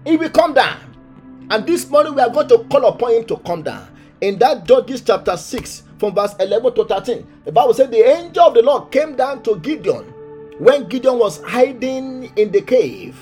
It 0.04 0.18
will 0.18 0.30
come 0.30 0.54
down. 0.54 0.78
And 1.50 1.66
this 1.66 1.88
morning 1.88 2.14
we 2.14 2.20
are 2.20 2.30
going 2.30 2.48
to 2.48 2.58
call 2.70 2.84
upon 2.86 3.12
Him 3.12 3.24
to 3.26 3.36
come 3.38 3.62
down. 3.62 3.89
In 4.20 4.38
that 4.38 4.64
Judges 4.64 5.00
chapter 5.00 5.36
6, 5.36 5.84
from 5.98 6.14
verse 6.14 6.34
11 6.40 6.74
to 6.74 6.84
13, 6.84 7.26
the 7.44 7.52
Bible 7.52 7.74
said 7.74 7.90
the 7.90 8.06
angel 8.06 8.44
of 8.44 8.54
the 8.54 8.62
Lord 8.62 8.90
came 8.90 9.16
down 9.16 9.42
to 9.44 9.58
Gideon 9.60 10.04
when 10.58 10.88
Gideon 10.88 11.18
was 11.18 11.42
hiding 11.42 12.30
in 12.36 12.50
the 12.52 12.60
cave. 12.60 13.16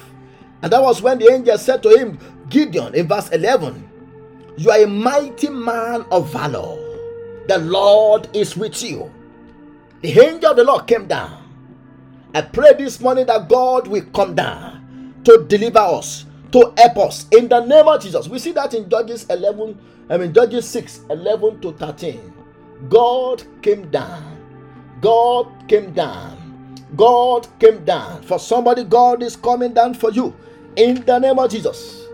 And 0.62 0.72
that 0.72 0.82
was 0.82 1.01
when 1.01 1.18
the 1.18 1.32
angel 1.32 1.57
said 1.59 1.82
to 1.84 1.90
him, 1.90 2.18
Gideon, 2.49 2.94
in 2.94 3.07
verse 3.07 3.28
11, 3.30 3.88
You 4.57 4.70
are 4.70 4.82
a 4.82 4.86
mighty 4.86 5.49
man 5.49 6.05
of 6.11 6.32
valor. 6.32 6.76
The 7.46 7.59
Lord 7.59 8.28
is 8.34 8.57
with 8.57 8.82
you. 8.82 9.11
The 10.03 10.18
angel 10.20 10.51
of 10.51 10.57
the 10.57 10.64
Lord 10.64 10.86
came 10.86 11.07
down. 11.07 11.44
I 12.34 12.42
pray 12.42 12.74
this 12.74 13.01
morning 13.01 13.26
that 13.26 13.49
God 13.49 13.86
will 13.86 14.05
come 14.14 14.34
down 14.34 15.14
to 15.24 15.44
deliver 15.49 15.78
us, 15.78 16.24
to 16.53 16.72
help 16.76 16.99
us 16.99 17.26
in 17.32 17.49
the 17.49 17.64
name 17.64 17.88
of 17.88 18.03
Jesus. 18.03 18.28
We 18.28 18.38
see 18.38 18.53
that 18.53 18.74
in 18.74 18.88
Judges 18.88 19.26
11, 19.30 19.78
I 20.11 20.16
mean, 20.18 20.32
Judges 20.32 20.68
6 20.68 21.01
11 21.11 21.61
to 21.62 21.72
13. 21.72 22.32
God 22.88 23.42
came 23.62 23.90
down. 23.90 24.36
God 25.01 25.49
came 25.68 25.92
down. 25.92 26.36
God 26.96 27.46
came 27.61 27.84
down. 27.84 28.22
For 28.22 28.38
somebody, 28.38 28.84
God 28.84 29.22
is 29.22 29.36
coming 29.36 29.74
down 29.74 29.94
for 29.94 30.11
you 30.11 30.34
in 30.76 31.05
the 31.05 31.18
name 31.18 31.38
of 31.38 31.51
Jesus. 31.51 32.07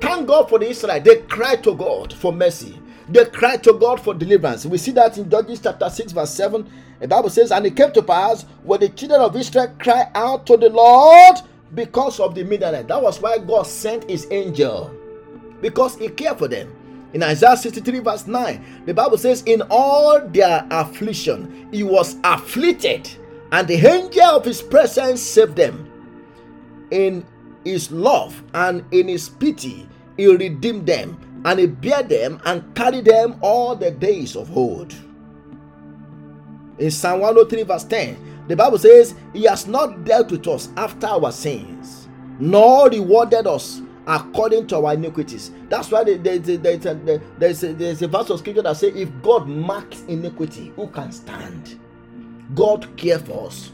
Thank 0.00 0.28
God 0.28 0.48
for 0.48 0.58
the 0.58 0.68
Israelites. 0.68 1.06
They 1.06 1.22
cried 1.22 1.64
to 1.64 1.74
God 1.74 2.12
for 2.12 2.32
mercy. 2.32 2.78
They 3.08 3.24
cried 3.26 3.64
to 3.64 3.74
God 3.74 4.00
for 4.00 4.14
deliverance. 4.14 4.66
We 4.66 4.78
see 4.78 4.92
that 4.92 5.18
in 5.18 5.30
Judges 5.30 5.60
chapter 5.62 5.90
6, 5.90 6.12
verse 6.12 6.30
7. 6.30 6.70
The 7.00 7.08
Bible 7.08 7.30
says, 7.30 7.50
And 7.50 7.66
it 7.66 7.76
came 7.76 7.92
to 7.92 8.02
pass 8.02 8.44
when 8.62 8.80
the 8.80 8.88
children 8.90 9.20
of 9.20 9.36
Israel 9.36 9.74
cried 9.78 10.08
out 10.14 10.46
to 10.46 10.56
the 10.56 10.68
Lord 10.70 11.36
because 11.74 12.20
of 12.20 12.34
the 12.34 12.44
Midianite. 12.44 12.88
That 12.88 13.02
was 13.02 13.20
why 13.20 13.38
God 13.38 13.66
sent 13.66 14.08
his 14.08 14.26
angel. 14.30 14.94
Because 15.60 15.96
he 15.96 16.08
cared 16.08 16.38
for 16.38 16.48
them. 16.48 16.74
In 17.12 17.22
Isaiah 17.22 17.56
63, 17.56 17.98
verse 18.00 18.26
9, 18.26 18.84
the 18.86 18.94
Bible 18.94 19.18
says, 19.18 19.42
In 19.42 19.62
all 19.68 20.20
their 20.28 20.66
affliction, 20.70 21.68
he 21.72 21.82
was 21.82 22.16
afflicted, 22.22 23.10
and 23.50 23.66
the 23.66 23.74
angel 23.74 24.22
of 24.22 24.44
his 24.44 24.62
presence 24.62 25.20
saved 25.20 25.56
them. 25.56 25.90
In 26.90 27.26
his 27.64 27.90
love 27.90 28.42
and 28.54 28.84
in 28.92 29.08
his 29.08 29.28
pity, 29.28 29.88
he 30.16 30.26
redeemed 30.26 30.86
them, 30.86 31.42
and 31.44 31.58
he 31.58 31.66
bare 31.66 32.02
them 32.04 32.40
and 32.44 32.74
carried 32.74 33.06
them 33.06 33.36
all 33.40 33.74
the 33.74 33.90
days 33.90 34.36
of 34.36 34.56
old. 34.56 34.94
In 36.78 36.90
Psalm 36.90 37.20
103, 37.20 37.62
verse 37.64 37.84
10, 37.84 38.29
the 38.50 38.56
Bible 38.56 38.78
says, 38.78 39.14
He 39.32 39.44
has 39.44 39.66
not 39.66 40.04
dealt 40.04 40.30
with 40.30 40.46
us 40.48 40.70
after 40.76 41.06
our 41.06 41.32
sins, 41.32 42.08
nor 42.38 42.88
rewarded 42.88 43.46
us 43.46 43.82
according 44.06 44.66
to 44.68 44.84
our 44.84 44.94
iniquities. 44.94 45.52
That's 45.68 45.90
why 45.90 46.04
there's 46.04 46.48
a, 46.48 46.56
there's 46.56 48.02
a, 48.02 48.08
verse 48.08 48.30
of 48.30 48.38
scripture 48.40 48.62
that 48.62 48.76
says, 48.76 48.94
If 48.96 49.10
God 49.22 49.48
marks 49.48 50.02
iniquity, 50.02 50.72
who 50.76 50.88
can 50.88 51.12
stand? 51.12 51.78
God 52.54 52.88
cares 52.96 53.22
for 53.22 53.46
us. 53.46 53.72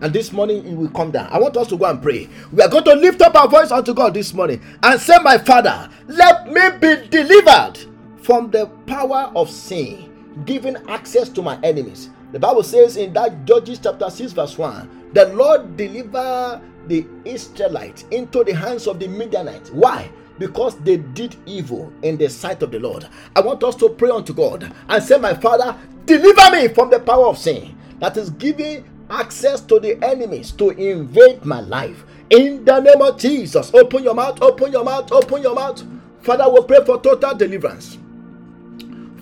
And 0.00 0.12
this 0.12 0.32
morning 0.32 0.64
it 0.64 0.74
will 0.76 0.90
come 0.90 1.10
down. 1.10 1.28
I 1.32 1.38
want 1.38 1.56
us 1.56 1.66
to 1.68 1.76
go 1.76 1.86
and 1.86 2.00
pray. 2.00 2.28
We 2.52 2.62
are 2.62 2.68
going 2.68 2.84
to 2.84 2.94
lift 2.94 3.20
up 3.20 3.34
our 3.34 3.48
voice 3.48 3.70
unto 3.72 3.94
God 3.94 4.14
this 4.14 4.32
morning 4.32 4.62
and 4.82 5.00
say, 5.00 5.16
My 5.22 5.38
Father, 5.38 5.90
let 6.06 6.46
me 6.46 6.60
be 6.80 7.08
delivered 7.08 7.78
from 8.22 8.50
the 8.50 8.66
power 8.86 9.32
of 9.34 9.50
sin, 9.50 10.42
giving 10.44 10.76
access 10.88 11.28
to 11.30 11.42
my 11.42 11.58
enemies. 11.62 12.10
The 12.32 12.38
Bible 12.38 12.62
says 12.62 12.96
in 12.96 13.12
that 13.14 13.44
Judges 13.46 13.78
chapter 13.78 14.10
6, 14.10 14.32
verse 14.32 14.58
1, 14.58 15.10
the 15.14 15.26
Lord 15.28 15.76
deliver 15.76 16.60
the 16.86 17.06
Israelites 17.24 18.04
into 18.10 18.44
the 18.44 18.52
hands 18.54 18.86
of 18.86 18.98
the 18.98 19.08
Midianites. 19.08 19.70
Why? 19.70 20.10
Because 20.38 20.76
they 20.80 20.98
did 20.98 21.36
evil 21.46 21.92
in 22.02 22.16
the 22.18 22.28
sight 22.28 22.62
of 22.62 22.70
the 22.70 22.78
Lord. 22.78 23.08
I 23.34 23.40
want 23.40 23.64
us 23.64 23.76
to 23.76 23.88
pray 23.88 24.10
unto 24.10 24.34
God 24.34 24.72
and 24.88 25.02
say, 25.02 25.18
My 25.18 25.34
Father, 25.34 25.76
deliver 26.04 26.50
me 26.52 26.68
from 26.68 26.90
the 26.90 27.00
power 27.00 27.26
of 27.26 27.38
sin 27.38 27.76
that 27.98 28.16
is 28.16 28.30
giving 28.30 28.84
access 29.10 29.60
to 29.62 29.80
the 29.80 30.02
enemies 30.04 30.52
to 30.52 30.70
invade 30.70 31.44
my 31.44 31.60
life. 31.60 32.04
In 32.30 32.64
the 32.64 32.78
name 32.80 33.00
of 33.00 33.18
Jesus, 33.18 33.72
open 33.74 34.04
your 34.04 34.14
mouth, 34.14 34.40
open 34.42 34.70
your 34.70 34.84
mouth, 34.84 35.10
open 35.12 35.42
your 35.42 35.54
mouth. 35.54 35.82
Father, 36.22 36.48
we 36.50 36.62
pray 36.66 36.84
for 36.84 37.00
total 37.00 37.34
deliverance 37.34 37.98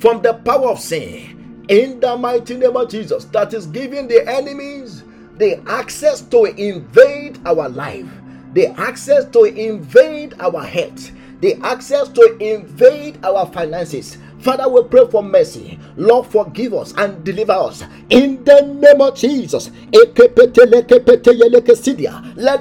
from 0.01 0.23
the 0.23 0.35
power 0.45 0.71
of 0.71 0.81
sin. 0.81 1.36
In 1.69 2.01
the 2.01 2.17
mighty 2.17 2.57
name 2.57 2.77
of 2.77 2.89
Jesus, 2.89 3.25
that 3.27 3.53
is 3.55 3.67
giving 3.67 4.09
the 4.09 4.29
enemies 4.29 5.03
the 5.37 5.61
access 5.69 6.21
to 6.23 6.45
invade 6.45 7.39
our 7.47 7.69
life, 7.69 8.09
the 8.55 8.69
access 8.81 9.25
to 9.27 9.45
invade 9.45 10.35
our 10.41 10.63
health, 10.63 11.11
the 11.41 11.55
access 11.63 12.09
to 12.11 12.37
invade 12.41 13.19
our 13.25 13.47
finances, 13.53 14.19
Father, 14.41 14.69
we 14.69 14.83
pray 14.85 15.07
for 15.11 15.23
mercy. 15.25 15.79
Lord, 15.97 16.27
forgive 16.29 16.73
us 16.75 16.95
and 16.97 17.25
deliver 17.25 17.53
us. 17.53 17.83
In 18.11 18.45
the 18.45 18.63
name 18.63 19.01
of 19.01 19.17
Jesus. 19.17 19.71
Let 19.93 20.15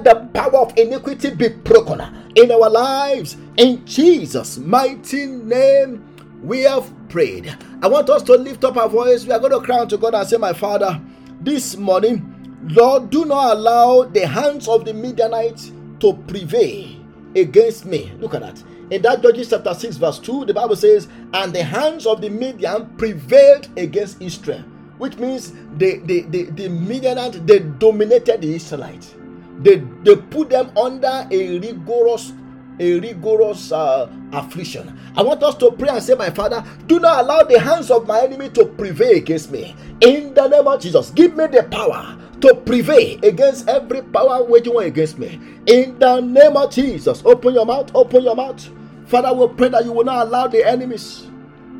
the 0.03 0.29
power 0.33 0.57
of 0.57 0.77
iniquity 0.77 1.29
be 1.31 1.49
broken 1.49 2.01
in 2.35 2.51
our 2.51 2.69
lives. 2.71 3.37
In 3.57 3.85
Jesus' 3.85 4.57
mighty 4.57 5.27
name, 5.27 6.03
we 6.43 6.61
have 6.61 6.91
prayed. 7.09 7.55
I 7.81 7.87
want 7.87 8.09
us 8.09 8.23
to 8.23 8.33
lift 8.33 8.63
up 8.63 8.77
our 8.77 8.89
voice. 8.89 9.25
We 9.25 9.31
are 9.31 9.39
going 9.39 9.51
to 9.53 9.61
cry 9.61 9.85
to 9.85 9.97
God 9.97 10.15
and 10.15 10.27
say, 10.27 10.37
My 10.37 10.53
Father, 10.53 11.01
this 11.41 11.77
morning, 11.77 12.59
Lord, 12.69 13.09
do 13.09 13.25
not 13.25 13.57
allow 13.57 14.03
the 14.03 14.27
hands 14.27 14.67
of 14.67 14.85
the 14.85 14.93
Midianites 14.93 15.71
to 16.01 16.13
prevail 16.27 16.95
against 17.35 17.85
me. 17.85 18.11
Look 18.19 18.33
at 18.35 18.41
that 18.41 18.63
in 18.91 19.01
that 19.01 19.21
Judges 19.23 19.49
chapter 19.49 19.73
6, 19.73 19.97
verse 19.97 20.19
2, 20.19 20.45
the 20.45 20.53
Bible 20.53 20.75
says, 20.75 21.07
And 21.33 21.53
the 21.53 21.63
hands 21.63 22.05
of 22.05 22.21
the 22.21 22.29
Midian 22.29 22.85
prevailed 22.97 23.67
against 23.77 24.21
Israel, 24.21 24.61
which 24.99 25.17
means 25.17 25.53
the, 25.77 25.99
the, 26.05 26.21
the, 26.29 26.43
the 26.51 26.69
Midianites 26.69 27.39
they 27.45 27.59
dominated 27.59 28.41
the 28.41 28.53
Israelites. 28.55 29.15
They, 29.59 29.77
they 30.03 30.15
put 30.15 30.49
them 30.51 30.71
under 30.77 31.27
a 31.31 31.59
rigorous 31.59 32.31
a 32.80 32.99
rigorous 32.99 33.71
uh, 33.71 34.09
affliction. 34.34 34.97
I 35.15 35.23
want 35.23 35.43
us 35.43 35.55
to 35.57 35.71
pray 35.71 35.89
and 35.89 36.03
say, 36.03 36.15
My 36.15 36.30
Father, 36.30 36.63
do 36.88 36.99
not 36.99 37.23
allow 37.23 37.43
the 37.43 37.59
hands 37.59 37.91
of 37.91 38.07
my 38.07 38.21
enemy 38.21 38.49
to 38.49 38.65
prevail 38.65 39.15
against 39.17 39.51
me. 39.51 39.76
In 40.01 40.34
the 40.34 40.47
name 40.47 40.67
of 40.67 40.82
Jesus, 40.82 41.11
give 41.11 41.36
me 41.36 41.47
the 41.47 41.63
power 41.63 42.17
to 42.41 42.55
prevail 42.55 43.19
against 43.23 43.67
every 43.69 44.01
power 44.01 44.43
waging 44.43 44.78
against 44.80 45.17
me. 45.17 45.39
In 45.67 45.97
the 45.99 46.19
name 46.21 46.57
of 46.57 46.71
Jesus, 46.71 47.21
open 47.26 47.53
your 47.53 47.65
mouth, 47.65 47.91
open 47.95 48.23
your 48.23 48.36
mouth. 48.36 48.69
Father, 49.07 49.34
we 49.34 49.47
pray 49.55 49.69
that 49.69 49.86
you 49.86 49.91
will 49.91 50.03
not 50.05 50.28
allow 50.28 50.47
the 50.47 50.67
enemies, 50.67 51.28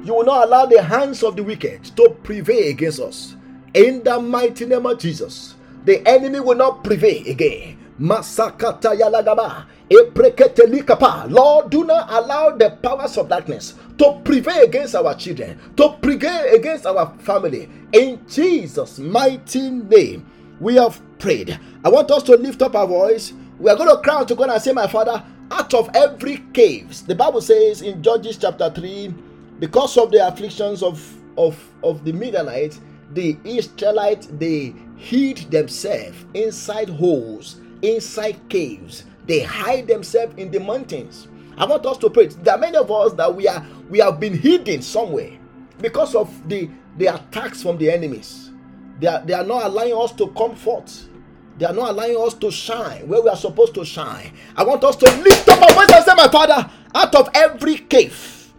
you 0.04 0.14
will 0.14 0.24
not 0.26 0.48
allow 0.48 0.66
the 0.66 0.82
hands 0.82 1.24
of 1.24 1.36
the 1.36 1.44
wicked 1.44 1.84
to 1.98 2.10
prevail 2.24 2.70
against 2.70 3.00
us. 3.02 3.36
In 3.74 4.04
the 4.04 4.20
mighty 4.22 4.66
name 4.66 4.86
of 4.86 5.00
Jesus, 5.00 5.56
the 5.84 6.08
enemy 6.08 6.40
will 6.40 6.56
not 6.56 6.84
prevail 6.84 7.28
again. 7.28 7.78
Masakata 8.00 8.96
yalagaba. 8.98 9.66
Lord, 9.90 11.70
do 11.70 11.84
not 11.84 12.08
allow 12.10 12.50
the 12.52 12.78
powers 12.82 13.18
of 13.18 13.30
darkness 13.30 13.76
to 13.98 14.20
prevail 14.24 14.64
against 14.64 14.96
our 14.96 15.14
children, 15.16 15.60
to 15.78 15.90
prevail 16.02 16.56
against 16.56 16.86
our 16.86 17.14
family. 17.20 17.70
In 17.94 18.26
Jesus' 18.28 19.00
mighty 19.00 19.70
name 19.70 20.26
we 20.60 20.76
have 20.76 21.00
prayed. 21.20 21.60
I 21.84 21.90
want 21.90 22.10
us 22.12 22.24
to 22.24 22.36
lift 22.36 22.62
up 22.62 22.76
our 22.76 22.88
voice. 22.88 23.34
We 23.60 23.70
are 23.70 23.76
going 23.76 23.90
to 23.90 24.02
cry 24.02 24.16
out 24.16 24.28
to 24.30 24.36
God 24.36 24.50
and 24.50 24.62
say, 24.62 24.74
My 24.74 24.88
Father, 24.88 25.24
out 25.52 25.74
of 25.74 25.90
every 25.94 26.44
caves, 26.54 27.04
the 27.04 27.16
Bible 27.16 27.42
says 27.42 27.82
in 27.82 28.02
Judges 28.02 28.38
chapter 28.38 28.70
3, 28.70 29.14
because 29.60 29.98
of 29.98 30.12
the 30.12 30.28
afflictions 30.28 30.82
of, 30.82 31.02
of, 31.38 31.58
of 31.84 32.04
the 32.04 32.12
Midianites, 32.12 32.82
the 33.14 33.38
Israelites 33.44 34.28
they 34.32 34.74
hid 34.98 35.38
themselves 35.52 36.26
inside 36.34 36.90
holes, 36.90 37.62
inside 37.82 38.38
caves. 38.50 39.04
They 39.28 39.42
hide 39.42 39.88
themselves 39.88 40.34
in 40.38 40.52
the 40.52 40.60
mountains. 40.60 41.28
I 41.58 41.66
want 41.66 41.86
us 41.86 41.98
to 42.00 42.10
pray. 42.10 42.28
There 42.28 42.54
are 42.54 42.60
many 42.60 42.78
of 42.78 42.92
us 42.92 43.14
that 43.14 43.34
we 43.34 43.48
are 43.48 43.66
we 43.90 44.00
have 44.00 44.20
been 44.20 44.38
hidden 44.38 44.82
somewhere 44.82 45.32
because 45.80 46.16
of 46.16 46.48
the, 46.48 46.70
the 46.98 47.08
attacks 47.08 47.62
from 47.62 47.78
the 47.78 47.92
enemies. 47.92 48.52
They 49.00 49.08
are, 49.08 49.22
they 49.26 49.34
are 49.34 49.44
not 49.44 49.66
allowing 49.66 49.94
us 49.94 50.12
to 50.14 50.28
come 50.30 50.56
forth. 50.56 51.10
They 51.58 51.66
are 51.66 51.74
not 51.74 51.92
allowing 51.92 52.18
us 52.18 52.34
to 52.36 52.52
shine 52.52 53.08
where 53.08 53.22
we 53.22 53.30
are 53.30 53.36
supposed 53.36 53.74
to 53.76 53.86
shine. 53.86 54.34
I 54.56 54.64
want 54.64 54.84
us 54.84 54.96
to 54.98 55.06
lift 55.06 55.48
up 55.48 55.62
our 55.62 55.74
voice 55.74 55.92
and 55.94 56.06
say, 56.06 56.14
My 56.16 56.28
Father, 56.28 56.70
out 56.94 57.16
of 57.16 57.30
every 57.34 57.78
cave 57.78 58.54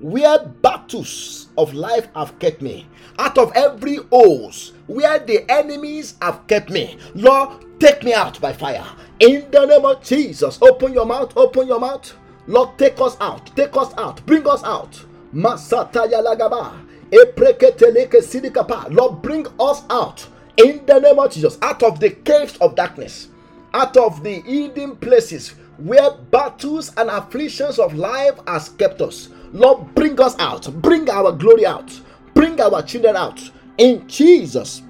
where 0.00 0.38
battles 0.38 1.48
of 1.58 1.74
life 1.74 2.08
have 2.16 2.38
kept 2.38 2.62
me, 2.62 2.86
out 3.18 3.36
of 3.38 3.52
every 3.54 3.96
holes 3.96 4.72
where 4.86 5.18
the 5.18 5.48
enemies 5.50 6.14
have 6.22 6.46
kept 6.46 6.70
me, 6.70 6.96
Lord, 7.14 7.64
take 7.80 8.04
me 8.04 8.12
out 8.14 8.40
by 8.40 8.52
fire. 8.52 8.86
In 9.18 9.50
the 9.50 9.66
name 9.66 9.84
of 9.84 10.02
Jesus, 10.02 10.58
open 10.62 10.92
your 10.92 11.06
mouth, 11.06 11.36
open 11.36 11.66
your 11.66 11.80
mouth. 11.80 12.14
Lord, 12.46 12.78
take 12.78 13.00
us 13.00 13.16
out. 13.20 13.54
Take 13.56 13.76
us 13.76 13.92
out. 13.96 14.24
Bring 14.26 14.46
us 14.48 14.62
out. 14.64 15.04
Masata 15.34 16.06
yalagaba. 16.10 16.72
Epreketeleke 17.10 18.22
sidikapa. 18.22 18.92
Lord, 18.94 19.22
bring 19.22 19.46
us 19.58 19.82
out 19.90 20.26
in 20.56 20.84
the 20.86 20.98
name 20.98 21.18
of 21.18 21.32
Jesus, 21.32 21.58
out 21.62 21.82
of 21.82 22.00
the 22.00 22.10
caves 22.10 22.56
of 22.58 22.74
darkness, 22.74 23.28
out 23.72 23.96
of 23.96 24.22
the 24.22 24.40
hidden 24.40 24.96
places 24.96 25.54
where 25.78 26.10
battles 26.10 26.92
and 26.96 27.08
afflictions 27.08 27.78
of 27.78 27.94
life 27.94 28.38
has 28.46 28.70
kept 28.70 29.00
us. 29.00 29.28
Lord, 29.52 29.94
bring 29.94 30.20
us 30.20 30.36
out, 30.38 30.70
bring 30.82 31.08
our 31.08 31.32
glory 31.32 31.66
out, 31.66 31.98
bring 32.34 32.60
our 32.60 32.82
children 32.82 33.16
out 33.16 33.40
in 33.78 34.06
Jesus' 34.08 34.82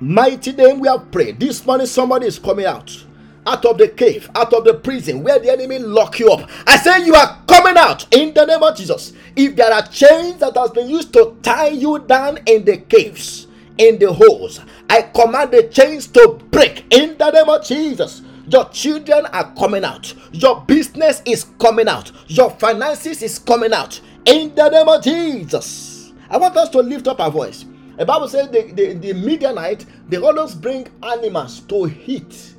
mighty 0.00 0.52
name. 0.52 0.80
We 0.80 0.88
have 0.88 1.10
prayed. 1.10 1.40
This 1.40 1.64
morning, 1.66 1.86
somebody 1.86 2.26
is 2.26 2.38
coming 2.38 2.66
out 2.66 3.04
out 3.46 3.64
of 3.64 3.78
the 3.78 3.88
cave, 3.88 4.28
out 4.34 4.52
of 4.52 4.64
the 4.64 4.74
prison 4.74 5.24
where 5.24 5.38
the 5.38 5.50
enemy 5.50 5.78
lock 5.78 6.18
you 6.18 6.30
up. 6.30 6.50
I 6.66 6.76
say 6.76 7.06
you 7.06 7.14
are 7.14 7.42
coming 7.48 7.78
out 7.78 8.06
in 8.14 8.34
the 8.34 8.44
name 8.44 8.62
of 8.62 8.76
Jesus. 8.76 9.14
If 9.36 9.56
there 9.56 9.72
are 9.72 9.86
chains 9.86 10.40
that 10.40 10.54
has 10.54 10.70
been 10.72 10.88
used 10.90 11.14
to 11.14 11.34
tie 11.42 11.68
you 11.68 11.98
down 12.00 12.40
in 12.44 12.66
the 12.66 12.76
caves, 12.76 13.46
in 13.78 13.98
the 13.98 14.12
holes. 14.12 14.60
I 14.90 15.02
command 15.02 15.52
the 15.52 15.64
chains 15.68 16.06
to 16.08 16.38
break 16.50 16.84
in 16.90 17.16
the 17.16 17.30
name 17.30 17.48
of 17.48 17.64
Jesus. 17.64 18.22
Your 18.48 18.68
children 18.70 19.26
are 19.26 19.54
coming 19.54 19.84
out. 19.84 20.12
Your 20.32 20.62
business 20.62 21.22
is 21.24 21.46
coming 21.58 21.88
out. 21.88 22.10
Your 22.26 22.50
finances 22.50 23.22
is 23.22 23.38
coming 23.38 23.72
out 23.72 24.00
in 24.24 24.54
the 24.54 24.68
name 24.68 24.88
of 24.88 25.02
Jesus. 25.02 26.12
I 26.30 26.38
want 26.38 26.56
us 26.56 26.68
to 26.70 26.80
lift 26.80 27.06
up 27.08 27.20
our 27.20 27.30
voice. 27.30 27.64
The 27.98 28.06
Bible 28.06 28.28
says 28.28 28.48
the, 28.48 28.62
the, 28.72 28.94
the 28.94 29.12
Midianite, 29.12 29.84
they 30.08 30.18
always 30.18 30.54
bring 30.54 30.86
animals 31.02 31.60
to 31.60 31.92
eat 32.06 32.54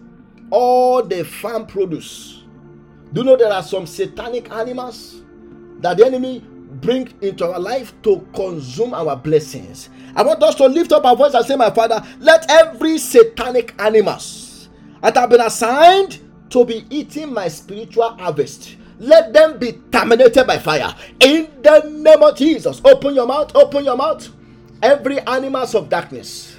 all 0.51 1.01
the 1.01 1.23
farm 1.23 1.65
produce. 1.65 2.43
Do 3.13 3.21
you 3.21 3.25
know 3.25 3.37
there 3.37 3.51
are 3.51 3.63
some 3.63 3.87
satanic 3.87 4.51
animals 4.51 5.21
that 5.79 5.97
the 5.97 6.05
enemy 6.05 6.43
bring 6.81 7.11
into 7.21 7.45
our 7.45 7.59
life 7.59 7.93
to 8.03 8.27
consume 8.35 8.93
our 8.93 9.15
blessings. 9.15 9.89
I 10.15 10.23
want 10.23 10.43
us 10.43 10.55
to 10.55 10.67
lift 10.67 10.91
up 10.91 11.05
our 11.05 11.15
voice 11.15 11.33
and 11.33 11.45
say, 11.45 11.55
My 11.55 11.69
Father, 11.71 12.03
let 12.19 12.49
every 12.49 12.97
satanic 12.97 13.73
animals 13.79 14.69
that 15.01 15.15
have 15.15 15.29
been 15.29 15.41
assigned 15.41 16.19
to 16.51 16.65
be 16.65 16.85
eating 16.89 17.33
my 17.33 17.47
spiritual 17.47 18.09
harvest. 18.17 18.75
Let 18.99 19.31
them 19.33 19.57
be 19.57 19.79
terminated 19.91 20.45
by 20.45 20.59
fire. 20.59 20.93
In 21.21 21.49
the 21.61 21.89
name 21.89 22.21
of 22.21 22.35
Jesus. 22.35 22.81
Open 22.83 23.15
your 23.15 23.25
mouth, 23.25 23.55
open 23.55 23.85
your 23.85 23.95
mouth. 23.95 24.29
Every 24.81 25.19
animals 25.19 25.75
of 25.75 25.89
darkness 25.89 26.55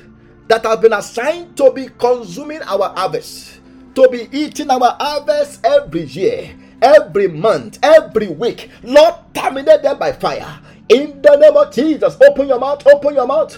that 0.48 0.64
have 0.64 0.80
been 0.80 0.92
assigned 0.92 1.56
to 1.56 1.72
be 1.72 1.88
consuming 1.98 2.62
our 2.62 2.92
harvest, 2.94 3.60
to 3.94 4.08
be 4.08 4.28
eating 4.32 4.70
our 4.70 4.96
harvest 4.98 5.64
every 5.64 6.04
year 6.04 6.54
every 6.82 7.28
month, 7.28 7.78
every 7.82 8.28
week. 8.28 8.70
Lord, 8.82 9.14
terminate 9.34 9.82
them 9.82 9.98
by 9.98 10.12
fire. 10.12 10.60
In 10.88 11.20
the 11.22 11.36
name 11.36 11.56
of 11.56 11.72
Jesus, 11.72 12.16
open 12.20 12.48
your 12.48 12.58
mouth, 12.58 12.86
open 12.86 13.14
your 13.14 13.26
mouth. 13.26 13.56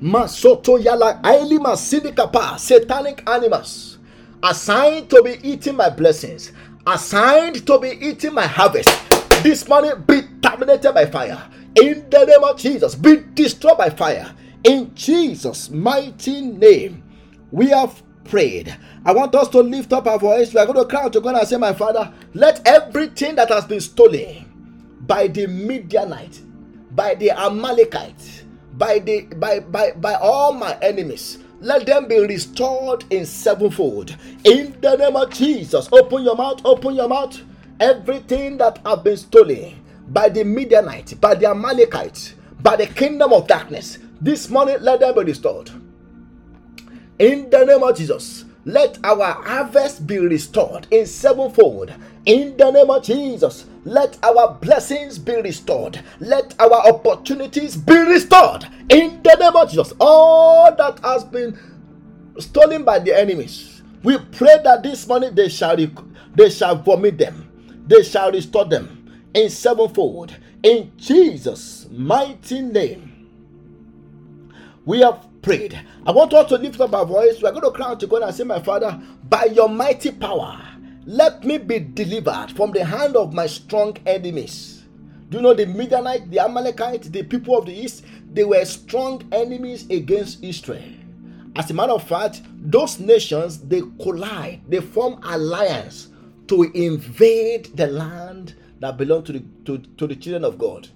Masoto 0.00 0.78
yala 0.78 1.20
sinikapa 1.76 2.58
satanic 2.58 3.28
animals 3.28 3.98
assigned 4.42 5.10
to 5.10 5.22
be 5.22 5.38
eating 5.42 5.76
my 5.76 5.90
blessings, 5.90 6.52
assigned 6.86 7.66
to 7.66 7.78
be 7.78 7.90
eating 8.00 8.32
my 8.32 8.46
harvest. 8.46 8.88
This 9.42 9.68
morning 9.68 9.92
be 10.06 10.22
terminated 10.42 10.92
by 10.92 11.06
fire. 11.06 11.42
In 11.80 12.10
the 12.10 12.24
name 12.24 12.44
of 12.44 12.58
Jesus, 12.58 12.94
be 12.94 13.22
destroyed 13.34 13.78
by 13.78 13.90
fire. 13.90 14.34
In 14.64 14.94
Jesus' 14.94 15.70
mighty 15.70 16.40
name, 16.40 17.02
we 17.52 17.68
have 17.68 18.02
prayed. 18.24 18.76
I 19.04 19.12
want 19.12 19.34
us 19.34 19.48
to 19.50 19.60
lift 19.60 19.92
up 19.92 20.06
our 20.06 20.18
voice. 20.18 20.52
We 20.52 20.60
are 20.60 20.66
going 20.66 20.78
to 20.78 20.84
cry 20.86 21.08
to 21.08 21.20
God 21.20 21.36
and 21.36 21.46
say, 21.48 21.56
My 21.56 21.72
Father, 21.72 22.12
let 22.34 22.66
everything 22.66 23.36
that 23.36 23.48
has 23.50 23.64
been 23.64 23.80
stolen 23.80 24.46
by 25.06 25.28
the 25.28 25.46
Midianite, 25.46 26.40
by 26.94 27.14
the 27.14 27.30
Amalekite, 27.30 28.44
by 28.74 28.98
the 28.98 29.22
by 29.36 29.60
by 29.60 29.92
by 29.92 30.14
all 30.14 30.52
my 30.52 30.76
enemies, 30.82 31.38
let 31.60 31.86
them 31.86 32.08
be 32.08 32.18
restored 32.20 33.04
in 33.10 33.24
sevenfold. 33.24 34.16
In 34.44 34.76
the 34.80 34.96
name 34.96 35.16
of 35.16 35.30
Jesus, 35.30 35.88
open 35.92 36.24
your 36.24 36.36
mouth, 36.36 36.60
open 36.64 36.94
your 36.94 37.08
mouth. 37.08 37.40
Everything 37.80 38.58
that 38.58 38.80
have 38.84 39.04
been 39.04 39.16
stolen 39.16 39.84
by 40.12 40.28
the 40.28 40.44
Midianite, 40.44 41.20
by 41.20 41.34
the 41.34 41.50
Amalekite, 41.50 42.34
by 42.62 42.76
the 42.76 42.86
kingdom 42.86 43.32
of 43.32 43.46
darkness, 43.46 43.98
this 44.20 44.48
morning 44.48 44.76
let 44.80 45.00
them 45.00 45.14
be 45.14 45.22
restored. 45.24 45.70
In 47.18 47.50
the 47.50 47.64
name 47.64 47.82
of 47.82 47.96
Jesus, 47.96 48.44
let 48.64 48.98
our 49.04 49.32
harvest 49.32 50.06
be 50.06 50.18
restored 50.18 50.86
in 50.90 51.06
sevenfold. 51.06 51.92
In 52.26 52.56
the 52.56 52.70
name 52.70 52.90
of 52.90 53.02
Jesus, 53.02 53.66
let 53.84 54.18
our 54.22 54.54
blessings 54.60 55.18
be 55.18 55.40
restored. 55.40 56.00
Let 56.20 56.54
our 56.60 56.88
opportunities 56.88 57.76
be 57.76 57.96
restored. 57.96 58.64
In 58.90 59.22
the 59.22 59.36
name 59.40 59.56
of 59.56 59.70
Jesus, 59.70 59.92
all 60.00 60.74
that 60.74 61.00
has 61.00 61.24
been 61.24 61.58
stolen 62.38 62.84
by 62.84 62.98
the 62.98 63.18
enemies, 63.18 63.82
we 64.02 64.18
pray 64.32 64.58
that 64.64 64.82
this 64.82 65.06
morning 65.06 65.34
they 65.34 65.48
shall 65.48 65.76
they 66.34 66.50
shall 66.50 66.76
vomit 66.76 67.18
them. 67.18 67.48
They 67.86 68.02
shall 68.02 68.30
restore 68.30 68.66
them 68.66 68.97
in 69.34 69.50
sevenfold. 69.50 70.36
In 70.62 70.92
Jesus' 70.96 71.86
mighty 71.90 72.60
name, 72.60 73.28
we 74.84 75.00
have 75.00 75.26
prayed. 75.42 75.78
I 76.06 76.10
want 76.12 76.34
us 76.34 76.48
to 76.50 76.56
lift 76.58 76.80
up 76.80 76.94
our 76.94 77.06
voice. 77.06 77.42
We're 77.42 77.52
going 77.52 77.62
to 77.62 77.70
cry 77.70 77.88
out 77.90 78.00
to 78.00 78.06
God 78.06 78.22
and 78.22 78.34
say, 78.34 78.44
My 78.44 78.60
Father, 78.60 79.00
by 79.28 79.44
your 79.46 79.68
mighty 79.68 80.10
power, 80.10 80.60
let 81.04 81.44
me 81.44 81.58
be 81.58 81.78
delivered 81.80 82.52
from 82.56 82.72
the 82.72 82.84
hand 82.84 83.16
of 83.16 83.32
my 83.32 83.46
strong 83.46 83.96
enemies. 84.06 84.84
Do 85.28 85.38
you 85.38 85.42
know 85.42 85.54
the 85.54 85.66
Midianite, 85.66 86.30
the 86.30 86.40
Amalekite, 86.40 87.12
the 87.12 87.22
people 87.22 87.58
of 87.58 87.66
the 87.66 87.72
east? 87.72 88.04
They 88.32 88.44
were 88.44 88.64
strong 88.64 89.22
enemies 89.32 89.88
against 89.90 90.42
Israel. 90.42 90.92
As 91.56 91.70
a 91.70 91.74
matter 91.74 91.92
of 91.92 92.06
fact, 92.06 92.42
those 92.58 92.98
nations 92.98 93.58
they 93.58 93.82
collide, 94.02 94.62
they 94.68 94.80
form 94.80 95.20
alliance 95.22 96.08
to 96.48 96.64
invade 96.74 97.76
the 97.76 97.86
land 97.88 98.54
that 98.80 98.96
belong 98.96 99.24
to 99.24 99.32
the 99.32 99.42
to, 99.64 99.78
to 99.96 100.06
the 100.06 100.16
children 100.16 100.44
of 100.44 100.58
God. 100.58 100.88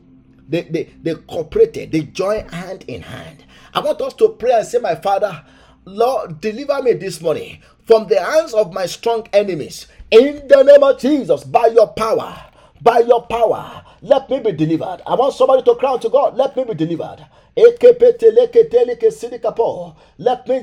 They, 0.48 0.62
they, 0.62 0.84
they 1.02 1.14
cooperated, 1.14 1.92
they 1.92 2.02
joined 2.02 2.50
hand 2.50 2.84
in 2.88 3.02
hand. 3.02 3.44
I 3.74 3.80
want 3.80 4.00
us 4.02 4.14
to 4.14 4.30
pray 4.30 4.52
and 4.52 4.66
say, 4.66 4.78
My 4.78 4.94
Father, 4.96 5.44
Lord, 5.84 6.40
deliver 6.40 6.82
me 6.82 6.92
this 6.94 7.20
morning 7.20 7.62
from 7.86 8.06
the 8.08 8.20
hands 8.22 8.52
of 8.54 8.72
my 8.72 8.86
strong 8.86 9.26
enemies. 9.32 9.86
In 10.10 10.46
the 10.48 10.62
name 10.62 10.82
of 10.82 10.98
Jesus, 11.00 11.44
by 11.44 11.66
your 11.68 11.88
power, 11.88 12.36
by 12.82 12.98
your 13.00 13.22
power, 13.26 13.82
let 14.02 14.28
me 14.28 14.40
be 14.40 14.52
delivered. 14.52 15.00
I 15.06 15.14
want 15.14 15.34
somebody 15.34 15.62
to 15.62 15.74
cry 15.76 15.96
to 15.96 16.08
God, 16.10 16.36
let 16.36 16.56
me 16.56 16.64
be 16.64 16.74
delivered. 16.74 17.26
Let 17.56 17.80
me 17.82 17.92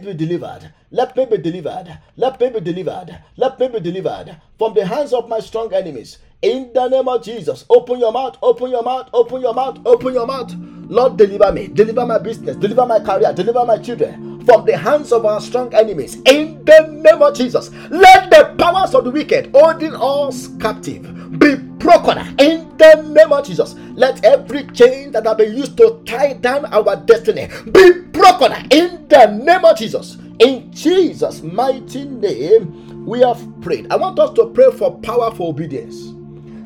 be 0.05 0.13
delivered. 0.13 0.71
Let 0.91 1.15
me 1.15 1.25
be 1.25 1.37
delivered. 1.37 1.99
Let 2.17 2.39
me 2.39 2.49
be 2.49 2.59
delivered. 2.59 3.19
Let 3.37 3.59
me 3.59 3.67
be 3.67 3.79
delivered 3.79 4.37
from 4.57 4.73
the 4.73 4.85
hands 4.85 5.13
of 5.13 5.29
my 5.29 5.39
strong 5.39 5.71
enemies. 5.73 6.17
In 6.41 6.71
the 6.73 6.87
name 6.87 7.09
of 7.09 7.21
Jesus, 7.21 7.65
open 7.69 7.99
your 7.99 8.13
mouth, 8.13 8.37
open 8.41 8.71
your 8.71 8.81
mouth, 8.81 9.09
open 9.11 9.41
your 9.41 9.53
mouth, 9.53 9.77
open 9.85 10.13
your 10.13 10.25
mouth. 10.25 10.53
Lord, 10.87 11.17
deliver 11.17 11.51
me, 11.51 11.67
deliver 11.67 12.05
my 12.05 12.17
business, 12.17 12.55
deliver 12.55 12.85
my 12.85 13.01
career, 13.01 13.33
deliver 13.33 13.65
my 13.65 13.77
children 13.77 14.45
from 14.45 14.65
the 14.65 14.77
hands 14.77 15.11
of 15.11 15.25
our 15.25 15.41
strong 15.41 15.73
enemies. 15.73 16.15
In 16.25 16.63
the 16.63 16.87
name 16.91 17.21
of 17.21 17.35
Jesus, 17.35 17.71
let 17.89 18.29
the 18.29 18.55
powers 18.57 18.95
of 18.95 19.03
the 19.03 19.11
wicked 19.11 19.51
holding 19.53 19.93
us 19.95 20.47
captive 20.61 21.03
be 21.37 21.55
broken. 21.55 22.19
In 22.39 22.71
the 22.77 23.01
name 23.13 23.33
of 23.33 23.45
Jesus, 23.45 23.75
let 23.95 24.23
every 24.23 24.63
chain 24.67 25.11
that 25.11 25.25
have 25.25 25.39
been 25.39 25.53
used 25.53 25.75
to 25.75 26.01
tie 26.05 26.31
down 26.31 26.65
our 26.73 26.95
destiny 26.95 27.49
be 27.73 27.99
broken. 28.13 28.53
In 28.71 29.09
the 29.09 29.25
name 29.25 29.65
of 29.65 29.77
Jesus, 29.77 30.15
in 30.39 30.71
Jesus' 30.71 31.41
mighty 31.41 32.05
name, 32.05 33.05
we 33.05 33.19
have 33.19 33.45
prayed. 33.59 33.91
I 33.91 33.97
want 33.97 34.17
us 34.19 34.31
to 34.35 34.45
pray 34.51 34.71
for 34.71 34.97
powerful 34.99 35.47
obedience. 35.49 36.13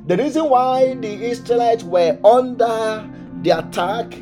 The 0.05 0.17
reason 0.17 0.49
why 0.49 0.95
the 0.95 1.07
Israelites 1.07 1.83
were 1.83 2.19
under 2.25 3.09
the 3.41 3.51
attack 3.57 4.13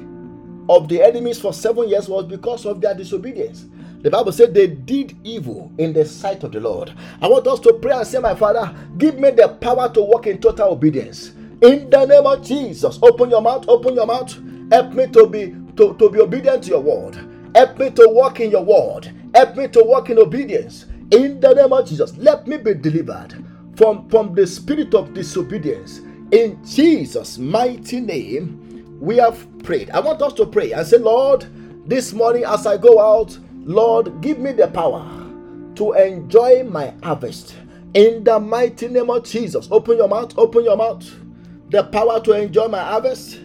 of 0.70 0.88
the 0.88 1.02
enemies 1.02 1.40
for 1.40 1.54
seven 1.54 1.90
years 1.90 2.08
was 2.08 2.26
because 2.26 2.68
of 2.68 2.82
their 2.82 2.94
disobedience. 2.94 3.66
The 4.04 4.12
Bible 4.12 4.32
said 4.32 4.54
they 4.54 4.68
did 4.68 5.18
evil 5.24 5.72
in 5.80 5.92
the 5.92 6.06
sight 6.06 6.44
of 6.44 6.52
the 6.52 6.60
Lord. 6.60 6.94
I 7.20 7.28
want 7.28 7.48
us 7.48 7.60
to 7.62 7.74
pray 7.74 7.94
and 7.94 8.06
say, 8.06 8.20
My 8.20 8.36
Father, 8.36 8.76
give 9.00 9.18
me 9.18 9.32
the 9.32 9.48
power 9.60 9.92
to 9.94 10.02
walk 10.04 10.28
in 10.28 10.40
total 10.40 10.74
obedience. 10.74 11.30
In 11.64 11.90
the 11.90 12.06
name 12.06 12.28
of 12.28 12.46
Jesus, 12.46 13.00
open 13.02 13.32
your 13.32 13.42
mouth, 13.42 13.66
open 13.68 13.96
your 13.96 14.06
mouth. 14.06 14.38
Help 14.72 14.94
me 14.94 15.08
to 15.08 15.26
be 15.26 15.56
to, 15.78 15.96
to 15.96 16.10
be 16.12 16.20
obedient 16.20 16.64
to 16.66 16.70
your 16.70 16.82
word. 16.82 17.18
Help 17.56 17.80
me 17.80 17.90
to 17.90 18.08
walk 18.10 18.40
in 18.40 18.52
your 18.52 18.64
word. 18.64 19.12
Help 19.34 19.56
me 19.56 19.68
to 19.70 19.84
walk 19.84 20.12
in 20.12 20.20
obedience. 20.20 20.86
In 21.10 21.40
the 21.40 21.56
name 21.56 21.74
of 21.74 21.88
Jesus, 21.88 22.16
let 22.18 22.46
me 22.46 22.58
be 22.58 22.76
delivered 22.76 23.34
from, 23.76 24.10
from 24.10 24.36
the 24.36 24.46
spirit 24.46 24.94
of 24.94 25.14
disobedience. 25.14 26.00
In 26.32 26.64
Jesus' 26.66 27.38
mighty 27.38 28.00
name, 28.00 28.98
we 29.00 29.18
have 29.18 29.46
prayed. 29.64 29.90
I 29.90 30.00
want 30.00 30.22
us 30.22 30.34
to 30.34 30.46
pray 30.46 30.72
and 30.72 30.86
say, 30.86 30.98
Lord, 30.98 31.46
this 31.88 32.14
morning 32.14 32.46
as 32.46 32.66
I 32.66 32.78
go 32.78 33.00
out, 33.00 33.38
Lord, 33.64 34.22
give 34.22 34.40
me 34.40 34.52
the 34.54 34.68
power 34.68 35.06
to 35.76 35.94
enjoy 35.94 36.64
my 36.64 36.94
harvest. 37.04 37.56
In 37.94 38.24
the 38.24 38.40
mighty 38.40 38.88
name 38.88 39.10
of 39.10 39.26
Jesus, 39.26 39.68
open 39.72 39.98
your 39.98 40.08
mouth, 40.08 40.38
open 40.38 40.64
your 40.64 40.78
mouth. 40.78 41.10
The 41.70 41.84
power 41.86 42.22
to 42.22 42.34
enjoy 42.34 42.68
my 42.68 42.80
harvest, 42.80 43.40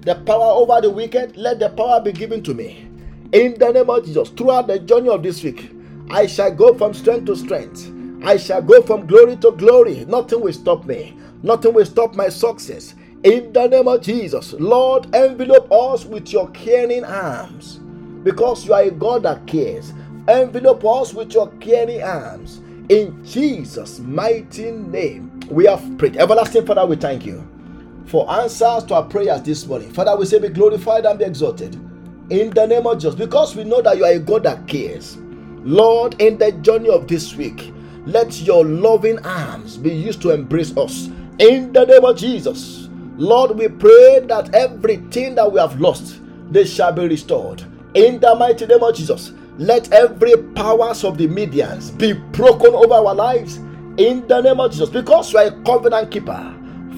the 0.00 0.14
power 0.26 0.52
over 0.52 0.80
the 0.80 0.90
wicked, 0.90 1.36
let 1.36 1.58
the 1.58 1.68
power 1.70 2.00
be 2.00 2.12
given 2.12 2.42
to 2.44 2.54
me. 2.54 2.88
In 3.32 3.58
the 3.58 3.72
name 3.72 3.88
of 3.88 4.04
Jesus, 4.04 4.30
throughout 4.30 4.66
the 4.66 4.78
journey 4.78 5.08
of 5.08 5.22
this 5.22 5.42
week, 5.42 5.70
I 6.10 6.26
shall 6.26 6.52
go 6.52 6.74
from 6.74 6.94
strength 6.94 7.26
to 7.26 7.36
strength. 7.36 7.90
I 8.24 8.36
shall 8.36 8.62
go 8.62 8.82
from 8.82 9.06
glory 9.06 9.36
to 9.38 9.52
glory. 9.52 10.04
Nothing 10.06 10.42
will 10.42 10.52
stop 10.52 10.84
me. 10.86 11.16
Nothing 11.42 11.74
will 11.74 11.86
stop 11.86 12.14
my 12.14 12.28
success. 12.28 12.94
In 13.24 13.52
the 13.52 13.66
name 13.68 13.88
of 13.88 14.02
Jesus, 14.02 14.54
Lord, 14.54 15.14
envelope 15.14 15.70
us 15.72 16.04
with 16.04 16.32
your 16.32 16.50
caring 16.50 17.04
arms 17.04 17.80
because 18.24 18.66
you 18.66 18.74
are 18.74 18.82
a 18.82 18.90
God 18.90 19.24
that 19.24 19.46
cares. 19.46 19.92
Envelope 20.28 20.84
us 20.84 21.14
with 21.14 21.32
your 21.34 21.48
caring 21.60 22.02
arms. 22.02 22.60
In 22.88 23.24
Jesus' 23.24 24.00
mighty 24.00 24.70
name, 24.72 25.40
we 25.50 25.66
have 25.66 25.82
prayed. 25.98 26.16
Everlasting 26.16 26.66
Father, 26.66 26.86
we 26.86 26.96
thank 26.96 27.26
you 27.26 27.46
for 28.06 28.30
answers 28.30 28.84
to 28.84 28.94
our 28.94 29.04
prayers 29.04 29.42
this 29.42 29.66
morning. 29.66 29.92
Father, 29.92 30.16
we 30.16 30.26
say 30.26 30.38
be 30.38 30.48
glorified 30.48 31.06
and 31.06 31.18
be 31.18 31.24
exalted 31.24 31.74
in 32.30 32.50
the 32.50 32.66
name 32.66 32.86
of 32.86 32.98
Jesus 32.98 33.14
because 33.14 33.56
we 33.56 33.64
know 33.64 33.82
that 33.82 33.96
you 33.98 34.04
are 34.04 34.12
a 34.12 34.18
God 34.20 34.44
that 34.44 34.66
cares. 34.68 35.16
Lord, 35.64 36.20
in 36.20 36.38
the 36.38 36.52
journey 36.52 36.90
of 36.90 37.08
this 37.08 37.36
week, 37.36 37.72
let 38.06 38.40
your 38.40 38.64
loving 38.64 39.18
arms 39.24 39.76
be 39.76 39.90
used 39.94 40.20
to 40.22 40.30
embrace 40.30 40.76
us 40.76 41.08
in 41.38 41.72
the 41.72 41.84
name 41.84 42.04
of 42.04 42.16
Jesus. 42.16 42.88
Lord, 43.16 43.56
we 43.56 43.68
pray 43.68 44.20
that 44.26 44.54
everything 44.54 45.34
that 45.36 45.52
we 45.52 45.60
have 45.60 45.80
lost, 45.80 46.20
they 46.50 46.64
shall 46.64 46.92
be 46.92 47.06
restored 47.06 47.62
in 47.94 48.18
the 48.20 48.34
mighty 48.34 48.66
name 48.66 48.82
of 48.82 48.94
Jesus. 48.94 49.32
Let 49.58 49.92
every 49.92 50.36
powers 50.54 51.04
of 51.04 51.18
the 51.18 51.28
Midians 51.28 51.96
be 51.96 52.14
broken 52.14 52.74
over 52.74 52.94
our 52.94 53.14
lives 53.14 53.56
in 53.98 54.26
the 54.26 54.40
name 54.40 54.58
of 54.58 54.72
Jesus 54.72 54.88
because 54.88 55.32
you 55.32 55.38
are 55.38 55.46
a 55.46 55.62
covenant 55.62 56.10
keeper. 56.10 56.54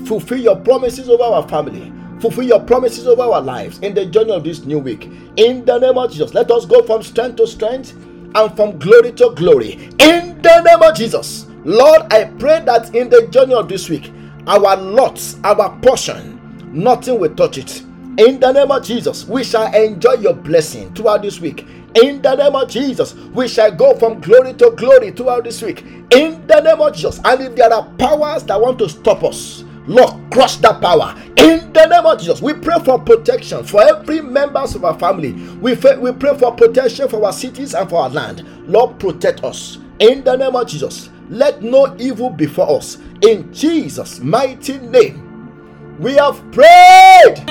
Fulfill 0.07 0.39
your 0.39 0.57
promises 0.57 1.09
over 1.09 1.25
our 1.25 1.47
family. 1.49 1.93
Fulfill 2.21 2.45
your 2.45 2.61
promises 2.61 3.07
over 3.07 3.23
our 3.23 3.43
lives 3.43 3.79
in 3.81 3.93
the 3.93 4.07
journey 4.07 4.31
of 4.31 4.45
this 4.45 4.65
new 4.65 4.79
week. 4.79 5.11
In 5.37 5.65
the 5.65 5.79
name 5.79 5.99
of 5.99 6.11
Jesus, 6.13 6.33
let 6.33 6.51
us 6.51 6.65
go 6.65 6.83
from 6.83 7.03
strength 7.03 7.37
to 7.37 7.47
strength 7.47 7.93
and 8.35 8.57
from 8.57 8.79
glory 8.79 9.13
to 9.13 9.33
glory. 9.37 9.73
In 10.01 10.41
the 10.43 10.61
name 10.63 10.83
of 10.83 10.97
Jesus, 10.97 11.47
Lord, 11.65 12.03
I 12.13 12.25
pray 12.25 12.61
that 12.65 12.95
in 12.95 13.09
the 13.09 13.27
journey 13.29 13.55
of 13.55 13.69
this 13.69 13.89
week, 13.89 14.13
our 14.47 14.77
lots, 14.77 15.39
our 15.45 15.77
portion, 15.81 16.41
nothing 16.73 17.19
will 17.19 17.35
touch 17.35 17.59
it. 17.59 17.81
In 18.19 18.39
the 18.39 18.53
name 18.53 18.71
of 18.71 18.85
Jesus, 18.85 19.25
we 19.27 19.43
shall 19.43 19.73
enjoy 19.75 20.15
your 20.15 20.35
blessing 20.35 20.95
throughout 20.95 21.23
this 21.23 21.41
week. 21.41 21.67
In 22.03 22.21
the 22.23 22.35
name 22.35 22.55
of 22.55 22.69
Jesus, 22.69 23.15
we 23.15 23.49
shall 23.49 23.73
go 23.73 23.95
from 23.97 24.21
glory 24.21 24.53
to 24.55 24.73
glory 24.77 25.13
throughout 25.13 25.45
this 25.45 25.63
week. 25.63 25.83
In 26.13 26.47
the 26.47 26.61
name 26.61 26.81
of 26.81 26.95
Jesus, 26.95 27.21
and 27.25 27.41
if 27.41 27.55
there 27.57 27.73
are 27.73 27.89
powers 27.99 28.43
that 28.45 28.61
want 28.61 28.79
to 28.81 28.89
stop 28.89 29.25
us, 29.25 29.65
Lord, 29.87 30.15
crush 30.33 30.57
that 30.59 30.81
power 30.81 31.15
in 31.37 31.73
the 31.73 31.87
name 31.87 32.07
of 32.07 32.19
Jesus. 32.19 32.41
We 32.41 32.55
pray 32.55 32.79
for 32.85 32.99
protection 32.99 33.65
for 33.65 33.83
every 33.83 34.21
members 34.21 34.75
of 34.75 34.85
our 34.85 34.99
family. 34.99 35.33
We, 35.33 35.75
we 35.75 36.13
pray 36.13 36.39
for 36.39 36.53
protection 36.53 37.09
for 37.09 37.25
our 37.25 37.33
cities 37.33 37.75
and 37.75 37.89
for 37.89 38.03
our 38.03 38.09
land. 38.09 38.45
Lord, 38.67 38.99
protect 38.99 39.45
us 39.45 39.79
in 39.99 40.25
the 40.25 40.37
name 40.37 40.57
of 40.57 40.67
Jesus. 40.67 41.11
Let 41.29 41.63
no 41.63 41.95
evil 41.99 42.31
befall 42.31 42.79
us 42.79 42.99
in 43.23 43.53
Jesus' 43.53 44.21
mighty 44.21 44.79
name. 44.79 45.97
We 45.99 46.15
have 46.15 46.41
prayed. 46.53 47.45